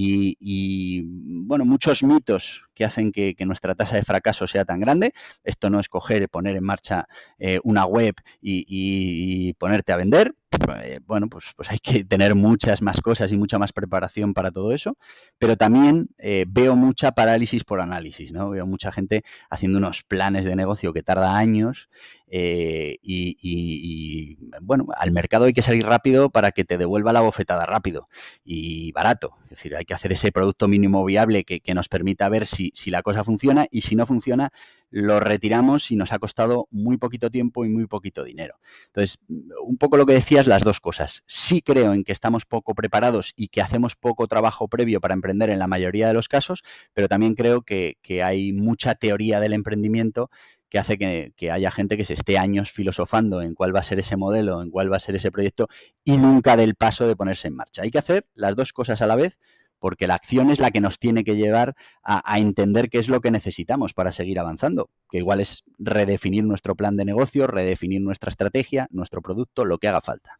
y, 0.01 1.03
bueno, 1.47 1.65
muchos 1.65 2.03
mitos 2.03 2.63
que 2.75 2.85
hacen 2.85 3.11
que, 3.11 3.35
nuestra 3.47 3.75
tasa 3.75 3.97
de 3.97 4.03
fracaso 4.03 4.47
sea 4.47 4.65
tan 4.65 4.81
grande. 4.81 5.13
Esto 5.43 5.71
no 5.71 5.81
es 5.81 5.89
coger, 5.89 6.29
poner 6.29 6.57
en 6.57 6.65
marcha 6.65 7.07
eh, 7.39 7.59
una 7.65 7.85
web 7.85 8.15
y, 8.41 9.53
ponerte 9.55 9.93
a 9.93 9.97
vender. 9.97 10.35
Eh, 10.83 11.01
bueno, 11.07 11.29
pues, 11.29 11.53
pues 11.57 11.71
hay 11.71 11.79
que 11.79 12.05
tener 12.05 12.35
muchas 12.35 12.83
más 12.83 13.01
cosas 13.01 13.33
y 13.33 13.37
mucha 13.37 13.59
más 13.59 13.73
preparación 13.73 14.35
para 14.35 14.51
todo 14.51 14.73
eso, 14.73 14.97
pero 15.39 15.57
también 15.57 16.09
eh, 16.19 16.45
veo 16.49 16.77
mucha 16.77 17.13
parálisis 17.13 17.65
por 17.65 17.81
análisis, 17.81 18.33
¿no? 18.33 18.51
Veo 18.51 18.67
mucha 18.67 18.93
gente 18.93 19.25
haciendo 19.51 19.79
unos 19.79 20.03
planes 20.03 20.45
de 20.45 20.57
negocio 20.57 20.93
que 20.93 21.03
tarda 21.03 21.37
años 21.37 21.89
y, 22.31 24.37
bueno, 24.61 24.87
al 24.97 25.13
mercado 25.13 25.47
hay 25.47 25.55
que 25.55 25.63
salir 25.63 25.87
rápido 25.87 26.31
para 26.31 26.53
que 26.53 26.65
te 26.65 26.77
devuelva 26.77 27.13
la 27.13 27.21
bofetada 27.21 27.65
rápido 27.65 28.09
y 28.45 28.93
barato. 28.93 29.35
Es 29.45 29.51
decir, 29.51 29.77
hay 29.77 29.85
que 29.85 29.95
hacer 29.95 30.13
ese 30.13 30.31
producto 30.31 30.69
mínimo 30.69 31.05
viable 31.05 31.45
que, 31.45 31.75
nos 31.75 31.89
permita 31.89 32.29
ver 32.29 32.47
si, 32.47 32.71
si 32.75 32.91
la 32.91 33.03
cosa 33.03 33.25
funciona 33.25 33.67
y 33.71 33.83
si 33.83 33.95
no 33.95 34.05
funciona, 34.05 34.53
lo 34.91 35.21
retiramos 35.21 35.91
y 35.91 35.97
nos 35.97 36.13
ha 36.13 36.19
costado 36.19 36.67
muy 36.71 36.97
poquito 36.97 37.31
tiempo 37.31 37.65
y 37.65 37.69
muy 37.69 37.87
poquito 37.87 38.25
dinero. 38.25 38.59
Entonces, 38.87 39.19
un 39.29 39.77
poco 39.79 39.97
lo 39.97 40.07
que 40.07 40.15
decías, 40.15 40.47
las 40.47 40.63
dos 40.63 40.81
cosas. 40.81 41.23
Sí 41.27 41.63
creo 41.63 41.93
en 41.93 42.05
que 42.05 42.13
estamos 42.13 42.45
poco 42.45 42.75
preparados 42.75 43.33
y 43.37 43.49
que 43.49 43.61
hacemos 43.61 43.97
poco 43.97 44.27
trabajo 44.29 44.69
previo 44.69 45.01
para 45.01 45.15
emprender 45.15 45.51
en 45.51 45.59
la 45.59 45.67
mayoría 45.67 46.09
de 46.09 46.15
los 46.15 46.29
casos, 46.29 46.63
pero 46.95 47.09
también 47.09 47.35
creo 47.35 47.63
que, 47.63 47.99
que 48.03 48.23
hay 48.23 48.53
mucha 48.53 48.95
teoría 48.95 49.41
del 49.41 49.53
emprendimiento 49.53 50.31
que 50.69 50.79
hace 50.79 50.99
que, 50.99 51.51
haya 51.51 51.71
gente 51.71 51.97
que 51.97 52.05
se 52.05 52.15
esté 52.15 52.39
años 52.39 52.71
filosofando 52.71 53.43
en 53.43 53.55
cuál 53.55 53.75
va 53.75 53.81
a 53.81 53.85
ser 53.85 53.99
ese 53.99 54.17
modelo, 54.17 54.63
en 54.63 54.71
cuál 54.71 54.93
va 54.93 54.97
a 54.97 55.01
ser 55.01 55.17
ese 55.17 55.31
proyecto 55.31 55.69
y 56.05 56.19
nunca 56.19 56.57
del 56.57 56.75
paso 56.75 57.07
de 57.07 57.17
ponerse 57.17 57.49
en 57.49 57.57
marcha. 57.57 57.83
Hay 57.83 57.91
que 57.91 57.99
hacer 57.99 58.27
las 58.35 58.55
dos 58.55 58.73
cosas 58.73 59.01
a 59.01 59.07
la 59.07 59.17
vez 59.17 59.39
porque 59.79 60.07
la 60.07 60.15
acción 60.15 60.51
es 60.51 60.61
la 60.61 60.71
que 60.71 60.81
nos 60.81 60.99
tiene 60.99 61.25
que 61.25 61.37
llevar 61.37 61.75
a, 62.03 62.39
entender 62.39 62.89
qué 62.89 62.99
es 62.99 63.09
lo 63.09 63.21
que 63.21 63.31
necesitamos 63.31 63.93
para 63.93 64.13
seguir 64.13 64.39
avanzando, 64.39 64.91
que 65.11 65.19
igual 65.19 65.41
es 65.41 65.65
redefinir 65.79 66.45
nuestro 66.45 66.75
plan 66.75 66.97
de 66.97 67.05
negocio, 67.05 67.47
redefinir 67.47 68.01
nuestra 68.01 68.31
estrategia, 68.31 68.89
nuestro 68.91 69.23
producto, 69.23 69.65
lo 69.65 69.79
que 69.79 69.89
haga 69.89 70.01
falta. 70.01 70.39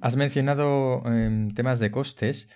Has 0.00 0.16
mencionado 0.16 1.02
em, 1.06 1.52
temas 1.54 1.78
de 1.78 1.90
costes. 1.90 2.48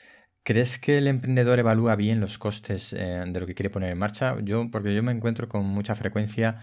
¿Crees 0.45 0.78
que 0.78 0.99
el 0.99 1.07
emprendedor 1.07 1.59
evalúa 1.59 1.95
bien 1.97 2.20
los 2.20 2.39
costes 2.39 2.93
eh, 2.93 3.24
de 3.26 3.41
lo 3.41 3.47
que 3.47 3.55
quiere 3.55 3.70
poner 3.70 3.93
en 3.93 3.99
marcha? 3.99 4.37
Yo, 4.43 4.68
porque 4.70 4.95
yo 4.95 5.03
me 5.03 5.12
encuentro 5.12 5.49
con 5.49 5.64
mucha 5.66 5.95
frecuencia 5.95 6.61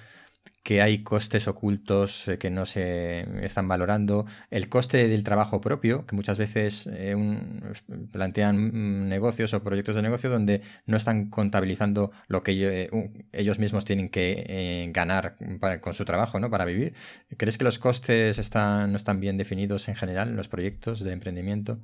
que 0.64 0.82
hay 0.82 1.04
costes 1.04 1.48
ocultos 1.48 2.28
eh, 2.28 2.38
que 2.38 2.50
no 2.50 2.66
se 2.66 3.22
están 3.44 3.68
valorando, 3.68 4.26
el 4.52 4.70
coste 4.70 5.08
del 5.08 5.24
trabajo 5.24 5.62
propio, 5.62 6.06
que 6.06 6.16
muchas 6.16 6.38
veces 6.38 6.88
eh, 6.92 7.16
plantean 8.12 9.10
negocios 9.10 9.54
o 9.54 9.64
proyectos 9.64 9.96
de 9.96 10.02
negocio 10.04 10.30
donde 10.30 10.62
no 10.86 10.98
están 10.98 11.30
contabilizando 11.30 12.12
lo 12.28 12.44
que 12.44 12.90
ellos, 13.32 13.58
mismos 13.60 13.84
tienen 13.84 14.10
que 14.10 14.92
ganar 14.94 15.38
con 15.82 15.94
su 15.94 16.06
trabajo, 16.06 16.40
¿no? 16.40 16.50
Para 16.50 16.66
vivir. 16.66 16.94
¿Crees 17.38 17.58
que 17.58 17.64
los 17.64 17.80
costes 17.80 18.38
están, 18.38 18.92
no 18.92 18.98
están 18.98 19.20
bien 19.20 19.38
definidos 19.38 19.88
en 19.88 19.96
general 19.96 20.30
en 20.30 20.36
los 20.36 20.48
proyectos 20.48 21.00
de 21.00 21.14
emprendimiento? 21.14 21.80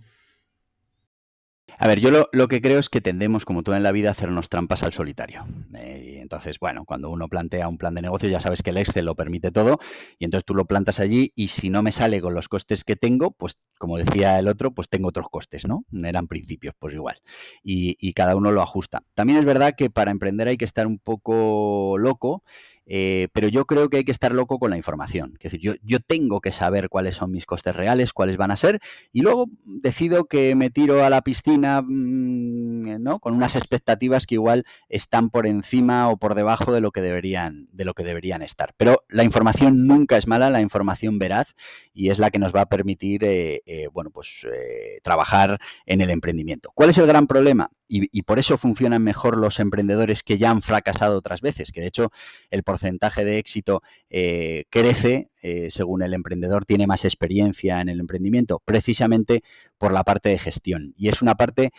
A 1.78 1.88
ver, 1.88 2.00
yo 2.00 2.10
lo, 2.32 2.48
que 2.48 2.62
creo 2.62 2.80
es 2.80 2.90
que 2.90 3.02
tendemos, 3.02 3.46
como 3.46 3.64
todo 3.64 3.76
en 3.76 3.84
la 3.84 3.92
vida, 3.92 4.10
a 4.10 4.12
hacernos 4.12 4.50
trampas 4.50 4.84
al 4.84 4.94
solitario. 4.94 5.46
Eh, 5.76 6.20
entonces, 6.22 6.60
bueno, 6.60 6.86
cuando 6.86 7.10
uno 7.10 7.28
plantea 7.28 7.68
un 7.68 7.78
plan 7.78 7.94
de 7.96 8.02
negocio, 8.02 8.30
ya 8.30 8.40
sabes 8.40 8.64
que 8.64 8.70
el 8.70 8.78
Excel 8.78 9.06
lo 9.06 9.16
permite 9.16 9.52
todo, 9.52 9.80
y 10.18 10.26
entonces 10.26 10.46
tú 10.46 10.56
lo 10.56 10.66
plantas 10.66 11.00
allí, 11.00 11.34
y 11.36 11.50
si 11.50 11.70
no 11.70 11.84
me 11.84 11.92
sale 11.92 12.22
con 12.22 12.34
los 12.34 12.48
costes 12.48 12.84
que 12.84 12.96
tengo, 12.96 13.32
pues 13.32 13.58
como 13.78 13.98
decía 13.98 14.40
el 14.40 14.48
otro, 14.48 14.72
pues 14.72 14.90
tengo 14.90 15.10
otros 15.10 15.28
costes, 15.30 15.68
¿no? 15.68 15.84
Eran 15.92 16.28
principios, 16.28 16.74
pues 16.80 16.94
igual. 16.94 17.22
Y, 17.62 17.98
y 18.00 18.14
cada 18.14 18.36
uno 18.36 18.52
lo 18.52 18.62
ajusta. 18.62 19.04
También 19.14 19.40
es 19.40 19.46
verdad 19.46 19.74
que 19.78 19.90
para 19.90 20.12
emprender 20.12 20.48
hay 20.48 20.58
que 20.58 20.66
estar 20.66 20.88
un 20.88 20.98
poco 20.98 21.98
loco 21.98 22.44
eh, 22.86 23.28
pero 23.34 23.48
yo 23.48 23.66
creo 23.66 23.90
que 23.90 23.98
hay 23.98 24.04
que 24.04 24.12
estar 24.12 24.32
loco 24.32 24.60
con 24.60 24.70
la 24.70 24.78
información. 24.78 25.38
Es 25.40 25.52
decir, 25.52 25.80
yo, 25.82 26.00
tengo 26.00 26.42
que 26.42 26.52
saber 26.52 26.90
cuáles 26.90 27.16
son 27.16 27.32
mis 27.32 27.46
costes 27.46 27.76
reales, 27.76 28.14
cuáles 28.14 28.38
van 28.38 28.52
a 28.52 28.56
ser, 28.56 28.80
y 29.12 29.22
luego 29.22 29.48
decido 29.66 30.26
que 30.26 30.56
me 30.56 30.70
tiro 30.70 31.04
a 31.04 31.10
la 31.10 31.22
piscina 31.22 31.82
mm, 31.82 33.02
¿no? 33.02 33.20
con 33.20 33.34
unas 33.34 33.56
expectativas 33.56 34.26
que 34.26 34.36
igual 34.36 34.66
están 34.90 35.30
por 35.30 35.48
encima 35.48 36.10
o 36.10 36.18
por 36.18 36.36
debajo 36.36 36.74
de 36.74 36.82
lo 36.82 36.92
que 36.92 37.02
deberían, 37.02 37.68
de 37.72 37.86
lo 37.86 37.94
que 37.94 38.04
deberían 38.04 38.42
estar. 38.42 38.74
Pero 38.78 39.04
la 39.10 39.24
información 39.24 39.88
nunca 39.88 40.18
es 40.18 40.28
mala, 40.28 40.50
la 40.50 40.62
información 40.62 41.20
veraz, 41.20 41.56
y 41.94 42.10
es 42.10 42.20
la 42.20 42.30
que 42.30 42.40
nos 42.40 42.54
va 42.54 42.62
a 42.62 42.66
permitir 42.68 43.24
eh, 43.24 43.62
eh, 43.66 43.88
bueno, 43.92 44.12
pues, 44.12 44.46
trabajar 45.04 45.60
en 45.86 46.02
el 46.02 46.10
emprendimiento. 46.10 46.72
¿Cuál 46.76 46.90
es 46.90 46.98
el 46.98 47.08
gran 47.08 47.28
problema? 47.28 47.70
Y, 47.88 48.24
por 48.24 48.40
eso 48.40 48.58
funcionan 48.58 49.04
mejor 49.04 49.38
los 49.38 49.60
emprendedores 49.60 50.24
que 50.24 50.40
ya 50.40 50.50
han 50.50 50.64
fracasado 50.64 51.18
otras 51.18 51.42
veces, 51.42 51.72
que 51.72 51.82
de 51.82 51.88
hecho 51.88 52.12
el 52.50 52.64
porcentaje 52.64 53.24
de 53.24 53.38
éxito 53.38 53.84
eh, 54.10 54.66
crece 54.72 55.30
eh, 55.44 55.70
según 55.70 56.02
el 56.02 56.16
emprendedor 56.16 56.66
tiene 56.66 56.88
más 56.88 57.06
experiencia 57.06 57.82
en 57.82 57.90
el 57.90 58.00
emprendimiento, 58.00 58.62
precisamente 58.66 59.44
por 59.78 59.94
la 59.94 60.04
parte 60.04 60.30
de 60.30 60.40
gestión. 60.40 60.96
Y 60.98 61.10
es 61.10 61.22
una 61.22 61.36
parte 61.36 61.72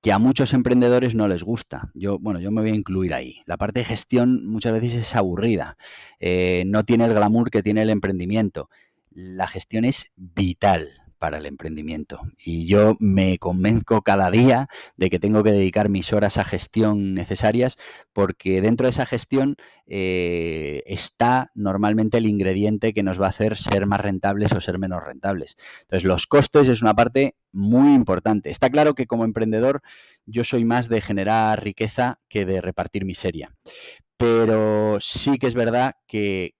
que 0.00 0.12
a 0.12 0.18
muchos 0.18 0.54
emprendedores 0.54 1.14
no 1.14 1.28
les 1.28 1.42
gusta. 1.42 1.90
Yo, 1.94 2.18
bueno, 2.18 2.40
yo 2.40 2.50
me 2.50 2.62
voy 2.62 2.70
a 2.70 2.74
incluir 2.74 3.12
ahí. 3.12 3.40
La 3.46 3.58
parte 3.58 3.80
de 3.80 3.84
gestión 3.84 4.46
muchas 4.46 4.72
veces 4.72 4.94
es 4.94 5.16
aburrida, 5.16 5.76
eh, 6.18 6.64
no 6.66 6.84
tiene 6.84 7.04
el 7.04 7.14
glamour 7.14 7.50
que 7.50 7.62
tiene 7.62 7.82
el 7.82 7.90
emprendimiento. 7.90 8.70
La 9.10 9.46
gestión 9.46 9.84
es 9.84 10.06
vital 10.16 11.03
para 11.24 11.38
el 11.38 11.46
emprendimiento. 11.46 12.20
Y 12.36 12.66
yo 12.66 12.98
me 13.00 13.38
convenzco 13.38 14.02
cada 14.02 14.30
día 14.30 14.68
de 14.98 15.08
que 15.08 15.18
tengo 15.18 15.42
que 15.42 15.52
dedicar 15.52 15.88
mis 15.88 16.12
horas 16.12 16.36
a 16.36 16.44
gestión 16.44 17.14
necesarias 17.14 17.78
porque 18.12 18.60
dentro 18.60 18.84
de 18.84 18.90
esa 18.90 19.06
gestión 19.06 19.56
eh, 19.86 20.82
está 20.84 21.50
normalmente 21.54 22.18
el 22.18 22.26
ingrediente 22.26 22.92
que 22.92 23.02
nos 23.02 23.18
va 23.18 23.24
a 23.24 23.30
hacer 23.30 23.56
ser 23.56 23.86
más 23.86 24.02
rentables 24.02 24.52
o 24.52 24.60
ser 24.60 24.78
menos 24.78 25.02
rentables. 25.02 25.56
Entonces, 25.80 26.04
los 26.04 26.26
costes 26.26 26.68
es 26.68 26.82
una 26.82 26.92
parte 26.92 27.36
muy 27.52 27.94
importante. 27.94 28.50
Está 28.50 28.68
claro 28.68 28.94
que 28.94 29.06
como 29.06 29.24
emprendedor 29.24 29.80
yo 30.26 30.44
soy 30.44 30.66
más 30.66 30.90
de 30.90 31.00
generar 31.00 31.64
riqueza 31.64 32.20
que 32.28 32.44
de 32.44 32.60
repartir 32.60 33.06
miseria 33.06 33.54
pero 34.16 34.98
sí 35.00 35.38
que 35.38 35.48
es 35.48 35.54
verdad 35.54 35.96
que, 36.06 36.54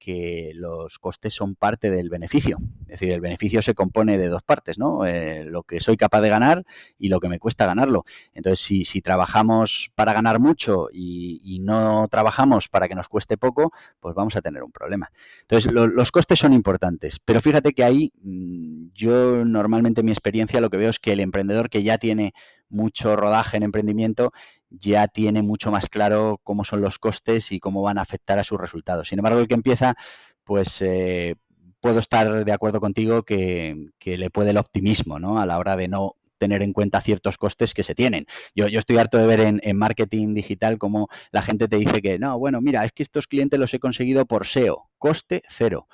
los 0.55 0.99
costes 0.99 1.35
son 1.35 1.55
parte 1.55 1.91
del 1.91 2.11
beneficio. 2.11 2.59
Es 2.83 3.01
decir, 3.01 3.13
el 3.13 3.21
beneficio 3.21 3.63
se 3.63 3.75
compone 3.75 4.19
de 4.19 4.29
dos 4.29 4.43
partes, 4.43 4.79
¿no? 4.79 5.07
Eh, 5.07 5.45
lo 5.45 5.63
que 5.63 5.81
soy 5.81 5.97
capaz 5.97 6.21
de 6.21 6.29
ganar 6.29 6.65
y 6.99 7.09
lo 7.09 7.21
que 7.21 7.29
me 7.29 7.39
cuesta 7.39 7.67
ganarlo. 7.67 8.05
Entonces, 8.33 8.61
si, 8.61 9.01
trabajamos 9.03 9.91
para 9.95 10.13
ganar 10.13 10.41
mucho 10.41 10.89
y, 10.93 11.61
no 11.65 12.09
trabajamos 12.09 12.69
para 12.69 12.89
que 12.89 12.95
nos 12.95 13.09
cueste 13.09 13.39
poco, 13.39 13.73
pues 14.01 14.15
vamos 14.15 14.37
a 14.37 14.43
tener 14.43 14.63
un 14.63 14.73
problema. 14.73 15.11
Entonces, 15.43 15.73
los 15.73 16.13
costes 16.13 16.39
son 16.39 16.53
importantes, 16.53 17.19
pero 17.25 17.41
fíjate 17.41 17.73
que 17.73 17.85
ahí 17.85 18.13
mm, 18.23 18.89
yo 18.93 19.45
normalmente 19.45 20.03
mi 20.03 20.11
experiencia 20.11 20.61
lo 20.61 20.69
que 20.69 20.77
veo 20.77 20.91
es 20.91 20.99
que 20.99 21.13
el 21.13 21.21
emprendedor 21.21 21.71
que 21.71 21.83
ya 21.83 21.99
tiene 21.99 22.35
mucho 22.75 23.17
rodaje 23.17 23.57
en 23.57 23.63
emprendimiento 23.63 24.33
ya 24.71 25.09
tiene 25.09 25.43
mucho 25.43 25.71
más 25.71 25.89
claro 25.89 26.41
cómo 26.43 26.65
son 26.65 26.81
los 26.81 26.99
costes 26.99 27.53
y 27.53 27.61
cómo 27.61 27.83
van 27.83 27.99
a 27.99 28.03
afectar 28.03 28.39
a 28.39 28.45
sus 28.45 28.61
resultados. 28.61 29.09
Sin 29.09 29.19
embargo, 29.19 29.41
el 29.41 29.49
que 29.49 29.55
empieza, 29.55 29.95
pues 30.43 30.83
eh, 30.83 31.37
puedo 31.81 31.99
estar 31.99 32.45
de 32.45 32.53
acuerdo 32.53 32.81
contigo 32.81 33.23
que, 33.23 33.91
le 34.05 34.31
puede 34.31 34.51
el 34.51 34.59
optimismo, 34.59 35.19
¿no? 35.19 35.41
A 35.41 35.47
la 35.47 35.59
hora 35.59 35.77
de 35.77 35.89
no 35.89 36.17
tener 36.39 36.63
en 36.63 36.73
cuenta 36.73 37.01
ciertos 37.01 37.39
costes 37.39 37.73
que 37.75 37.85
se 37.85 37.95
tienen. 37.95 38.27
Yo, 38.55 38.69
yo 38.69 38.79
estoy 38.79 38.99
harto 38.99 39.19
de 39.19 39.27
ver 39.27 39.41
en, 39.41 39.61
en, 39.63 39.77
marketing 39.77 40.35
digital 40.35 40.79
cómo 40.79 41.09
la 41.31 41.43
gente 41.43 41.69
te 41.69 41.77
dice 41.77 42.03
que, 42.03 42.19
no, 42.19 42.39
bueno, 42.39 42.61
mira, 42.61 42.85
es 42.85 42.93
que 42.93 43.03
estos 43.03 43.27
clientes 43.27 43.59
los 43.59 43.73
he 43.73 43.79
conseguido 43.79 44.27
por 44.27 44.47
SEO, 44.47 44.91
coste 44.99 45.43
cero. 45.49 45.87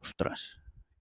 Ostras, 0.00 0.57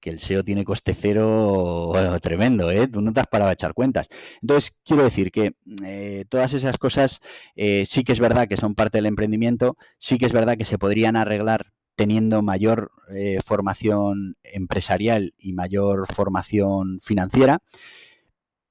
que 0.07 0.13
el 0.13 0.19
SEO 0.21 0.41
tiene 0.45 0.63
coste 0.63 0.93
cero 0.93 1.91
tremendo, 2.21 2.71
¿eh? 2.71 2.87
Tú 2.87 3.01
no 3.01 3.11
te 3.11 3.19
has 3.19 3.27
parado 3.27 3.49
a 3.49 3.53
echar 3.53 3.73
cuentas. 3.73 4.07
Entonces, 4.41 4.73
quiero 4.85 5.03
decir 5.03 5.31
que 5.31 5.55
eh, 5.85 6.23
todas 6.29 6.53
esas 6.53 6.77
cosas 6.77 7.19
eh, 7.57 7.83
sí 7.85 8.05
que 8.05 8.13
es 8.13 8.21
verdad 8.21 8.47
que 8.47 8.55
son 8.55 8.73
parte 8.73 8.99
del 8.99 9.07
emprendimiento, 9.07 9.75
sí 9.99 10.17
que 10.17 10.25
es 10.25 10.31
verdad 10.31 10.55
que 10.55 10.63
se 10.63 10.77
podrían 10.77 11.17
arreglar 11.17 11.73
teniendo 11.97 12.41
mayor 12.41 12.91
eh, 13.13 13.39
formación 13.43 14.37
empresarial 14.43 15.33
y 15.37 15.51
mayor 15.51 16.07
formación 16.07 16.99
financiera, 17.01 17.59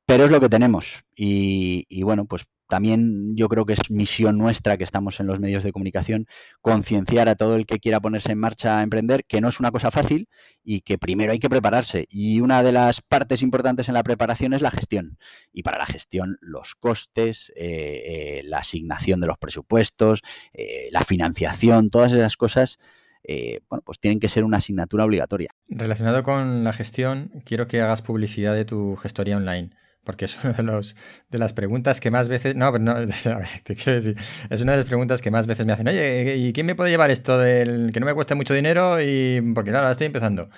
pero 0.07 0.25
es 0.25 0.31
lo 0.31 0.41
que 0.41 0.49
tenemos. 0.49 1.05
Y, 1.15 1.85
y 1.91 2.03
bueno, 2.03 2.25
pues 2.25 2.47
también 2.69 3.37
yo 3.37 3.49
creo 3.49 3.65
que 3.65 3.75
es 3.75 3.91
misión 3.91 4.39
nuestra 4.39 4.77
que 4.77 4.85
estamos 4.85 5.21
en 5.21 5.27
los 5.27 5.39
medios 5.39 5.63
de 5.63 5.73
comunicación 5.73 6.27
concienciar 6.61 7.29
a 7.29 7.37
todo 7.37 7.57
el 7.57 7.67
que 7.67 7.79
quiera 7.79 8.01
ponerse 8.01 8.33
en 8.33 8.39
marcha 8.39 8.79
a 8.79 8.83
emprender 8.83 9.25
que 9.25 9.41
no 9.41 9.49
es 9.49 9.61
una 9.61 9.71
cosa 9.71 9.91
fácil 9.91 10.29
y 10.65 10.81
que 10.81 10.99
primero 10.99 11.33
hay 11.33 11.39
que 11.39 11.49
prepararse. 11.49 12.07
Y 12.09 12.41
una 12.41 12.63
de 12.63 12.73
las 12.73 13.01
partes 13.01 13.43
importantes 13.43 13.89
en 13.89 13.95
la 13.95 14.03
preparación 14.03 14.53
es 14.53 14.63
la 14.63 14.71
gestión. 14.71 15.19
Y 15.53 15.63
para 15.63 15.79
la 15.79 15.87
gestión 15.87 16.39
los 16.41 16.75
costes, 16.75 17.53
eh, 17.57 18.03
eh, 18.07 18.43
la 18.45 18.59
asignación 18.59 19.21
de 19.21 19.29
los 19.29 19.39
presupuestos, 19.39 20.23
eh, 20.53 20.89
la 20.91 21.03
financiación, 21.03 21.91
todas 21.91 22.13
esas 22.13 22.37
cosas. 22.37 22.79
bueno, 23.69 23.83
pues 23.85 23.99
tienen 23.99 24.21
que 24.21 24.29
ser 24.29 24.45
una 24.45 24.59
asignatura 24.59 25.05
obligatoria. 25.05 25.51
Relacionado 25.69 26.23
con 26.23 26.63
la 26.63 26.73
gestión, 26.73 27.33
quiero 27.45 27.67
que 27.67 27.81
hagas 27.81 28.01
publicidad 28.01 28.55
de 28.55 28.65
tu 28.65 28.95
gestoría 28.95 29.37
online 29.37 29.71
porque 30.07 30.25
es 30.25 30.43
una 30.43 30.55
de, 30.55 30.63
los, 30.63 30.97
de 31.31 31.39
las 31.39 31.53
preguntas 31.53 32.01
que 32.01 32.11
más 32.11 32.29
veces, 32.29 32.55
no, 32.55 32.73
pero 32.73 32.83
no, 32.83 32.95
te 33.65 33.75
quiero 33.75 34.01
decir, 34.01 34.17
es 34.49 34.61
una 34.63 34.73
de 34.73 34.79
las 34.79 34.87
preguntas 34.87 35.21
que 35.21 35.31
más 35.31 35.47
veces 35.47 35.67
me 35.67 35.73
hacen, 35.73 35.89
oye, 35.89 36.37
¿y 36.37 36.53
quién 36.55 36.65
me 36.65 36.75
puede 36.75 36.91
llevar 36.91 37.11
esto 37.11 37.39
del 37.39 37.91
que 37.93 38.01
no 38.01 38.07
me 38.07 38.15
cueste 38.15 38.35
mucho 38.35 38.55
dinero? 38.55 38.99
Y 39.03 39.43
porque 39.55 39.71
claro, 39.71 39.87
ahora 39.87 39.93
estoy 39.93 40.07
empezando. 40.07 40.49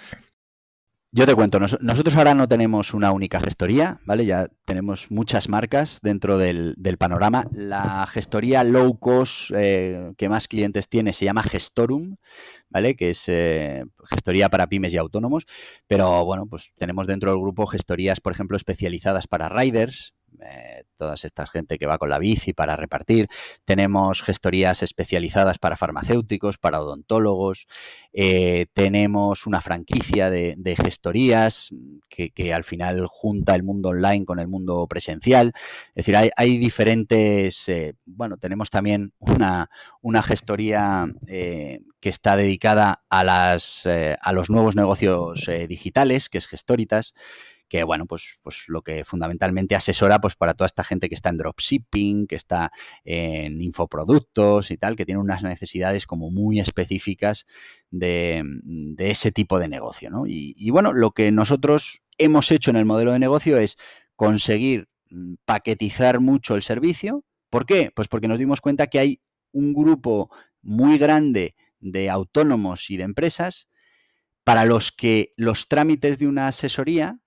Yo 1.11 1.25
te 1.25 1.35
cuento, 1.35 1.59
nosotros 1.59 2.17
ahora 2.17 2.35
no 2.35 2.47
tenemos 2.49 2.93
una 2.93 3.13
única 3.13 3.41
gestoría, 3.41 3.99
¿vale? 4.05 4.27
Ya 4.27 4.49
tenemos 4.67 5.11
muchas 5.11 5.49
marcas 5.49 6.01
dentro 6.03 6.37
del, 6.37 6.77
panorama. 6.99 7.47
La 7.51 8.07
gestoría 8.07 8.63
low 8.63 8.99
cost 8.99 9.51
eh, 9.57 10.13
que 10.19 10.29
más 10.29 10.49
clientes 10.49 10.91
tiene 10.91 11.15
se 11.15 11.25
llama 11.25 11.43
Gestorum, 11.43 12.17
¿vale? 12.69 12.95
Que 12.95 13.11
es 13.11 13.25
eh, 13.29 13.85
gestoría 14.05 14.51
para 14.51 14.67
pymes 14.67 14.93
y 14.93 14.99
autónomos. 14.99 15.47
Pero 15.87 16.27
bueno, 16.27 16.47
pues 16.47 16.73
tenemos 16.75 17.07
dentro 17.07 17.31
del 17.31 17.41
grupo 17.41 17.67
gestorías, 17.67 18.21
por 18.21 18.35
ejemplo, 18.35 18.59
especializadas 18.59 19.27
para 19.27 19.49
riders, 19.49 20.13
eh, 20.41 20.85
todas 20.97 21.25
estas 21.25 21.51
gente 21.51 21.79
que 21.79 21.87
va 21.87 21.99
con 21.99 22.11
la 22.11 22.19
bici 22.19 22.53
para 22.53 22.77
repartir. 22.77 23.29
Tenemos 23.65 24.23
gestorías 24.23 24.83
especializadas 24.83 25.59
para 25.59 25.77
farmacéuticos, 25.77 26.59
para 26.59 26.81
odontólogos. 26.81 27.67
Eh, 28.13 28.67
tenemos 28.73 29.47
una 29.47 29.61
franquicia 29.61 30.31
de, 30.31 30.77
gestorías 30.83 31.71
que, 32.09 32.55
al 32.55 32.65
final 32.65 33.07
junta 33.09 33.55
el 33.55 33.63
mundo 33.63 33.91
online 33.91 34.25
con 34.25 34.39
el 34.39 34.49
mundo 34.49 34.87
presencial. 34.89 35.53
Es 35.95 36.07
decir, 36.07 36.17
hay, 36.17 36.59
diferentes, 36.59 37.69
eh, 37.69 37.95
bueno, 38.05 38.37
tenemos 38.37 38.71
también 38.71 39.13
una, 39.19 39.71
una 40.01 40.23
gestoría 40.23 41.07
que 41.27 42.09
está 42.09 42.37
dedicada 42.37 43.03
a, 43.09 43.25
las, 43.25 43.87
a 43.87 44.33
los 44.33 44.51
nuevos 44.51 44.77
negocios 44.77 45.51
digitales, 45.69 46.29
que 46.29 46.39
es 46.39 46.47
Gestoritas 46.47 47.15
que 47.69 47.85
bueno, 47.85 48.07
pues, 48.07 48.39
pues 48.43 48.65
lo 48.69 48.83
que 48.83 49.05
fundamentalmente 49.05 49.75
asesora 49.75 50.21
pues 50.21 50.37
para 50.37 50.55
toda 50.55 50.67
esta 50.67 50.85
gente 50.85 51.09
que 51.09 51.15
está 51.15 51.29
en 51.29 51.37
dropshipping, 51.37 52.27
que 52.27 52.37
está 52.37 52.73
en 53.05 53.61
infoproductos 53.61 54.71
y 54.71 54.77
tal, 54.77 54.97
que 54.97 55.05
tiene 55.05 55.21
unas 55.21 55.43
necesidades 55.43 56.07
como 56.07 56.31
muy 56.31 56.61
específicas 56.61 57.47
de, 57.91 58.43
ese 58.99 59.33
tipo 59.33 59.59
de 59.59 59.69
negocio, 59.69 60.11
¿no? 60.11 60.25
y 60.27 60.71
bueno, 60.71 60.93
lo 60.93 61.13
que 61.13 61.31
nosotros 61.31 62.03
hemos 62.19 62.51
hecho 62.51 62.71
en 62.71 62.77
el 62.77 62.85
modelo 62.85 63.13
de 63.13 63.19
negocio 63.19 63.59
es 63.59 63.79
conseguir 64.17 64.89
mm, 65.11 65.35
paquetizar 65.45 66.21
mucho 66.21 66.57
el 66.57 66.63
servicio. 66.63 67.25
¿Por 67.51 67.65
qué? 67.65 67.91
Pues 67.95 68.09
porque 68.09 68.29
nos 68.29 68.39
dimos 68.39 68.61
cuenta 68.61 68.89
que 68.89 68.99
hay 68.99 69.23
un 69.53 69.73
grupo 69.73 70.31
muy 70.61 70.99
grande 70.99 71.55
de 71.81 72.11
autónomos 72.11 72.91
y 72.91 72.97
de 72.97 73.05
empresas 73.05 73.69
para 74.45 74.65
los 74.65 74.93
que 74.93 75.31
los 75.37 75.69
trámites 75.69 76.19
de 76.19 76.27
una 76.27 76.49
asesoría 76.49 77.13
mm, 77.13 77.19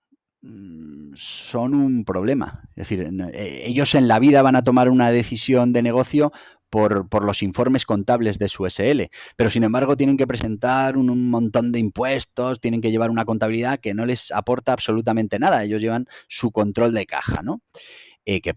son 1.14 1.74
un 1.74 2.04
problema. 2.04 2.62
Es 2.70 2.88
decir, 2.88 3.08
eh, 3.32 3.62
ellos 3.66 3.94
en 3.94 4.08
la 4.08 4.18
vida 4.18 4.42
van 4.42 4.56
a 4.56 4.64
tomar 4.64 4.88
una 4.88 5.10
decisión 5.10 5.72
de 5.72 5.82
negocio 5.82 6.32
por, 6.72 7.24
los 7.24 7.42
informes 7.42 7.84
contables 7.84 8.38
de 8.38 8.48
su 8.48 8.64
SL, 8.64 9.02
pero 9.36 9.50
sin 9.50 9.62
embargo 9.62 9.94
tienen 9.94 10.16
que 10.16 10.26
presentar 10.26 10.96
un, 10.96 11.28
montón 11.28 11.70
de 11.70 11.78
impuestos, 11.78 12.60
tienen 12.60 12.80
que 12.80 12.90
llevar 12.90 13.10
una 13.10 13.26
contabilidad 13.26 13.78
que 13.78 13.92
no 13.92 14.06
les 14.06 14.32
aporta 14.32 14.72
absolutamente 14.72 15.38
nada. 15.38 15.62
Ellos 15.64 15.82
llevan 15.82 16.06
su 16.28 16.50
control 16.50 16.94
de 16.94 17.04
caja, 17.04 17.42
¿no? 17.42 17.60
Eh, 18.24 18.40
que 18.40 18.54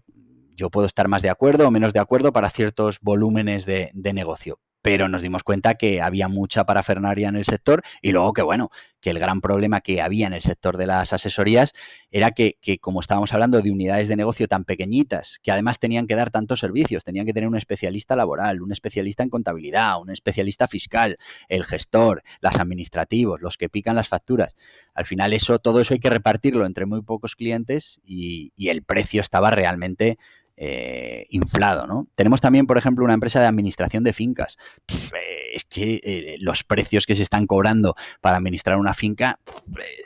yo 0.56 0.70
puedo 0.70 0.86
estar 0.86 1.08
más 1.08 1.20
de 1.20 1.28
acuerdo 1.28 1.68
o 1.68 1.70
menos 1.70 1.92
de 1.92 2.00
acuerdo 2.00 2.32
para 2.32 2.48
ciertos 2.48 3.00
volúmenes 3.02 3.66
de, 3.66 3.90
de 3.92 4.12
negocio, 4.14 4.58
pero 4.86 5.08
nos 5.08 5.20
dimos 5.20 5.42
cuenta 5.42 5.74
que 5.74 6.00
había 6.00 6.28
mucha 6.28 6.64
parafernaria 6.64 7.28
en 7.28 7.34
el 7.34 7.44
sector 7.44 7.82
y 8.02 8.12
luego 8.12 8.32
que, 8.32 8.42
bueno, 8.42 8.70
que 9.00 9.10
el 9.10 9.18
gran 9.18 9.40
problema 9.40 9.80
que 9.80 10.00
había 10.00 10.28
en 10.28 10.32
el 10.32 10.42
sector 10.42 10.76
de 10.76 10.86
las 10.86 11.12
asesorías 11.12 11.72
era 12.12 12.30
que, 12.30 12.56
como 12.80 13.00
estábamos 13.00 13.32
hablando 13.32 13.60
de 13.60 13.72
unidades 13.72 14.06
de 14.06 14.14
negocio 14.14 14.46
tan 14.46 14.64
pequeñitas, 14.64 15.40
que 15.42 15.50
además 15.50 15.80
tenían 15.80 16.06
que 16.06 16.14
dar 16.14 16.30
tantos 16.30 16.60
servicios, 16.60 17.02
tenían 17.02 17.26
que 17.26 17.32
tener 17.32 17.48
un 17.48 17.56
especialista 17.56 18.14
laboral, 18.14 18.62
un 18.62 18.70
especialista 18.70 19.24
en 19.24 19.30
contabilidad, 19.30 20.00
un 20.00 20.10
especialista 20.10 20.68
fiscal, 20.68 21.18
el 21.48 21.64
gestor, 21.64 22.22
los 22.40 22.54
administrativos, 22.54 23.40
los 23.40 23.56
que 23.56 23.68
pican 23.68 23.96
las 23.96 24.06
facturas. 24.06 24.54
Al 24.94 25.04
final 25.04 25.32
eso, 25.32 25.58
todo 25.58 25.80
eso 25.80 25.94
hay 25.94 26.00
que 26.00 26.10
repartirlo 26.10 26.64
entre 26.64 26.86
muy 26.86 27.02
pocos 27.02 27.34
clientes 27.34 28.00
y 28.04 28.52
el 28.68 28.84
precio 28.84 29.20
estaba 29.20 29.50
realmente 29.50 30.16
eh, 30.58 31.26
inflado, 31.28 31.86
¿no? 31.86 32.08
Tenemos 32.14 32.40
también, 32.40 32.66
por 32.66 32.78
ejemplo, 32.78 33.04
una 33.04 33.12
empresa 33.12 33.40
de 33.40 33.46
administración 33.46 34.04
de 34.04 34.14
fincas. 34.14 34.56
Eh, 34.88 35.54
es 35.54 35.64
que 35.64 36.00
eh, 36.02 36.36
los 36.40 36.64
precios 36.64 37.04
que 37.04 37.14
se 37.14 37.22
están 37.22 37.46
cobrando 37.46 37.94
para 38.22 38.38
administrar 38.38 38.78
una 38.78 38.94
finca 38.94 39.38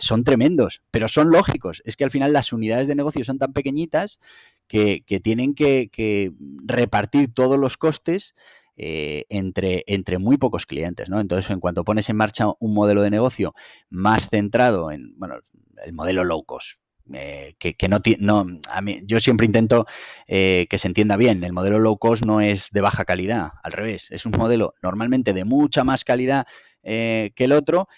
son 0.00 0.24
tremendos, 0.24 0.82
pero 0.90 1.06
son 1.06 1.30
lógicos. 1.30 1.82
Es 1.84 1.96
que 1.96 2.02
al 2.02 2.10
final 2.10 2.32
las 2.32 2.52
unidades 2.52 2.88
de 2.88 2.96
negocio 2.96 3.24
son 3.24 3.38
tan 3.38 3.52
pequeñitas 3.52 4.18
que, 4.66 5.04
tienen 5.22 5.54
que, 5.54 6.32
repartir 6.64 7.32
todos 7.32 7.58
los 7.58 7.76
costes 7.76 8.34
entre, 8.76 9.84
entre 9.86 10.18
muy 10.18 10.36
pocos 10.36 10.66
clientes, 10.66 11.08
¿no? 11.10 11.20
Entonces, 11.20 11.50
en 11.50 11.60
cuanto 11.60 11.84
pones 11.84 12.08
en 12.08 12.16
marcha 12.16 12.46
un 12.58 12.74
modelo 12.74 13.02
de 13.02 13.10
negocio 13.10 13.54
más 13.88 14.28
centrado 14.28 14.90
en, 14.90 15.16
bueno, 15.16 15.36
el 15.84 15.92
modelo 15.92 16.24
low 16.24 16.44
cost, 16.44 16.80
eh, 17.12 17.54
que, 17.58 17.88
no 17.88 18.00
no 18.18 18.46
mí, 18.82 19.00
yo 19.04 19.20
siempre 19.20 19.46
intento 19.46 19.86
eh, 20.26 20.66
que 20.70 20.78
se 20.78 20.88
entienda 20.88 21.16
bien, 21.16 21.42
el 21.42 21.52
modelo 21.52 21.78
low 21.78 21.98
cost 21.98 22.24
no 22.24 22.40
es 22.40 22.68
de 22.70 22.80
baja 22.80 23.04
calidad, 23.04 23.52
al 23.62 23.72
revés, 23.72 24.08
es 24.10 24.26
un 24.26 24.32
modelo 24.36 24.74
normalmente 24.82 25.32
de 25.32 25.44
mucha 25.44 25.82
más 25.82 26.04
calidad 26.04 26.46
eh, 26.82 27.32
que 27.34 27.44
el 27.44 27.52
otro, 27.52 27.88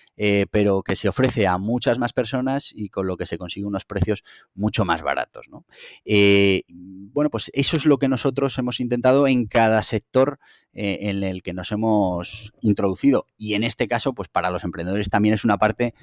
pero 0.51 0.83
que 0.83 0.97
se 0.97 1.09
ofrece 1.09 1.47
a 1.47 1.59
muchas 1.59 1.99
más 1.99 2.13
personas 2.13 2.73
y 2.75 2.89
con 2.89 3.07
lo 3.07 3.17
que 3.17 3.27
se 3.27 3.39
consigue 3.39 3.67
unos 3.67 3.85
precios 3.85 4.23
mucho 4.55 4.85
más 4.85 5.03
baratos. 5.03 5.49
¿no? 5.49 5.65
bueno, 7.13 7.29
pues 7.31 7.51
eso 7.55 7.77
es 7.77 7.87
lo 7.87 7.99
que 7.99 8.09
nosotros 8.09 8.57
hemos 8.59 8.81
intentado 8.81 9.27
en 9.27 9.47
cada 9.47 9.83
sector 9.83 10.39
en 10.73 11.23
el 11.23 11.43
que 11.43 11.53
nos 11.53 11.71
hemos 11.71 12.53
introducido 12.61 13.27
y 13.37 13.55
en 13.55 13.65
este 13.65 13.89
caso, 13.89 14.15
pues 14.15 14.29
para 14.29 14.51
los 14.51 14.65
emprendedores 14.65 15.11
también 15.11 15.35
es 15.35 15.45
una 15.45 15.59
parte 15.59 15.95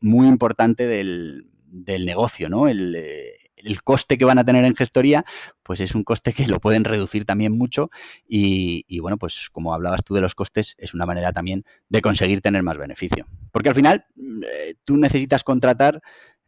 muy 0.00 0.26
importante 0.26 0.86
del, 0.86 1.44
del 1.70 2.04
negocio, 2.04 2.48
¿no? 2.48 2.68
Eh, 2.68 3.36
el, 3.56 3.82
coste 3.82 4.18
que 4.18 4.24
van 4.24 4.38
a 4.38 4.44
tener 4.44 4.64
en 4.64 4.74
gestoría, 4.74 5.24
pues 5.62 5.80
es 5.80 5.94
un 5.94 6.04
coste 6.04 6.32
que 6.32 6.46
lo 6.46 6.60
pueden 6.60 6.84
reducir 6.84 7.24
también 7.24 7.56
mucho 7.56 7.90
y, 8.26 8.98
bueno, 9.00 9.18
pues 9.18 9.48
como 9.50 9.74
hablabas 9.74 10.04
tú 10.04 10.14
de 10.14 10.20
los 10.20 10.34
costes, 10.34 10.74
es 10.78 10.94
una 10.94 11.06
manera 11.06 11.32
también 11.32 11.64
de 11.88 12.00
conseguir 12.00 12.40
tener 12.40 12.62
más 12.62 12.78
beneficio. 12.78 13.26
Porque 13.52 13.68
al 13.68 13.74
final 13.74 14.06
eh, 14.16 14.74
tú 14.84 14.96
necesitas 14.96 15.44
contratar 15.44 16.00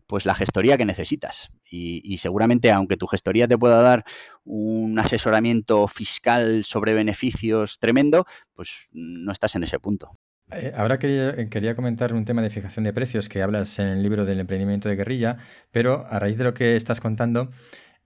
pues 0.07 0.27
la 0.27 0.35
gestoría 0.35 0.77
que 0.77 0.85
necesitas. 0.85 1.51
Y, 1.65 2.03
y, 2.05 2.19
seguramente, 2.19 2.71
aunque 2.71 2.99
tu 2.99 3.07
gestoría 3.07 3.49
te 3.49 3.57
pueda 3.57 3.81
dar 3.81 4.05
un 4.45 4.99
asesoramiento 4.99 5.89
fiscal 5.89 6.65
sobre 6.65 6.93
beneficios 6.93 7.79
tremendo, 7.79 8.27
pues 8.53 8.89
no 8.93 9.33
estás 9.33 9.55
en 9.57 9.63
ese 9.63 9.79
punto. 9.79 10.19
Eh, 10.55 10.73
ahora 10.77 10.99
quería, 10.99 11.49
quería, 11.49 11.75
comentar 11.75 12.13
un 12.13 12.25
tema 12.25 12.43
de 12.43 12.51
fijación 12.51 12.85
de 12.85 12.93
precios 12.93 13.29
que 13.29 13.43
hablas 13.43 13.79
en 13.79 13.89
el 13.89 14.03
libro 14.03 14.25
del 14.25 14.41
emprendimiento 14.41 14.89
de 14.89 14.97
guerrilla, 14.97 15.39
pero 15.71 16.07
a 16.09 16.19
raíz 16.19 16.39
de 16.39 16.45
lo 16.45 16.55
que 16.55 16.77
estás 16.77 17.01
contando, 17.01 17.51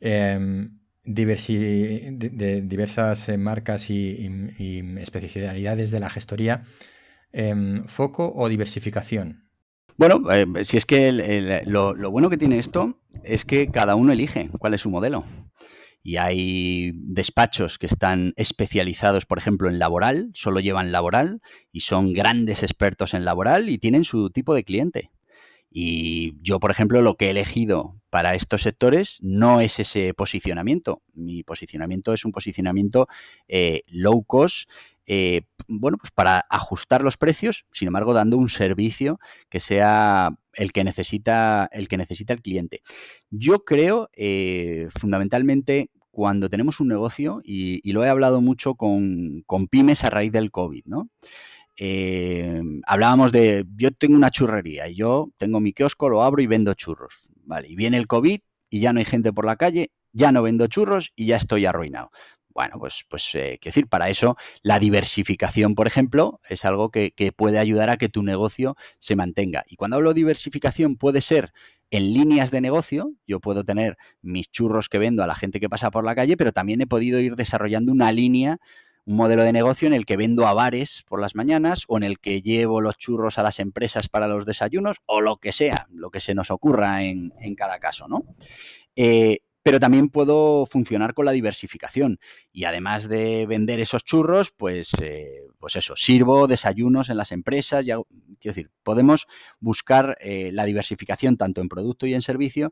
em, 0.00 0.78
de, 1.04 2.62
diversas 2.62 3.28
eh, 3.28 3.36
marcas 3.36 3.90
y, 3.90 4.28
especialidades 5.00 5.90
de 5.90 6.00
la 6.00 6.10
gestoría, 6.10 6.62
em, 7.32 7.86
¿foco 7.86 8.32
o 8.34 8.48
diversificación? 8.48 9.44
Bueno, 9.96 10.30
eh, 10.30 10.46
si 10.64 10.76
es 10.76 10.84
que 10.84 11.62
lo 11.66 12.10
bueno 12.10 12.28
que 12.28 12.36
tiene 12.36 12.58
esto 12.58 13.00
es 13.24 13.44
que 13.44 13.68
cada 13.68 13.94
uno 13.94 14.12
elige 14.12 14.50
cuál 14.58 14.74
es 14.74 14.82
su 14.82 14.90
modelo 14.90 15.24
y 16.06 16.18
hay 16.18 16.92
despachos 16.94 17.78
que 17.78 17.86
están 17.86 18.32
especializados, 18.36 19.26
por 19.26 19.38
ejemplo, 19.38 19.68
en 19.68 19.80
laboral, 19.80 20.30
solo 20.34 20.60
llevan 20.60 20.92
laboral 20.92 21.40
y 21.72 21.80
son 21.80 22.12
grandes 22.12 22.62
expertos 22.62 23.12
en 23.12 23.24
laboral 23.24 23.68
y 23.68 23.78
tienen 23.78 24.04
su 24.04 24.30
tipo 24.30 24.54
de 24.54 24.62
cliente. 24.62 25.10
Y 25.68 26.40
yo, 26.42 26.60
por 26.60 26.70
ejemplo, 26.70 27.02
lo 27.02 27.16
que 27.16 27.26
he 27.26 27.30
elegido 27.30 28.00
para 28.08 28.36
estos 28.36 28.62
sectores 28.62 29.18
no 29.20 29.60
es 29.60 29.80
ese 29.80 30.14
posicionamiento. 30.14 31.02
Mi 31.12 31.42
posicionamiento 31.42 32.12
es 32.12 32.24
un 32.24 32.30
posicionamiento 32.30 33.08
eh, 33.48 33.82
low 33.88 34.22
cost, 34.22 34.70
eh, 35.06 35.42
bueno, 35.66 35.98
pues 35.98 36.12
para 36.12 36.46
ajustar 36.50 37.02
los 37.02 37.16
precios, 37.16 37.66
sin 37.72 37.88
embargo, 37.88 38.14
dando 38.14 38.36
un 38.36 38.48
servicio 38.48 39.18
que 39.48 39.58
sea 39.58 40.30
el 40.52 40.72
que 40.72 40.84
necesita 40.84 41.68
el, 41.72 41.88
que 41.88 41.96
necesita 41.96 42.32
el 42.32 42.42
cliente. 42.42 42.82
Yo 43.30 43.64
creo, 43.64 44.08
eh, 44.14 44.88
fundamentalmente, 44.98 45.90
cuando 46.16 46.48
tenemos 46.48 46.80
un 46.80 46.88
negocio, 46.88 47.42
y, 47.44 47.92
lo 47.92 48.02
he 48.02 48.08
hablado 48.08 48.40
mucho 48.40 48.74
con, 48.74 49.44
pymes 49.70 50.02
a 50.02 50.08
raíz 50.08 50.32
del 50.32 50.50
COVID, 50.50 50.84
¿no? 50.86 51.10
Eh, 51.76 52.62
hablábamos 52.86 53.32
de, 53.32 53.66
yo 53.76 53.90
tengo 53.90 54.16
una 54.16 54.30
churrería 54.30 54.88
y 54.88 54.94
yo 54.94 55.28
tengo 55.36 55.60
mi 55.60 55.74
kiosco, 55.74 56.08
lo 56.08 56.22
abro 56.22 56.40
y 56.40 56.46
vendo 56.46 56.72
churros, 56.72 57.28
¿vale? 57.44 57.68
Y 57.68 57.76
viene 57.76 57.98
el 57.98 58.06
COVID 58.06 58.38
y 58.70 58.80
ya 58.80 58.94
no 58.94 58.98
hay 58.98 59.04
gente 59.04 59.30
por 59.30 59.44
la 59.44 59.56
calle, 59.56 59.90
ya 60.12 60.32
no 60.32 60.42
vendo 60.42 60.68
churros 60.68 61.12
y 61.16 61.26
ya 61.26 61.36
estoy 61.36 61.66
arruinado. 61.66 62.10
Bueno, 62.48 62.78
pues, 62.78 63.04
pues 63.10 63.34
eh, 63.34 63.60
decir, 63.62 63.86
para 63.86 64.08
eso 64.08 64.38
la 64.62 64.78
diversificación, 64.78 65.74
por 65.74 65.86
ejemplo, 65.86 66.40
es 66.48 66.64
algo 66.64 66.90
que, 66.90 67.10
que, 67.10 67.30
puede 67.30 67.58
ayudar 67.58 67.90
a 67.90 67.98
que 67.98 68.08
tu 68.08 68.22
negocio 68.22 68.74
se 69.00 69.16
mantenga. 69.16 69.64
Y 69.68 69.76
cuando 69.76 69.96
hablo 69.96 70.14
de 70.14 70.20
diversificación 70.20 70.96
puede 70.96 71.20
ser 71.20 71.52
en 71.90 72.12
líneas 72.12 72.50
de 72.50 72.60
negocio, 72.60 73.12
yo 73.26 73.40
puedo 73.40 73.64
tener 73.64 73.96
mis 74.22 74.50
churros 74.50 74.88
que 74.88 74.98
vendo 74.98 75.22
a 75.22 75.26
la 75.26 75.34
gente 75.34 75.60
que 75.60 75.68
pasa 75.68 75.90
por 75.90 76.04
la 76.04 76.14
calle, 76.14 76.36
pero 76.36 76.52
también 76.52 76.80
he 76.80 76.86
podido 76.86 77.20
ir 77.20 77.36
desarrollando 77.36 77.92
una 77.92 78.10
línea, 78.12 78.58
un 79.04 79.16
modelo 79.16 79.44
de 79.44 79.52
negocio 79.52 79.86
en 79.86 79.94
el 79.94 80.04
que 80.04 80.16
vendo 80.16 80.46
a 80.46 80.54
bares 80.54 81.04
por 81.08 81.20
las 81.20 81.36
mañanas 81.36 81.84
o 81.86 81.96
en 81.96 82.02
el 82.02 82.18
que 82.18 82.42
llevo 82.42 82.80
los 82.80 82.96
churros 82.96 83.38
a 83.38 83.42
las 83.42 83.60
empresas 83.60 84.08
para 84.08 84.26
los 84.26 84.46
desayunos 84.46 84.96
o 85.06 85.20
lo 85.20 85.36
que 85.36 85.52
sea, 85.52 85.86
lo 85.92 86.10
que 86.10 86.20
se 86.20 86.34
nos 86.34 86.50
ocurra 86.50 87.04
en, 87.04 87.30
cada 87.56 87.78
caso, 87.78 88.08
¿no? 88.08 88.22
Eh, 88.96 89.38
pero 89.66 89.80
también 89.80 90.10
puedo 90.10 90.64
funcionar 90.64 91.12
con 91.12 91.24
la 91.24 91.32
diversificación. 91.32 92.20
Y 92.52 92.66
además 92.66 93.08
de 93.08 93.46
vender 93.46 93.80
esos 93.80 94.04
churros, 94.04 94.52
pues, 94.56 94.92
eh, 95.02 95.40
pues 95.58 95.74
eso, 95.74 95.96
sirvo 95.96 96.46
desayunos 96.46 97.10
en 97.10 97.16
las 97.16 97.32
empresas. 97.32 97.84
quiero 97.84 98.04
decir, 98.40 98.70
podemos 98.84 99.26
buscar 99.58 100.18
eh, 100.20 100.50
la 100.52 100.66
diversificación 100.66 101.36
tanto 101.36 101.60
en 101.62 101.68
producto 101.68 102.06
y 102.06 102.14
en 102.14 102.22
servicio 102.22 102.70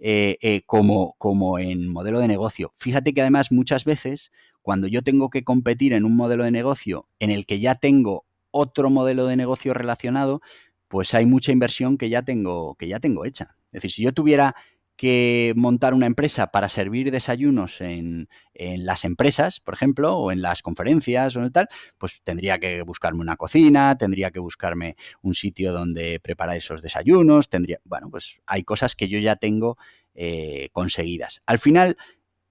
eh, 0.00 0.62
como, 0.66 1.14
como 1.16 1.60
en 1.60 1.86
modelo 1.86 2.18
de 2.18 2.26
negocio. 2.26 2.72
Fíjate 2.76 3.14
que 3.14 3.20
además 3.20 3.52
muchas 3.52 3.84
veces 3.84 4.32
cuando 4.62 4.88
yo 4.88 5.02
tengo 5.02 5.30
que 5.30 5.44
competir 5.44 5.92
en 5.92 6.04
un 6.04 6.16
modelo 6.16 6.42
de 6.42 6.50
negocio 6.50 7.06
en 7.20 7.30
el 7.30 7.46
que 7.46 7.60
ya 7.60 7.76
tengo 7.76 8.26
otro 8.50 8.90
modelo 8.90 9.26
de 9.28 9.36
negocio 9.36 9.74
relacionado, 9.74 10.40
pues 10.88 11.14
hay 11.14 11.24
mucha 11.24 11.52
inversión 11.52 11.96
que 11.96 12.08
ya 12.08 12.22
tengo, 12.22 12.74
que 12.74 12.88
ya 12.88 12.98
tengo 12.98 13.24
hecha. 13.24 13.54
Es 13.66 13.80
decir, 13.80 13.90
si 13.92 14.02
yo 14.02 14.12
tuviera 14.12 14.56
que 15.02 15.52
montar 15.56 15.94
una 15.94 16.06
empresa 16.06 16.52
para 16.52 16.68
servir 16.68 17.10
desayunos 17.10 17.80
en, 17.80 18.28
las 18.54 19.04
empresas, 19.04 19.58
por 19.58 19.74
ejemplo, 19.74 20.16
o 20.16 20.30
en 20.30 20.42
las 20.42 20.62
conferencias 20.62 21.36
o 21.36 21.50
tal, 21.50 21.66
pues 21.98 22.22
tendría 22.22 22.60
que 22.60 22.82
buscarme 22.82 23.18
una 23.18 23.36
cocina, 23.36 23.98
tendría 23.98 24.30
que 24.30 24.38
buscarme 24.38 24.94
un 25.20 25.34
sitio 25.34 25.72
donde 25.72 26.20
preparar 26.20 26.56
esos 26.56 26.82
desayunos, 26.82 27.48
tendría, 27.48 27.80
bueno, 27.82 28.10
pues 28.10 28.38
hay 28.46 28.62
cosas 28.62 28.94
que 28.94 29.08
yo 29.08 29.18
ya 29.18 29.34
tengo 29.34 29.76
eh, 30.14 30.68
conseguidas. 30.70 31.42
Al 31.46 31.58
final, 31.58 31.96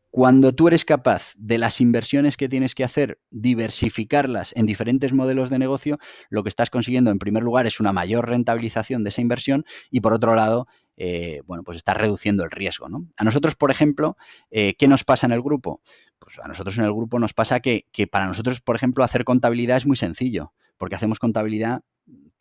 cuando 0.10 0.54
tú 0.54 0.68
eres 0.68 0.84
capaz 0.84 1.34
de 1.38 1.58
las 1.58 1.80
inversiones 1.80 2.36
que 2.36 2.50
tienes 2.50 2.76
que 2.76 2.84
hacer, 2.84 3.22
diversificarlas 3.30 4.52
en 4.58 4.66
diferentes 4.66 5.14
modelos 5.14 5.50
de 5.50 5.58
negocio, 5.58 6.00
lo 6.30 6.44
que 6.44 6.50
estás 6.50 6.70
consiguiendo 6.70 7.12
en 7.12 7.18
primer 7.18 7.44
lugar 7.44 7.66
es 7.66 7.80
una 7.80 7.94
mayor 7.94 8.28
rentabilización 8.28 9.06
de 9.06 9.10
esa 9.10 9.22
inversión 9.22 9.64
y 9.90 10.02
por 10.02 10.14
otro 10.14 10.36
lado, 10.36 10.68
eh, 10.98 11.42
bueno, 11.46 11.64
pues 11.64 11.78
estás 11.78 11.98
reduciendo 11.98 12.44
el 12.44 12.52
riesgo. 12.52 12.90
¿no? 12.90 13.08
A 13.18 13.24
nosotros, 13.24 13.56
por 13.56 13.72
ejemplo, 13.72 14.18
eh, 14.50 14.76
¿qué 14.78 14.88
nos 14.88 15.04
pasa 15.04 15.26
en 15.26 15.34
el 15.34 15.42
grupo? 15.42 15.82
Pues 16.20 16.40
a 16.40 16.48
nosotros 16.48 16.78
en 16.78 16.86
el 16.86 16.94
grupo 16.94 17.20
nos 17.20 17.34
pasa 17.34 17.60
que, 17.60 17.88
que 17.92 18.08
para 18.08 18.28
nosotros, 18.28 18.62
por 18.62 18.76
ejemplo, 18.76 19.04
hacer 19.04 19.24
contabilidad 19.24 19.78
es 19.78 19.86
muy 19.86 19.98
sencillo, 19.98 20.54
porque 20.78 20.96
hacemos 20.96 21.20
contabilidad 21.20 21.82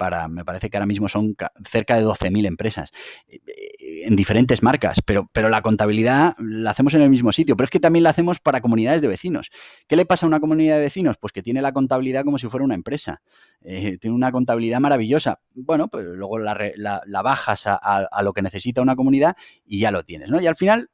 para, 0.00 0.28
me 0.28 0.46
parece 0.46 0.70
que 0.70 0.78
ahora 0.78 0.86
mismo 0.86 1.10
son 1.10 1.36
cerca 1.62 1.94
de 1.94 2.06
12.000 2.06 2.46
empresas 2.46 2.90
eh, 3.28 3.38
eh, 3.46 4.04
en 4.06 4.16
diferentes 4.16 4.62
marcas, 4.62 5.02
pero, 5.04 5.28
pero 5.30 5.50
la 5.50 5.60
contabilidad 5.60 6.32
la 6.38 6.70
hacemos 6.70 6.94
en 6.94 7.02
el 7.02 7.10
mismo 7.10 7.32
sitio, 7.32 7.54
pero 7.54 7.66
es 7.66 7.70
que 7.70 7.80
también 7.80 8.04
la 8.04 8.08
hacemos 8.08 8.40
para 8.40 8.62
comunidades 8.62 9.02
de 9.02 9.08
vecinos. 9.08 9.50
¿Qué 9.86 9.96
le 9.96 10.06
pasa 10.06 10.24
a 10.24 10.28
una 10.28 10.40
comunidad 10.40 10.76
de 10.76 10.80
vecinos? 10.80 11.18
Pues 11.18 11.34
que 11.34 11.42
tiene 11.42 11.60
la 11.60 11.74
contabilidad 11.74 12.24
como 12.24 12.38
si 12.38 12.48
fuera 12.48 12.64
una 12.64 12.74
empresa. 12.74 13.20
Eh, 13.60 13.98
tiene 13.98 14.16
una 14.16 14.32
contabilidad 14.32 14.80
maravillosa. 14.80 15.40
Bueno, 15.54 15.88
pues 15.88 16.06
luego 16.06 16.38
la, 16.38 16.54
bajas 17.22 17.64
a, 17.66 18.22
lo 18.22 18.32
que 18.32 18.40
necesita 18.40 18.80
una 18.80 18.96
comunidad 18.96 19.36
y 19.66 19.80
ya 19.80 19.90
lo 19.90 20.02
tienes, 20.02 20.30
¿no? 20.30 20.40
Y 20.40 20.46
al 20.46 20.56
final 20.56 20.88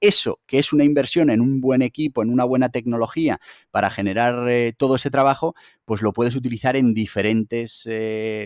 eso, 0.00 0.40
que 0.46 0.58
es 0.58 0.72
una 0.72 0.84
inversión 0.84 1.30
en 1.30 1.40
un 1.40 1.60
buen 1.60 1.82
equipo, 1.82 2.22
en 2.22 2.30
una 2.30 2.44
buena 2.44 2.68
tecnología 2.70 3.40
para 3.70 3.90
generar 3.90 4.46
todo 4.76 4.96
ese 4.96 5.10
trabajo, 5.10 5.54
pues 5.84 6.02
lo 6.02 6.12
puedes 6.12 6.36
utilizar 6.36 6.76
en 6.76 6.94
diferentes 6.94 7.88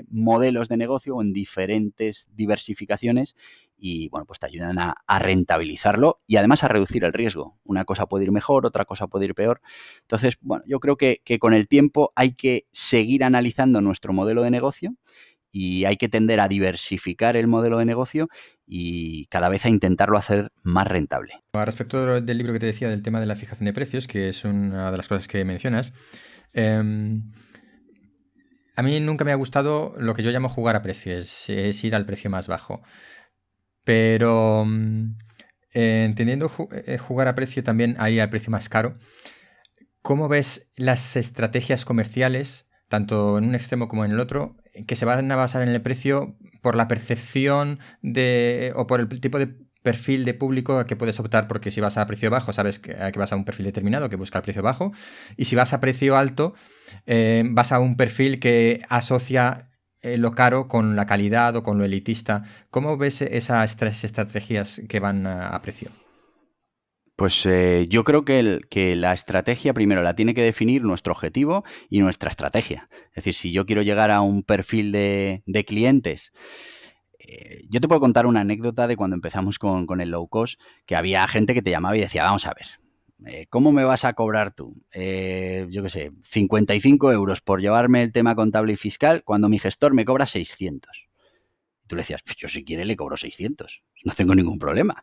modelos 0.09 0.69
de 0.69 0.77
negocio 0.77 1.17
o 1.17 1.23
en 1.23 1.33
diferentes 1.33 2.29
diversificaciones 2.35 3.35
y 3.79 4.09
bueno, 4.09 4.27
pues 4.27 4.39
te 4.39 4.47
ayudan 4.47 4.79
a, 4.79 4.95
rentabilizarlo 5.19 6.19
y 6.27 6.37
además 6.37 6.65
a 6.65 6.69
reducir 6.69 7.05
el 7.05 7.13
riesgo. 7.13 7.59
Una 7.65 7.85
cosa 7.85 8.07
puede 8.07 8.25
ir 8.25 8.33
mejor, 8.33 8.67
otra 8.67 8.85
cosa 8.85 9.07
puede 9.07 9.27
ir 9.27 9.35
peor. 9.35 9.61
Entonces, 10.03 10.39
bueno, 10.41 10.65
yo 10.67 10.81
creo 10.81 10.97
que, 10.97 11.21
con 11.39 11.55
el 11.55 11.69
tiempo 11.69 12.11
hay 12.15 12.35
que 12.35 12.67
seguir 12.73 13.25
analizando 13.25 13.81
nuestro 13.81 14.13
modelo 14.13 14.43
de 14.43 14.51
negocio 14.51 14.95
y 15.51 15.85
hay 15.85 15.97
que 15.97 16.09
tender 16.09 16.41
a 16.41 16.49
diversificar 16.49 17.37
el 17.37 17.47
modelo 17.47 17.79
de 17.79 17.85
negocio 17.85 18.29
y 18.67 19.27
cada 19.27 19.49
vez 19.49 19.65
a 19.65 19.69
intentarlo 19.69 20.19
hacer 20.19 20.51
más 20.63 20.87
rentable. 20.87 21.35
Respecto 21.53 22.21
del 22.21 22.39
libro 22.39 22.53
que 22.53 22.59
te 22.59 22.67
decía 22.67 22.89
del 22.89 23.03
tema 23.03 23.21
de 23.21 23.27
la 23.27 23.37
fijación 23.37 23.67
de 23.67 23.73
precios, 23.73 24.07
que 24.07 24.29
es 24.29 24.45
una 24.45 24.91
de 24.91 24.97
las 24.97 25.09
cosas 25.09 25.29
que 25.29 25.45
mencionas, 25.45 25.93
em, 26.53 27.33
a 28.77 28.83
mí 28.83 29.01
nunca 29.01 29.25
me 29.25 29.33
ha 29.33 29.37
gustado 29.37 29.95
lo 29.99 30.15
que 30.15 30.23
yo 30.23 30.31
llamo 30.31 30.49
jugar 30.49 30.77
a 30.77 30.83
precios, 30.83 31.49
es, 31.49 31.85
ir 31.85 31.95
al 31.95 32.05
precio 32.05 32.29
más 32.29 32.47
bajo. 32.47 32.83
Pero 33.85 34.65
mm, 34.67 35.17
entendiendo 35.73 36.51
eh, 36.73 36.99
jugar 36.99 37.29
a 37.29 37.35
precio 37.35 37.63
también 37.65 37.97
a 37.99 38.05
al 38.05 38.31
precio 38.31 38.51
más 38.51 38.69
caro, 38.69 38.99
¿cómo 40.03 40.29
ves 40.29 40.71
las 40.77 41.17
estrategias 41.17 41.85
comerciales, 41.85 42.67
tanto 42.89 43.39
en 43.39 43.49
un 43.49 43.55
extremo 43.55 43.89
como 43.89 44.05
en 44.05 44.11
el 44.11 44.21
otro, 44.21 44.57
que 44.87 44.97
se 44.97 45.05
van 45.05 45.31
a 45.31 45.37
basar 45.37 45.63
en 45.63 45.69
el 45.69 45.81
precio 45.83 46.37
por 46.63 46.77
la 46.77 46.89
percepción 46.89 47.79
de 48.03 48.73
o 48.77 48.87
por 48.87 49.01
el 49.01 49.09
tipo 49.21 49.39
de 49.39 49.55
perfil 49.83 50.25
de 50.25 50.35
público 50.35 50.85
que 50.85 50.97
puedes 50.97 51.21
optar 51.21 51.47
porque 51.47 51.71
si 51.71 51.81
vas 51.81 51.97
a 51.97 52.07
precio 52.07 52.29
bajo 52.29 52.53
sabes 52.53 52.81
que, 52.81 52.93
que 52.95 53.19
vas 53.19 53.33
a 53.33 53.37
un 53.37 53.45
perfil 53.45 53.67
determinado 53.67 54.09
que 54.09 54.17
busca 54.17 54.39
el 54.39 54.43
precio 54.43 54.63
bajo 54.63 54.93
y 55.37 55.45
si 55.45 55.55
vas 55.55 55.73
a 55.73 55.81
precio 55.81 56.17
alto 56.17 56.55
eh, 57.07 57.45
vas 57.47 57.71
a 57.71 57.79
un 57.79 57.97
perfil 57.97 58.41
que 58.41 58.83
asocia 58.89 59.71
eh, 60.07 60.19
lo 60.19 60.33
caro 60.33 60.69
con 60.69 60.95
la 60.95 61.07
calidad 61.07 61.57
o 61.57 61.65
con 61.65 61.79
lo 61.79 61.85
elitista. 61.85 62.45
¿Cómo 62.71 62.97
ves 62.97 63.23
esas 63.23 63.77
tres 63.77 64.05
estrategias 64.05 64.81
que 64.89 65.01
van 65.01 65.27
a, 65.27 65.61
precio? 65.63 65.91
Pues 67.17 67.47
eh, 67.47 67.87
yo 67.89 68.05
creo 68.05 68.25
que, 68.25 68.61
la 68.97 69.13
estrategia 69.13 69.73
primero 69.73 70.03
la 70.03 70.15
tiene 70.15 70.35
que 70.35 70.43
definir 70.43 70.83
nuestro 70.83 71.13
objetivo 71.13 71.65
y 71.89 72.01
nuestra 72.01 72.29
estrategia. 72.29 72.89
Es 73.09 73.25
decir, 73.25 73.35
si 73.35 73.53
yo 73.53 73.65
quiero 73.65 73.83
llegar 73.83 74.11
a 74.11 74.21
un 74.21 74.43
perfil 74.43 74.93
de, 74.93 75.43
de 75.47 75.65
clientes 75.65 76.33
eh, 77.29 77.63
yo 77.69 77.81
te 77.81 77.89
puedo 77.89 78.01
contar 78.01 78.27
una 78.27 78.41
anécdota 78.41 78.87
de 78.87 78.97
cuando 78.97 79.15
empezamos 79.15 79.59
con, 79.59 80.01
el 80.01 80.11
low 80.11 80.29
cost, 80.29 80.61
que 80.85 80.97
había 80.97 81.27
gente 81.27 81.55
que 81.55 81.63
te 81.63 81.71
llamaba 81.71 81.97
y 81.97 82.01
decía, 82.01 82.25
vamos 82.25 82.47
a 82.47 82.55
ver, 82.55 82.67
eh, 83.27 83.47
¿cómo 83.49 83.73
me 83.73 83.85
vas 83.85 84.05
a 84.05 84.13
cobrar 84.13 84.53
tú? 84.53 84.73
Eh, 84.93 85.67
yo 85.71 85.83
qué 85.83 85.89
sé, 85.89 86.13
55 86.23 87.13
euros 87.13 87.41
por 87.41 87.61
llevarme 87.61 88.03
el 88.03 88.13
tema 88.13 88.35
contable 88.35 88.75
y 88.75 88.77
fiscal 88.77 89.25
cuando 89.25 89.49
mi 89.49 89.59
gestor 89.59 89.95
me 89.95 90.05
cobra 90.05 90.27
600. 90.27 91.09
Y 91.85 91.89
tú 91.89 91.97
le 91.97 92.03
decías, 92.03 92.23
pues 92.23 92.37
yo 92.37 92.49
si 92.49 92.65
quiere 92.65 92.85
le 92.85 92.97
cobro 92.97 93.17
600, 93.17 93.83
no 94.07 94.13
tengo 94.13 94.35
ningún 94.35 94.59
problema. 94.59 95.03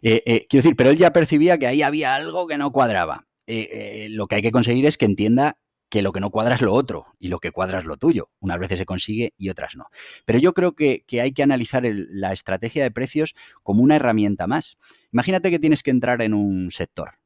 quiero 0.00 0.46
decir, 0.48 0.76
pero 0.76 0.90
él 0.90 0.96
ya 0.96 1.12
percibía 1.12 1.58
que 1.58 1.66
ahí 1.66 1.82
había 1.82 2.14
algo 2.14 2.46
que 2.46 2.56
no 2.56 2.70
cuadraba. 2.70 3.26
lo 3.46 4.26
que 4.28 4.36
hay 4.36 4.42
que 4.42 4.52
conseguir 4.52 4.86
es 4.86 4.96
que 4.96 5.06
entienda 5.06 5.58
que 5.90 6.02
lo 6.02 6.12
que 6.12 6.20
no 6.20 6.30
cuadra 6.30 6.54
es 6.54 6.62
lo 6.62 6.72
otro 6.72 7.06
y 7.18 7.28
lo 7.28 7.38
que 7.38 7.50
cuadra 7.50 7.80
es 7.80 7.84
lo 7.84 7.96
tuyo. 7.96 8.30
Unas 8.40 8.58
veces 8.58 8.78
se 8.78 8.86
consigue 8.86 9.34
y 9.36 9.50
otras 9.50 9.76
no. 9.76 9.86
Pero 10.24 10.38
yo 10.38 10.54
creo 10.54 10.74
que, 10.74 11.04
hay 11.20 11.32
que 11.32 11.42
analizar 11.42 11.84
la 11.84 12.32
estrategia 12.32 12.82
de 12.82 12.90
precios 12.90 13.34
como 13.62 13.82
una 13.82 13.96
herramienta 13.96 14.46
más. 14.46 14.78
Imagínate 15.12 15.50
que 15.50 15.58
tienes 15.58 15.82
que 15.82 15.90
entrar 15.90 16.22
en 16.22 16.34
un 16.34 16.70
sector. 16.70 17.18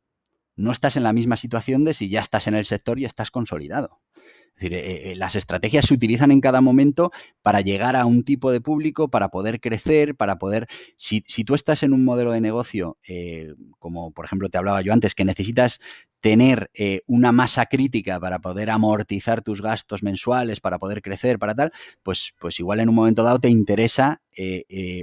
No 0.57 0.72
estás 0.72 0.97
en 0.97 1.03
la 1.03 1.12
misma 1.12 1.37
situación 1.37 1.85
de 1.85 1.95
si 1.95 2.09
ya 2.09 2.20
estás 2.20 2.47
en 2.47 2.55
el 2.55 2.64
sector 2.64 2.99
y 2.99 3.05
estás 3.05 3.31
consolidado. 3.31 4.01
Es 4.59 4.63
decir, 4.63 4.75
eh, 4.75 5.13
eh, 5.13 5.15
las 5.15 5.37
estrategias 5.37 5.87
se 5.87 5.95
utilizan 5.95 6.33
en 6.33 6.41
cada 6.41 6.61
momento 6.61 7.13
para 7.43 7.61
llegar 7.61 7.95
a 7.95 8.07
un 8.07 8.25
tipo 8.25 8.51
de 8.51 8.61
público, 8.61 9.09
para 9.09 9.29
poder 9.29 9.61
crecer, 9.61 10.17
para 10.17 10.39
poder... 10.39 10.67
Si, 10.97 11.21
tú 11.45 11.55
estás 11.55 11.85
en 11.85 11.93
un 11.93 12.05
modelo 12.05 12.33
de 12.33 12.41
negocio, 12.41 12.99
eh, 13.07 13.55
como 13.79 14.11
por 14.11 14.25
ejemplo 14.25 14.49
te 14.49 14.59
hablaba 14.59 14.83
yo 14.83 14.93
antes, 14.93 15.15
que 15.15 15.25
necesitas 15.25 15.79
tener 16.21 16.73
una 17.07 17.31
masa 17.31 17.67
crítica 17.67 18.19
para 18.19 18.41
poder 18.41 18.71
amortizar 18.71 19.41
tus 19.41 19.63
gastos 19.63 20.03
mensuales, 20.03 20.59
para 20.59 20.77
poder 20.77 21.01
crecer, 21.01 21.39
para 21.39 21.55
tal, 21.55 21.71
pues, 22.03 22.35
pues 22.41 22.59
igual 22.59 22.81
en 22.81 22.89
un 22.89 22.97
momento 22.97 23.23
dado 23.23 23.39
te 23.39 23.49
interesa 23.49 24.21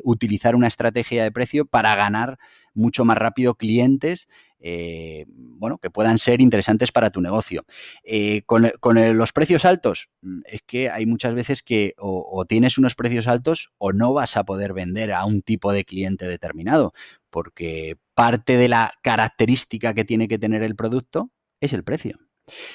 utilizar 0.03 0.57
una 0.57 0.67
estrategia 0.67 1.23
de 1.23 1.31
precio 1.31 1.65
para 1.65 1.95
ganar 1.95 2.37
mucho 2.73 3.05
más 3.05 3.17
rápido 3.17 3.55
clientes 3.55 4.27
eh, 4.67 5.25
bueno, 5.27 5.77
que 5.77 5.91
puedan 5.91 6.17
ser 6.17 6.41
interesantes 6.41 6.91
para 6.91 7.11
tu 7.11 7.21
negocio. 7.21 7.65
Eh, 8.03 8.41
con, 8.47 8.71
los 9.15 9.31
precios 9.31 9.63
altos, 9.63 10.09
mm, 10.21 10.41
es 10.47 10.63
que 10.63 10.89
hay 10.89 11.05
muchas 11.05 11.35
veces 11.35 11.61
que 11.61 11.93
o, 11.99 12.45
tienes 12.47 12.79
unos 12.79 12.95
precios 12.95 13.27
altos 13.27 13.71
o 13.77 13.93
no 13.93 14.11
vas 14.11 14.37
a 14.37 14.43
poder 14.43 14.73
vender 14.73 15.13
a 15.13 15.23
un 15.25 15.43
tipo 15.43 15.71
de 15.71 15.85
cliente 15.85 16.27
determinado, 16.27 16.93
porque 17.29 17.97
parte 18.15 18.57
de 18.57 18.67
la 18.67 18.93
característica 19.03 19.93
que 19.93 20.03
tiene 20.03 20.27
que 20.27 20.39
tener 20.39 20.63
el 20.63 20.75
producto 20.75 21.29
es 21.61 21.71
el 21.73 21.83
precio. 21.83 22.17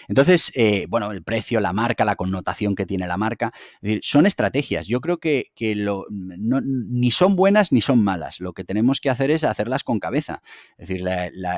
Entonces, 0.08 0.52
eh, 0.54 0.86
bueno, 0.88 1.12
el 1.12 1.22
precio, 1.22 1.60
la 1.60 1.72
marca, 1.72 2.04
la 2.04 2.16
connotación 2.16 2.74
que 2.74 2.86
tiene 2.86 3.06
la 3.06 3.16
marca, 3.16 3.52
son 4.02 4.26
estrategias. 4.26 4.86
Yo 4.86 5.00
creo 5.00 5.18
que, 5.18 5.52
ni 5.58 7.10
son 7.10 7.36
buenas 7.36 7.72
ni 7.72 7.80
son 7.80 8.02
malas. 8.02 8.40
Lo 8.40 8.52
que 8.52 8.64
tenemos 8.64 9.00
que 9.00 9.10
hacer 9.10 9.30
es 9.30 9.44
hacerlas 9.44 9.84
con 9.84 10.00
cabeza. 10.00 10.42
Es 10.76 10.88
decir, 10.88 11.06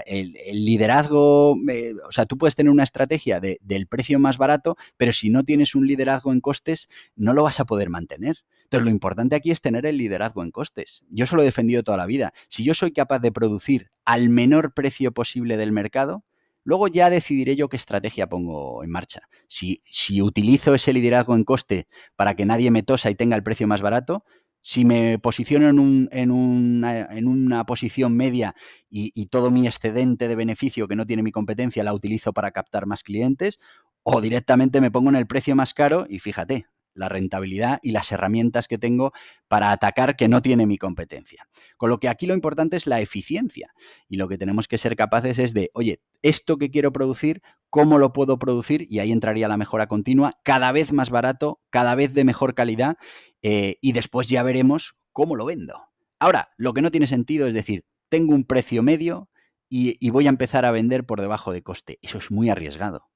el, 0.06 0.64
liderazgo, 0.64 1.56
eh, 1.68 1.94
o 2.06 2.12
sea, 2.12 2.26
tú 2.26 2.38
puedes 2.38 2.54
tener 2.54 2.70
una 2.70 2.84
estrategia 2.84 3.40
del 3.40 3.86
precio 3.86 4.18
más 4.18 4.38
barato, 4.38 4.76
pero 4.96 5.12
si 5.12 5.30
no 5.30 5.44
tienes 5.44 5.74
un 5.74 5.86
liderazgo 5.86 6.32
en 6.32 6.40
costes, 6.40 6.88
no 7.16 7.32
lo 7.32 7.42
vas 7.42 7.60
a 7.60 7.64
poder 7.64 7.90
mantener. 7.90 8.44
Entonces, 8.64 8.84
lo 8.84 8.90
importante 8.90 9.36
aquí 9.36 9.50
es 9.50 9.60
tener 9.60 9.86
el 9.86 9.98
liderazgo 9.98 10.42
en 10.42 10.50
costes. 10.50 11.04
Yo 11.10 11.24
eso 11.24 11.36
lo 11.36 11.42
he 11.42 11.46
defendido 11.46 11.82
toda 11.82 11.98
la 11.98 12.06
vida. 12.06 12.32
Si 12.48 12.64
yo 12.64 12.74
soy 12.74 12.92
capaz 12.92 13.18
de 13.18 13.32
producir 13.32 13.90
al 14.04 14.30
menor 14.30 14.72
precio 14.74 15.12
posible 15.12 15.56
del 15.56 15.72
mercado, 15.72 16.24
Luego 16.64 16.88
ya 16.88 17.10
decidiré 17.10 17.56
yo 17.56 17.68
qué 17.68 17.76
estrategia 17.76 18.28
pongo 18.28 18.84
en 18.84 18.90
marcha. 18.90 19.28
Si, 19.48 19.82
si, 19.84 20.22
utilizo 20.22 20.74
ese 20.74 20.92
liderazgo 20.92 21.34
en 21.34 21.44
coste 21.44 21.88
para 22.16 22.34
que 22.34 22.44
nadie 22.44 22.70
me 22.70 22.82
tosa 22.82 23.10
y 23.10 23.14
tenga 23.14 23.36
el 23.36 23.42
precio 23.42 23.66
más 23.66 23.82
barato, 23.82 24.24
si 24.60 24.84
me 24.84 25.18
posiciono 25.18 25.68
en, 25.68 25.80
un, 25.80 26.08
en, 26.12 26.30
una, 26.30 27.00
en 27.06 27.26
una, 27.26 27.66
posición 27.66 28.16
media 28.16 28.54
y, 28.88 29.10
y, 29.14 29.26
todo 29.26 29.50
mi 29.50 29.66
excedente 29.66 30.28
de 30.28 30.36
beneficio 30.36 30.86
que 30.86 30.94
no 30.94 31.04
tiene 31.04 31.24
mi 31.24 31.32
competencia 31.32 31.82
la 31.82 31.94
utilizo 31.94 32.32
para 32.32 32.52
captar 32.52 32.86
más 32.86 33.02
clientes, 33.02 33.58
o 34.04 34.20
directamente 34.20 34.80
me 34.80 34.90
pongo 34.90 35.10
en 35.10 35.16
el 35.16 35.26
precio 35.26 35.56
más 35.56 35.74
caro 35.74 36.06
y 36.08 36.20
fíjate, 36.20 36.66
la 36.94 37.08
rentabilidad 37.08 37.78
y 37.82 37.92
las 37.92 38.10
herramientas 38.12 38.68
que 38.68 38.78
tengo 38.78 39.12
para 39.48 39.70
atacar 39.70 40.16
que 40.16 40.28
no 40.28 40.42
tiene 40.42 40.66
mi 40.66 40.78
competencia. 40.78 41.46
Con 41.76 41.90
lo 41.90 41.98
que 41.98 42.08
aquí 42.08 42.26
lo 42.26 42.34
importante 42.34 42.76
es 42.76 42.86
la 42.86 43.00
eficiencia 43.00 43.74
y 44.08 44.16
lo 44.16 44.28
que 44.28 44.38
tenemos 44.38 44.68
que 44.68 44.78
ser 44.78 44.96
capaces 44.96 45.38
es 45.38 45.54
de, 45.54 45.70
oye, 45.74 46.00
esto 46.22 46.56
que 46.56 46.70
quiero 46.70 46.92
producir, 46.92 47.42
¿cómo 47.70 47.98
lo 47.98 48.12
puedo 48.12 48.38
producir? 48.38 48.86
Y 48.90 48.98
ahí 48.98 49.12
entraría 49.12 49.48
la 49.48 49.56
mejora 49.56 49.86
continua, 49.86 50.38
cada 50.44 50.72
vez 50.72 50.92
más 50.92 51.10
barato, 51.10 51.60
cada 51.70 51.94
vez 51.94 52.14
de 52.14 52.24
mejor 52.24 52.54
calidad 52.54 52.96
eh, 53.42 53.76
y 53.80 53.92
después 53.92 54.28
ya 54.28 54.42
veremos 54.42 54.96
cómo 55.12 55.36
lo 55.36 55.44
vendo. 55.44 55.82
Ahora, 56.18 56.50
lo 56.56 56.72
que 56.72 56.82
no 56.82 56.90
tiene 56.90 57.06
sentido 57.06 57.46
es 57.46 57.54
decir, 57.54 57.84
tengo 58.08 58.34
un 58.34 58.44
precio 58.44 58.82
medio 58.82 59.28
y, 59.68 60.10
voy 60.10 60.26
a 60.26 60.28
empezar 60.28 60.66
a 60.66 60.70
vender 60.70 61.06
por 61.06 61.20
debajo 61.20 61.50
de 61.50 61.62
coste. 61.62 61.98
Eso 62.02 62.18
es 62.18 62.30
muy 62.30 62.50
arriesgado. 62.50 63.08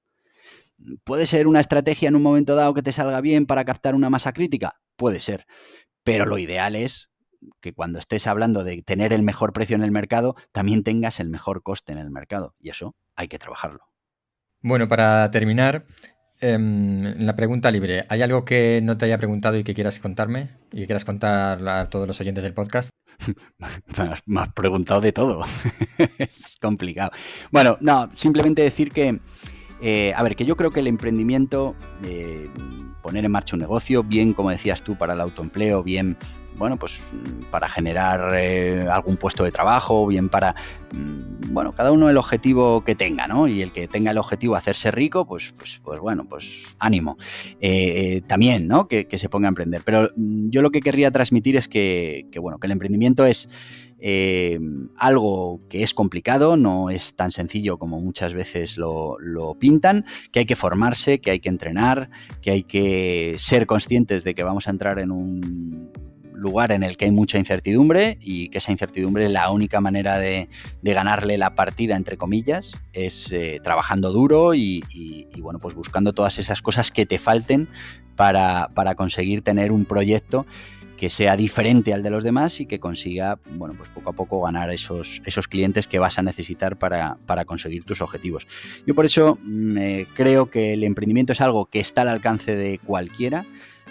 ¿Puede 1.04 1.26
ser 1.26 1.46
una 1.46 1.60
estrategia 1.60 2.08
en 2.08 2.16
un 2.16 2.22
momento 2.22 2.54
dado 2.54 2.74
que 2.74 2.82
te 2.82 2.92
salga 2.92 3.20
bien 3.20 3.46
para 3.46 3.64
captar 3.64 3.94
una 3.94 4.10
masa 4.10 4.32
crítica? 4.32 4.80
Puede 4.96 5.20
ser. 5.20 5.46
Pero 6.04 6.26
lo 6.26 6.38
ideal 6.38 6.76
es 6.76 7.10
que 7.60 7.72
cuando 7.72 7.98
estés 7.98 8.26
hablando 8.26 8.64
de 8.64 8.82
tener 8.82 9.12
el 9.12 9.22
mejor 9.22 9.52
precio 9.52 9.76
en 9.76 9.82
el 9.82 9.90
mercado, 9.90 10.36
también 10.52 10.82
tengas 10.82 11.20
el 11.20 11.28
mejor 11.28 11.62
coste 11.62 11.92
en 11.92 11.98
el 11.98 12.10
mercado. 12.10 12.54
Y 12.60 12.70
eso 12.70 12.94
hay 13.14 13.28
que 13.28 13.38
trabajarlo. 13.38 13.80
Bueno, 14.62 14.88
para 14.88 15.30
terminar, 15.30 15.86
em, 16.40 17.02
la 17.18 17.36
pregunta 17.36 17.70
libre. 17.70 18.06
¿Hay 18.08 18.22
algo 18.22 18.44
que 18.44 18.80
no 18.82 18.96
te 18.96 19.06
haya 19.06 19.18
preguntado 19.18 19.56
y 19.56 19.64
que 19.64 19.74
quieras 19.74 19.98
contarme? 19.98 20.50
¿Y 20.72 20.80
que 20.80 20.86
quieras 20.86 21.04
contar 21.04 21.66
a 21.68 21.88
todos 21.88 22.06
los 22.06 22.20
oyentes 22.20 22.44
del 22.44 22.54
podcast? 22.54 22.90
me, 24.26 24.40
has, 24.40 24.52
preguntado 24.54 25.00
de 25.00 25.12
todo. 25.12 25.44
es 26.18 26.56
complicado. 26.60 27.10
Bueno, 27.50 27.78
no, 27.80 28.10
simplemente 28.14 28.62
decir 28.62 28.92
que, 28.92 29.20
eh, 29.80 30.12
a 30.16 30.22
ver, 30.22 30.36
que 30.36 30.44
yo 30.44 30.56
creo 30.56 30.70
que 30.70 30.80
el 30.80 30.86
emprendimiento, 30.86 31.74
eh, 32.04 32.48
poner 33.02 33.24
en 33.24 33.30
marcha 33.30 33.56
un 33.56 33.60
negocio, 33.60 34.02
bien, 34.02 34.32
como 34.32 34.50
decías 34.50 34.82
tú, 34.82 34.96
para 34.96 35.14
el 35.14 35.20
autoempleo, 35.20 35.82
bien 35.82 36.16
bueno, 36.56 36.78
pues 36.78 37.02
para 37.50 37.68
generar 37.68 38.34
eh, 38.34 38.86
algún 38.90 39.18
puesto 39.18 39.44
de 39.44 39.52
trabajo, 39.52 40.06
bien 40.06 40.30
para, 40.30 40.54
mm, 40.90 41.52
bueno, 41.52 41.72
cada 41.72 41.92
uno 41.92 42.08
el 42.08 42.16
objetivo 42.16 42.82
que 42.82 42.94
tenga, 42.94 43.26
¿no? 43.26 43.46
Y 43.46 43.60
el 43.60 43.72
que 43.72 43.86
tenga 43.88 44.10
el 44.10 44.16
objetivo 44.16 44.54
de 44.54 44.60
hacerse 44.60 44.90
rico, 44.90 45.26
pues, 45.26 45.52
pues, 45.54 45.82
pues 45.84 46.00
bueno, 46.00 46.24
pues 46.26 46.64
ánimo. 46.78 47.18
También, 48.26 48.68
¿no? 48.68 48.88
Que, 48.88 49.06
se 49.18 49.28
ponga 49.28 49.48
a 49.48 49.50
emprender. 49.50 49.82
Pero 49.84 50.10
mm, 50.16 50.48
yo 50.48 50.62
lo 50.62 50.70
que 50.70 50.80
querría 50.80 51.10
transmitir 51.10 51.56
es 51.56 51.68
que, 51.68 52.26
bueno, 52.40 52.58
que 52.58 52.68
el 52.68 52.72
emprendimiento 52.72 53.26
es 53.26 53.50
eh, 53.98 54.58
algo 54.96 55.60
que 55.68 55.82
es 55.82 55.94
complicado, 55.94 56.56
no 56.56 56.90
es 56.90 57.14
tan 57.14 57.30
sencillo 57.30 57.78
como 57.78 58.00
muchas 58.00 58.34
veces 58.34 58.76
lo, 58.76 59.16
pintan, 59.58 60.04
que 60.32 60.40
hay 60.40 60.46
que 60.46 60.56
formarse, 60.56 61.20
que 61.20 61.30
hay 61.30 61.40
que 61.40 61.48
entrenar, 61.48 62.10
que 62.42 62.50
hay 62.50 62.62
que 62.62 63.36
ser 63.38 63.66
conscientes 63.66 64.24
de 64.24 64.34
que 64.34 64.42
vamos 64.42 64.68
a 64.68 64.70
entrar 64.70 64.98
en 64.98 65.10
un 65.10 65.90
lugar 66.34 66.70
en 66.72 66.82
el 66.82 66.98
que 66.98 67.06
hay 67.06 67.10
mucha 67.10 67.38
incertidumbre 67.38 68.18
y 68.20 68.50
que 68.50 68.58
esa 68.58 68.70
incertidumbre 68.70 69.28
la 69.30 69.50
única 69.50 69.80
manera 69.80 70.18
de, 70.18 70.48
ganarle 70.82 71.38
la 71.38 71.54
partida, 71.54 71.96
entre 71.96 72.18
comillas, 72.18 72.76
es 72.92 73.32
eh, 73.32 73.60
trabajando 73.62 74.12
duro 74.12 74.54
y, 74.54 74.82
bueno, 75.38 75.58
pues 75.58 75.74
buscando 75.74 76.12
todas 76.12 76.38
esas 76.38 76.60
cosas 76.60 76.90
que 76.90 77.06
te 77.06 77.18
falten 77.18 77.68
para, 78.16 78.94
conseguir 78.96 79.42
tener 79.42 79.72
un 79.72 79.84
proyecto 79.84 80.46
que 80.96 81.10
sea 81.10 81.36
diferente 81.36 81.92
al 81.92 82.02
de 82.02 82.10
los 82.10 82.24
demás 82.24 82.60
y 82.60 82.66
que 82.66 82.80
consiga, 82.80 83.38
bueno, 83.50 83.74
pues 83.76 83.88
poco 83.90 84.10
a 84.10 84.12
poco 84.12 84.40
ganar 84.42 84.72
esos, 84.72 85.22
esos 85.24 85.46
clientes 85.46 85.86
que 85.86 85.98
vas 85.98 86.18
a 86.18 86.22
necesitar 86.22 86.76
para, 86.76 87.16
conseguir 87.44 87.84
tus 87.84 88.00
objetivos. 88.00 88.46
Yo 88.86 88.94
por 88.94 89.04
eso 89.04 89.38
mm, 89.42 89.78
eh, 89.78 90.06
creo 90.14 90.50
que 90.50 90.72
el 90.72 90.84
emprendimiento 90.84 91.32
es 91.32 91.40
algo 91.40 91.66
que 91.66 91.80
está 91.80 92.02
al 92.02 92.08
alcance 92.08 92.56
de 92.56 92.78
cualquiera, 92.78 93.44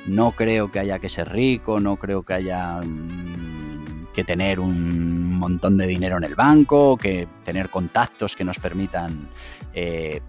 no 0.07 0.31
creo 0.31 0.71
que 0.71 0.79
haya 0.79 0.99
que 0.99 1.09
ser 1.09 1.29
rico, 1.31 1.79
no 1.79 1.97
creo 1.97 2.23
que 2.23 2.33
haya 2.33 2.81
mm, 2.81 4.07
que 4.13 4.23
tener 4.23 4.59
un 4.59 5.37
montón 5.37 5.77
de 5.77 5.87
dinero 5.87 6.17
en 6.17 6.23
el 6.23 6.35
banco, 6.35 6.97
que 6.97 7.27
tener 7.43 7.69
contactos 7.69 8.35
que 8.35 8.43
nos 8.43 8.59
permitan... 8.59 9.29
Eh, 9.73 10.21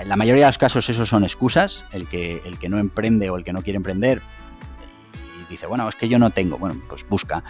en 0.00 0.08
la 0.08 0.14
mayoría 0.14 0.44
de 0.44 0.48
los 0.48 0.58
casos 0.58 0.88
esos 0.88 1.08
son 1.08 1.24
excusas, 1.24 1.84
el 1.92 2.06
que, 2.06 2.40
el 2.44 2.58
que 2.58 2.68
no 2.68 2.78
emprende 2.78 3.30
o 3.30 3.36
el 3.36 3.42
que 3.42 3.52
no 3.52 3.62
quiere 3.62 3.76
emprender 3.76 4.22
dice, 5.52 5.66
bueno, 5.66 5.88
es 5.88 5.94
que 5.94 6.08
yo 6.08 6.18
no 6.18 6.30
tengo, 6.30 6.58
bueno, 6.58 6.80
pues 6.88 7.06
busca. 7.08 7.44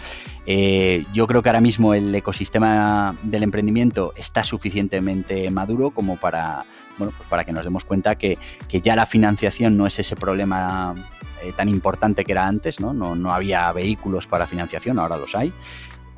Eh, 0.45 1.05
yo 1.13 1.27
creo 1.27 1.41
que 1.41 1.49
ahora 1.49 1.61
mismo 1.61 1.93
el 1.93 2.13
ecosistema 2.13 3.15
del 3.23 3.43
emprendimiento 3.43 4.13
está 4.15 4.43
suficientemente 4.43 5.49
maduro 5.51 5.91
como 5.91 6.17
para, 6.17 6.65
bueno, 6.97 7.13
pues 7.17 7.27
para 7.29 7.43
que 7.43 7.51
nos 7.51 7.65
demos 7.65 7.83
cuenta 7.83 8.15
que, 8.15 8.37
que 8.67 8.81
ya 8.81 8.95
la 8.95 9.05
financiación 9.05 9.77
no 9.77 9.87
es 9.87 9.99
ese 9.99 10.15
problema 10.15 10.93
eh, 11.43 11.51
tan 11.51 11.67
importante 11.67 12.23
que 12.23 12.31
era 12.31 12.47
antes, 12.47 12.79
¿no? 12.79 12.93
¿no? 12.93 13.15
¿no? 13.15 13.33
había 13.33 13.69
vehículos 13.73 14.27
para 14.27 14.47
financiación, 14.47 14.97
ahora 14.97 15.17
los 15.17 15.35
hay. 15.35 15.51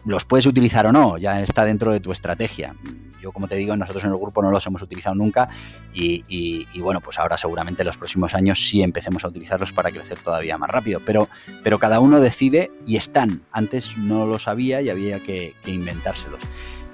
Los 0.05 0.23
puedes 0.23 0.45
utilizar 0.45 0.85
o 0.85 0.91
no, 0.91 1.17
ya 1.17 1.41
está 1.41 1.65
dentro 1.65 1.91
de 1.91 1.99
tu 1.99 2.11
estrategia. 2.11 2.75
Yo, 3.21 3.31
como 3.31 3.47
te 3.47 3.55
digo, 3.55 3.75
nosotros 3.75 4.03
en 4.03 4.11
el 4.11 4.17
grupo 4.17 4.41
no 4.43 4.51
los 4.51 4.65
hemos 4.67 4.83
utilizado 4.83 5.15
nunca 5.15 5.49
y, 5.93 6.79
bueno, 6.79 7.01
pues 7.01 7.17
ahora 7.17 7.37
seguramente 7.37 7.81
en 7.81 7.87
los 7.87 7.97
próximos 7.97 8.35
años 8.35 8.59
sí 8.59 8.83
empecemos 8.83 9.23
a 9.25 9.29
utilizarlos 9.29 9.71
para 9.73 9.89
crecer 9.89 10.19
todavía 10.19 10.59
más 10.59 10.69
rápido. 10.69 11.01
Pero, 11.03 11.27
pero 11.63 11.79
cada 11.79 11.99
uno 11.99 12.19
decide 12.19 12.71
y 12.85 12.97
están. 12.97 13.41
Antes 13.51 13.97
no 13.97 14.27
lo 14.27 14.37
sabía 14.37 14.81
y 14.81 14.89
había 14.89 15.19
que, 15.19 15.55
que 15.63 15.71
inventárselos. 15.71 16.41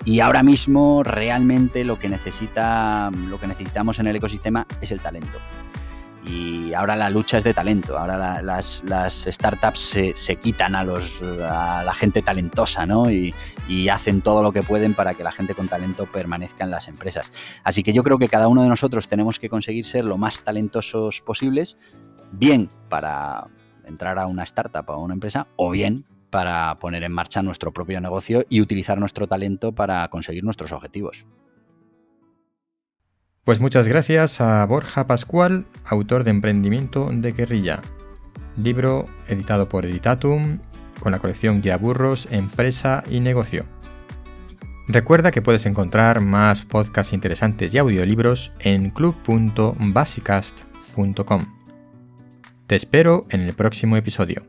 Y 0.06 0.22
ahora 0.22 0.42
mismo 0.42 1.04
realmente 1.04 1.84
lo 1.84 2.00
que 2.00 2.08
necesita, 2.08 3.12
lo 3.12 3.38
que 3.38 3.48
necesitamos 3.48 4.00
en 4.00 4.08
el 4.08 4.16
ecosistema 4.16 4.66
es 4.80 4.92
el 4.92 5.02
talento 5.02 5.38
y 6.24 6.74
ahora 6.74 6.96
la 6.96 7.10
lucha 7.10 7.38
es 7.40 7.44
de 7.44 7.54
talento, 7.54 7.98
ahora 7.98 8.42
las, 8.42 8.84
startups 9.28 10.14
se, 10.14 10.36
quitan 10.36 10.76
a, 10.76 10.84
los, 10.84 11.22
la 11.22 11.94
gente 11.96 12.22
talentosa 12.22 12.86
¿no? 12.86 13.10
Y, 13.12 13.34
hacen 13.90 14.22
todo 14.22 14.44
lo 14.44 14.52
que 14.52 14.64
pueden 14.64 14.94
para 14.94 15.14
que 15.14 15.24
la 15.24 15.32
gente 15.32 15.54
con 15.54 15.68
talento 15.68 16.06
permanezca 16.06 16.64
en 16.64 16.72
las 16.72 16.88
empresas. 16.88 17.32
Así 17.64 17.84
que 17.84 17.94
yo 17.94 18.04
creo 18.04 18.18
que 18.18 18.28
cada 18.28 18.48
uno 18.48 18.64
de 18.64 18.70
nosotros 18.70 19.08
tenemos 19.08 19.40
que 19.40 19.50
conseguir 19.50 19.86
ser 19.86 20.06
lo 20.06 20.18
más 20.18 20.44
talentosos 20.44 21.22
posibles, 21.22 21.78
bien 22.32 22.70
para 22.90 23.48
entrar 23.86 24.20
a 24.20 24.28
una 24.28 24.44
startup 24.44 24.90
o 24.90 24.94
a 24.94 24.98
una 24.98 25.14
empresa, 25.14 25.48
o 25.56 25.72
bien 25.72 26.06
para 26.30 26.80
poner 26.80 27.04
en 27.04 27.12
marcha 27.12 27.42
nuestro 27.42 27.74
propio 27.74 28.00
negocio 28.00 28.46
y 28.50 28.62
utilizar 28.62 28.98
nuestro 28.98 29.28
talento 29.28 29.74
para 29.74 30.08
conseguir 30.08 30.44
nuestros 30.44 30.72
objetivos. 30.72 31.26
Pues 33.44 33.60
muchas 33.60 33.88
gracias 33.88 34.40
a 34.40 34.64
Borja 34.66 35.08
Pascual, 35.08 35.66
autor 35.84 36.24
de 36.24 36.30
Emprendimiento 36.30 37.10
de 37.12 37.32
Guerrilla, 37.32 37.82
libro 38.56 39.08
editado 39.28 39.68
por 39.68 39.84
Editatum 39.86 40.60
con 41.00 41.12
la 41.12 41.18
colección 41.18 41.60
Guía 41.60 41.78
Burros, 41.78 42.28
Empresa 42.30 43.04
y 43.10 43.20
Negocio. 43.20 43.66
Recuerda 44.88 45.32
que 45.32 45.42
puedes 45.42 45.66
encontrar 45.66 46.22
más 46.22 46.62
podcasts 46.62 47.14
interesantes 47.14 47.74
y 47.74 47.80
audiolibros 47.80 48.52
en 48.60 48.92
club.basicast.com. 48.92 51.46
Te 52.68 52.76
espero 52.76 53.26
en 53.30 53.42
el 53.42 53.54
próximo 53.54 53.98
episodio. 53.98 54.44